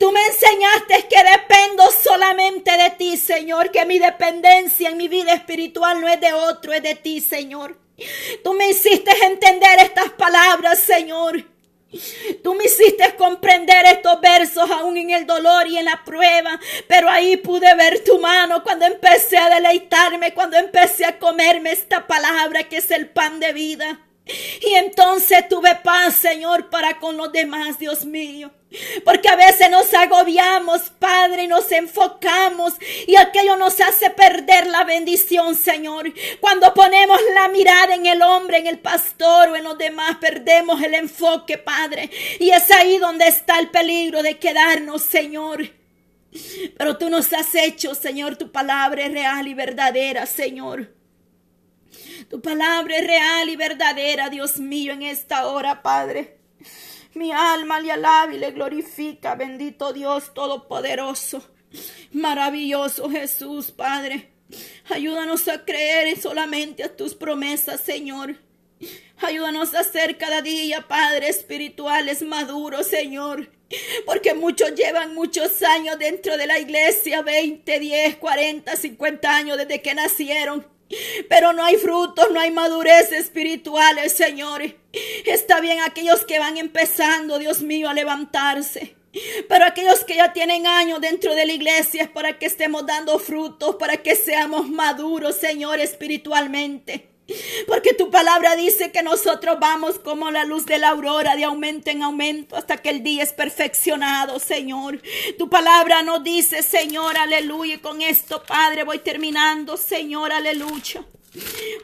Tú 0.00 0.10
me 0.10 0.24
enseñaste 0.26 1.06
que 1.08 1.22
dependo 1.22 1.84
solamente 1.90 2.76
de 2.76 2.90
ti, 2.90 3.16
Señor, 3.16 3.70
que 3.70 3.84
mi 3.84 3.98
dependencia 3.98 4.88
en 4.88 4.96
mi 4.96 5.08
vida 5.08 5.34
espiritual 5.34 6.00
no 6.00 6.08
es 6.08 6.20
de 6.20 6.32
otro, 6.32 6.72
es 6.72 6.82
de 6.82 6.94
ti, 6.94 7.20
Señor. 7.20 7.85
Tú 8.42 8.52
me 8.54 8.68
hiciste 8.68 9.10
entender 9.24 9.78
estas 9.80 10.10
palabras, 10.12 10.80
Señor. 10.80 11.44
Tú 12.42 12.54
me 12.54 12.64
hiciste 12.64 13.14
comprender 13.16 13.86
estos 13.86 14.20
versos 14.20 14.70
aún 14.70 14.96
en 14.98 15.10
el 15.10 15.26
dolor 15.26 15.66
y 15.66 15.78
en 15.78 15.86
la 15.86 16.04
prueba, 16.04 16.60
pero 16.88 17.08
ahí 17.08 17.36
pude 17.36 17.74
ver 17.74 18.02
tu 18.04 18.18
mano 18.18 18.62
cuando 18.62 18.84
empecé 18.86 19.38
a 19.38 19.48
deleitarme, 19.48 20.34
cuando 20.34 20.56
empecé 20.58 21.04
a 21.06 21.18
comerme 21.18 21.72
esta 21.72 22.06
palabra 22.06 22.64
que 22.64 22.78
es 22.78 22.90
el 22.90 23.08
pan 23.08 23.40
de 23.40 23.52
vida. 23.52 24.05
Y 24.60 24.74
entonces 24.74 25.48
tuve 25.48 25.76
paz, 25.76 26.14
Señor, 26.16 26.68
para 26.68 26.98
con 26.98 27.16
los 27.16 27.30
demás, 27.32 27.78
Dios 27.78 28.04
mío. 28.04 28.50
Porque 29.04 29.28
a 29.28 29.36
veces 29.36 29.70
nos 29.70 29.94
agobiamos, 29.94 30.90
Padre, 30.98 31.44
y 31.44 31.46
nos 31.46 31.70
enfocamos 31.70 32.74
y 33.06 33.14
aquello 33.14 33.56
nos 33.56 33.80
hace 33.80 34.10
perder 34.10 34.66
la 34.66 34.82
bendición, 34.82 35.54
Señor. 35.54 36.12
Cuando 36.40 36.74
ponemos 36.74 37.20
la 37.34 37.48
mirada 37.48 37.94
en 37.94 38.06
el 38.06 38.20
hombre, 38.22 38.58
en 38.58 38.66
el 38.66 38.80
pastor 38.80 39.50
o 39.50 39.56
en 39.56 39.62
los 39.62 39.78
demás, 39.78 40.16
perdemos 40.20 40.82
el 40.82 40.94
enfoque, 40.94 41.58
Padre. 41.58 42.10
Y 42.40 42.50
es 42.50 42.68
ahí 42.72 42.98
donde 42.98 43.28
está 43.28 43.60
el 43.60 43.70
peligro 43.70 44.24
de 44.24 44.38
quedarnos, 44.38 45.02
Señor. 45.02 45.70
Pero 46.76 46.98
tú 46.98 47.08
nos 47.08 47.32
has 47.32 47.54
hecho, 47.54 47.94
Señor, 47.94 48.36
tu 48.36 48.50
palabra 48.50 49.06
es 49.06 49.12
real 49.12 49.46
y 49.46 49.54
verdadera, 49.54 50.26
Señor. 50.26 50.95
Tu 52.28 52.40
palabra 52.40 52.98
es 52.98 53.06
real 53.06 53.48
y 53.48 53.56
verdadera, 53.56 54.28
Dios 54.30 54.58
mío, 54.58 54.92
en 54.92 55.02
esta 55.02 55.46
hora, 55.46 55.82
Padre. 55.82 56.38
Mi 57.14 57.30
alma 57.30 57.78
le 57.80 57.92
alaba 57.92 58.34
y 58.34 58.38
le 58.38 58.50
glorifica, 58.50 59.36
bendito 59.36 59.92
Dios 59.92 60.34
Todopoderoso. 60.34 61.42
Maravilloso 62.12 63.08
Jesús, 63.08 63.70
Padre. 63.70 64.32
Ayúdanos 64.90 65.46
a 65.46 65.64
creer 65.64 66.20
solamente 66.20 66.82
a 66.82 66.96
tus 66.96 67.14
promesas, 67.14 67.80
Señor. 67.80 68.36
Ayúdanos 69.18 69.74
a 69.74 69.84
ser 69.84 70.18
cada 70.18 70.42
día, 70.42 70.86
Padre, 70.88 71.28
espirituales 71.28 72.22
maduros, 72.22 72.88
Señor. 72.88 73.50
Porque 74.04 74.34
muchos 74.34 74.74
llevan 74.74 75.14
muchos 75.14 75.62
años 75.62 75.96
dentro 75.98 76.36
de 76.36 76.46
la 76.48 76.58
iglesia, 76.58 77.22
20, 77.22 77.78
10, 77.78 78.16
40, 78.16 78.76
50 78.76 79.36
años 79.36 79.56
desde 79.58 79.80
que 79.80 79.94
nacieron. 79.94 80.75
Pero 81.28 81.52
no 81.52 81.64
hay 81.64 81.76
frutos, 81.76 82.26
no 82.32 82.40
hay 82.40 82.50
madurez 82.50 83.12
espirituales, 83.12 84.12
Señor. 84.12 84.62
Está 85.24 85.60
bien 85.60 85.80
aquellos 85.80 86.24
que 86.24 86.38
van 86.38 86.56
empezando, 86.56 87.38
Dios 87.38 87.60
mío, 87.62 87.88
a 87.88 87.94
levantarse. 87.94 88.96
Pero 89.48 89.64
aquellos 89.64 90.04
que 90.04 90.16
ya 90.16 90.32
tienen 90.32 90.66
años 90.66 91.00
dentro 91.00 91.34
de 91.34 91.46
la 91.46 91.52
iglesia 91.52 92.02
es 92.02 92.10
para 92.10 92.38
que 92.38 92.46
estemos 92.46 92.86
dando 92.86 93.18
frutos, 93.18 93.76
para 93.76 93.96
que 93.96 94.14
seamos 94.14 94.68
maduros, 94.68 95.36
Señor, 95.36 95.80
espiritualmente. 95.80 97.15
Porque 97.66 97.92
tu 97.92 98.10
palabra 98.10 98.54
dice 98.54 98.92
que 98.92 99.02
nosotros 99.02 99.58
vamos 99.60 99.98
como 99.98 100.30
la 100.30 100.44
luz 100.44 100.64
de 100.66 100.78
la 100.78 100.90
aurora, 100.90 101.34
de 101.34 101.44
aumento 101.44 101.90
en 101.90 102.02
aumento, 102.02 102.56
hasta 102.56 102.76
que 102.76 102.90
el 102.90 103.02
día 103.02 103.22
es 103.22 103.32
perfeccionado, 103.32 104.38
Señor. 104.38 105.00
Tu 105.36 105.48
palabra 105.48 106.02
nos 106.02 106.22
dice, 106.22 106.62
Señor, 106.62 107.16
aleluya. 107.16 107.74
Y 107.74 107.78
con 107.78 108.00
esto, 108.00 108.42
Padre, 108.44 108.84
voy 108.84 109.00
terminando, 109.00 109.76
Señor, 109.76 110.32
aleluya. 110.32 111.04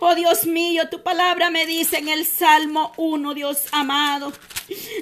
Oh 0.01 0.14
Dios 0.14 0.47
mío, 0.47 0.88
tu 0.88 1.03
palabra 1.03 1.51
me 1.51 1.66
dice 1.66 1.99
en 1.99 2.09
el 2.09 2.24
Salmo 2.24 2.93
1, 2.97 3.34
Dios 3.34 3.64
amado. 3.72 4.32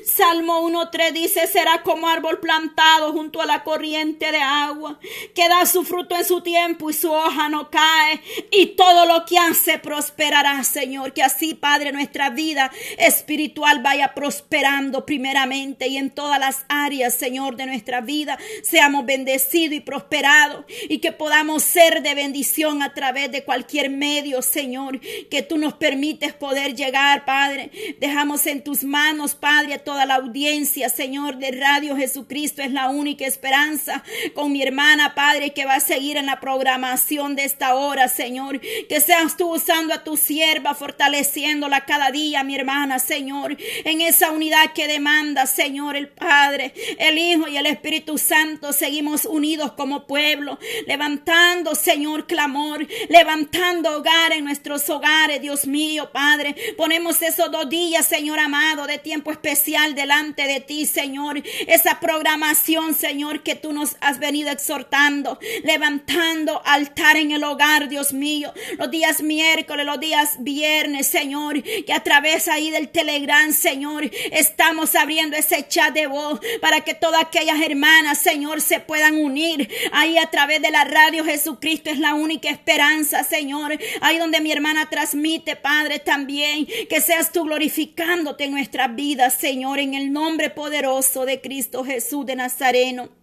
Salmo 0.05 0.69
1.3 0.69 1.13
dice, 1.13 1.47
será 1.47 1.83
como 1.83 2.09
árbol 2.09 2.41
plantado 2.41 3.13
junto 3.13 3.41
a 3.41 3.47
la 3.47 3.63
corriente 3.63 4.33
de 4.33 4.41
agua, 4.41 4.99
que 5.35 5.49
da 5.49 5.67
su 5.67 5.85
fruto 5.85 6.17
en 6.17 6.25
su 6.25 6.41
tiempo 6.41 6.91
y 6.91 6.93
su 6.93 7.11
hoja 7.11 7.49
no 7.49 7.71
cae, 7.71 8.21
y 8.51 8.75
todo 8.77 9.07
lo 9.07 9.25
que 9.25 9.39
hace 9.39 9.79
prosperará, 9.79 10.63
Señor. 10.65 11.13
Que 11.13 11.23
así, 11.23 11.55
Padre, 11.55 11.93
nuestra 11.93 12.31
vida 12.31 12.71
espiritual 12.99 13.83
vaya 13.83 14.15
prosperando 14.15 15.05
primeramente 15.05 15.89
y 15.89 15.97
en 15.97 16.11
todas 16.11 16.41
las 16.41 16.65
áreas, 16.69 17.15
Señor, 17.15 17.57
de 17.57 17.67
nuestra 17.67 18.01
vida, 18.01 18.39
seamos 18.63 19.05
bendecidos 19.05 19.77
y 19.77 19.81
prosperados, 19.81 20.65
y 20.89 20.99
que 20.99 21.13
podamos 21.13 21.63
ser 21.63 22.03
de 22.03 22.15
bendición 22.15 22.83
a 22.83 22.95
través 22.95 23.31
de 23.31 23.45
cualquier 23.45 23.91
medio, 23.91 24.43
Señor, 24.43 25.01
que 25.31 25.43
tú 25.43 25.59
nos 25.59 25.75
permites 25.75 26.33
poder 26.33 26.75
llegar, 26.75 27.25
Padre. 27.25 27.71
Dejamos 27.99 28.47
en 28.47 28.63
tus 28.65 28.85
manos, 28.85 29.35
Padre, 29.35 29.50
Padre, 29.51 29.75
a 29.75 29.79
toda 29.81 30.07
la 30.07 30.15
audiencia, 30.15 30.89
Señor, 30.89 31.39
de 31.39 31.51
Radio 31.51 31.97
Jesucristo 31.97 32.63
es 32.63 32.71
la 32.71 32.89
única 32.89 33.27
esperanza. 33.27 34.05
Con 34.33 34.53
mi 34.53 34.63
hermana, 34.63 35.17
Padre, 35.17 35.53
que 35.53 35.65
va 35.65 35.75
a 35.75 35.81
seguir 35.81 36.17
en 36.17 36.27
la 36.27 36.39
programación 36.39 37.35
de 37.35 37.47
esta 37.47 37.75
hora, 37.75 38.07
Señor. 38.07 38.61
Que 38.61 39.01
seas 39.01 39.37
tú 39.37 39.53
usando 39.53 39.93
a 39.93 40.05
tu 40.05 40.17
sierva, 40.17 40.77
fortaleciéndola 40.77 41.85
cada 41.85 42.13
día, 42.13 42.45
mi 42.45 42.55
hermana, 42.55 43.01
Señor. 43.01 43.57
En 43.85 44.01
esa 44.01 44.31
unidad 44.31 44.73
que 44.73 44.87
demanda, 44.87 45.47
Señor, 45.47 45.97
el 45.97 46.07
Padre, 46.07 46.73
el 46.97 47.19
Hijo 47.19 47.49
y 47.49 47.57
el 47.57 47.67
Espíritu 47.67 48.19
Santo. 48.19 48.73
Seguimos 48.73 49.25
unidos 49.25 49.73
como 49.73 50.07
pueblo, 50.07 50.61
levantando, 50.87 51.75
Señor, 51.75 52.29
clamor, 52.29 52.87
levantando 53.09 53.97
hogar 53.97 54.31
en 54.31 54.45
nuestros 54.45 54.89
hogares, 54.91 55.43
Dios 55.43 55.67
mío, 55.67 56.09
Padre. 56.13 56.55
Ponemos 56.77 57.21
esos 57.21 57.51
dos 57.51 57.69
días, 57.69 58.07
Señor 58.07 58.39
amado, 58.39 58.87
de 58.87 58.99
tiempo 58.99 59.33
especial 59.41 59.95
delante 59.95 60.47
de 60.47 60.61
ti, 60.61 60.85
Señor. 60.85 61.43
Esa 61.67 61.99
programación, 61.99 62.95
Señor, 62.95 63.43
que 63.43 63.55
tú 63.55 63.73
nos 63.73 63.97
has 64.01 64.19
venido 64.19 64.51
exhortando, 64.51 65.39
levantando 65.65 66.61
altar 66.67 67.17
en 67.17 67.33
el 67.33 67.43
hogar, 67.43 67.89
Dios 67.89 68.13
mío. 68.13 68.53
Los 68.77 68.91
días 68.91 69.23
miércoles, 69.23 69.87
los 69.87 69.99
días 69.99 70.37
viernes, 70.41 71.07
Señor, 71.07 71.63
que 71.63 71.93
a 71.93 72.05
través 72.05 72.49
ahí 72.49 72.71
del 72.71 72.91
Telegram, 72.91 73.51
Señor, 73.53 74.11
estamos 74.31 74.95
abriendo 74.95 75.39
ese 75.39 75.67
chat 75.67 75.95
de 75.95 76.07
voz 76.07 76.39
para 76.61 76.83
que 76.83 76.93
todas 76.93 77.23
aquellas 77.23 77.63
hermanas, 77.63 78.19
Señor, 78.19 78.61
se 78.61 78.81
puedan 78.81 79.17
unir 79.17 79.71
ahí 79.93 80.19
a 80.19 80.31
través 80.31 80.61
de 80.61 80.71
la 80.71 80.85
radio. 80.85 81.25
Jesucristo 81.25 81.89
es 81.89 81.99
la 81.99 82.13
única 82.13 82.51
esperanza, 82.51 83.25
Señor. 83.25 83.79
Ahí 84.03 84.19
donde 84.19 84.43
mi 84.43 84.53
hermana 84.53 84.91
transmite, 84.91 85.57
Padre, 85.57 85.99
también 85.99 86.67
que 86.91 87.01
seas 87.01 87.33
tú 87.33 87.45
glorificándote 87.45 88.45
en 88.45 88.51
nuestra 88.53 88.89
vida 88.89 89.30
Señor, 89.31 89.79
en 89.79 89.95
el 89.95 90.13
nombre 90.13 90.51
poderoso 90.51 91.25
de 91.25 91.41
Cristo 91.41 91.85
Jesús 91.85 92.27
de 92.27 92.37
Nazareno. 92.37 93.20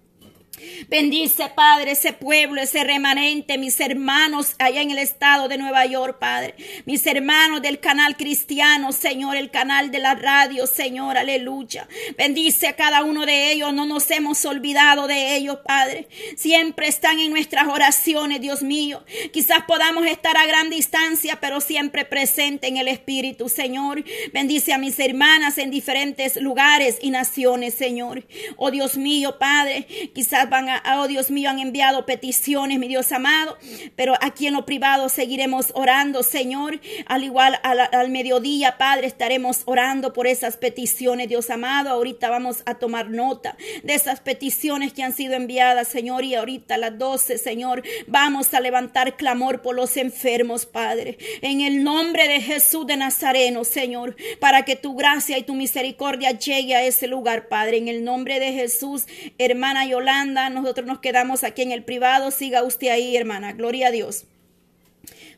Bendice, 0.87 1.49
Padre, 1.55 1.91
ese 1.91 2.13
pueblo, 2.13 2.61
ese 2.61 2.83
remanente, 2.83 3.57
mis 3.57 3.79
hermanos 3.79 4.55
allá 4.57 4.81
en 4.81 4.91
el 4.91 4.97
estado 4.97 5.47
de 5.47 5.57
Nueva 5.57 5.85
York, 5.85 6.17
Padre. 6.19 6.55
Mis 6.85 7.05
hermanos 7.05 7.61
del 7.61 7.79
canal 7.79 8.17
cristiano, 8.17 8.91
Señor, 8.91 9.35
el 9.35 9.51
canal 9.51 9.91
de 9.91 9.99
la 9.99 10.15
radio, 10.15 10.65
Señor, 10.65 11.17
aleluya. 11.17 11.87
Bendice 12.17 12.67
a 12.67 12.75
cada 12.75 13.03
uno 13.03 13.25
de 13.25 13.51
ellos, 13.51 13.73
no 13.73 13.85
nos 13.85 14.09
hemos 14.09 14.43
olvidado 14.45 15.07
de 15.07 15.35
ellos, 15.35 15.59
Padre. 15.65 16.07
Siempre 16.35 16.87
están 16.87 17.19
en 17.19 17.31
nuestras 17.31 17.67
oraciones, 17.67 18.41
Dios 18.41 18.63
mío. 18.63 19.03
Quizás 19.31 19.63
podamos 19.67 20.07
estar 20.07 20.37
a 20.37 20.47
gran 20.47 20.69
distancia, 20.69 21.39
pero 21.39 21.61
siempre 21.61 22.05
presente 22.05 22.67
en 22.67 22.77
el 22.77 22.87
Espíritu, 22.87 23.49
Señor. 23.49 24.03
Bendice 24.33 24.73
a 24.73 24.77
mis 24.77 24.99
hermanas 24.99 25.57
en 25.57 25.69
diferentes 25.69 26.35
lugares 26.37 26.97
y 27.01 27.11
naciones, 27.11 27.75
Señor. 27.75 28.25
Oh 28.55 28.71
Dios 28.71 28.97
mío, 28.97 29.37
Padre, 29.37 29.87
quizás 30.15 30.46
van 30.49 30.69
a, 30.69 30.81
oh 30.99 31.07
Dios 31.07 31.31
mío, 31.31 31.49
han 31.49 31.59
enviado 31.59 32.05
peticiones, 32.05 32.79
mi 32.79 32.87
Dios 32.87 33.11
amado, 33.11 33.57
pero 33.95 34.13
aquí 34.21 34.47
en 34.47 34.53
lo 34.53 34.65
privado 34.65 35.09
seguiremos 35.09 35.71
orando, 35.73 36.23
Señor, 36.23 36.79
al 37.05 37.23
igual 37.23 37.59
al, 37.63 38.09
mediodía, 38.09 38.77
Padre, 38.77 39.07
estaremos 39.07 39.61
orando 39.65 40.13
por 40.13 40.27
esas 40.27 40.57
peticiones, 40.57 41.29
Dios 41.29 41.49
amado, 41.49 41.89
ahorita 41.89 42.29
vamos 42.29 42.63
a 42.65 42.75
tomar 42.75 43.09
nota 43.09 43.57
de 43.83 43.93
esas 43.93 44.19
peticiones 44.19 44.93
que 44.93 45.03
han 45.03 45.13
sido 45.13 45.33
enviadas, 45.33 45.87
Señor, 45.87 46.23
y 46.23 46.35
ahorita 46.35 46.75
a 46.75 46.77
las 46.77 46.97
12, 46.97 47.37
Señor, 47.37 47.83
vamos 48.07 48.53
a 48.53 48.59
levantar 48.59 49.17
clamor 49.17 49.61
por 49.61 49.75
los 49.75 49.97
enfermos, 49.97 50.65
Padre, 50.65 51.17
en 51.41 51.61
el 51.61 51.83
nombre 51.83 52.27
de 52.27 52.41
Jesús 52.41 52.87
de 52.87 52.97
Nazareno, 52.97 53.63
Señor, 53.63 54.15
para 54.39 54.63
que 54.63 54.75
tu 54.75 54.95
gracia 54.95 55.37
y 55.37 55.43
tu 55.43 55.55
misericordia 55.55 56.31
llegue 56.31 56.75
a 56.75 56.83
ese 56.83 57.07
lugar, 57.07 57.47
Padre, 57.47 57.77
en 57.77 57.87
el 57.87 58.03
nombre 58.03 58.39
de 58.39 58.53
Jesús, 58.53 59.05
hermana 59.37 59.85
Yolanda, 59.85 60.36
nosotros 60.49 60.87
nos 60.87 60.99
quedamos 60.99 61.43
aquí 61.43 61.61
en 61.61 61.71
el 61.71 61.83
privado. 61.83 62.31
Siga 62.31 62.63
usted 62.63 62.89
ahí, 62.89 63.15
hermana. 63.15 63.53
Gloria 63.53 63.87
a 63.87 63.91
Dios. 63.91 64.25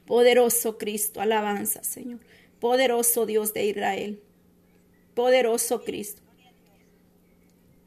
Poderoso 0.05 0.77
Cristo, 0.77 1.21
alabanza, 1.21 1.83
Señor. 1.83 2.19
Poderoso 2.59 3.25
Dios 3.25 3.53
de 3.53 3.65
Israel. 3.65 4.21
Poderoso 5.13 5.83
Cristo. 5.83 6.21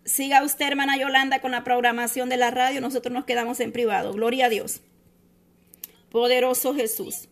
Siga 0.04 0.42
usted, 0.42 0.66
hermana 0.66 0.96
Yolanda, 0.96 1.40
con 1.40 1.52
la 1.52 1.64
programación 1.64 2.28
de 2.28 2.36
la 2.36 2.50
radio. 2.50 2.80
Nosotros 2.80 3.12
nos 3.12 3.24
quedamos 3.24 3.60
en 3.60 3.72
privado. 3.72 4.12
Gloria 4.12 4.46
a 4.46 4.48
Dios. 4.48 4.80
Poderoso 6.10 6.74
Jesús. 6.74 7.28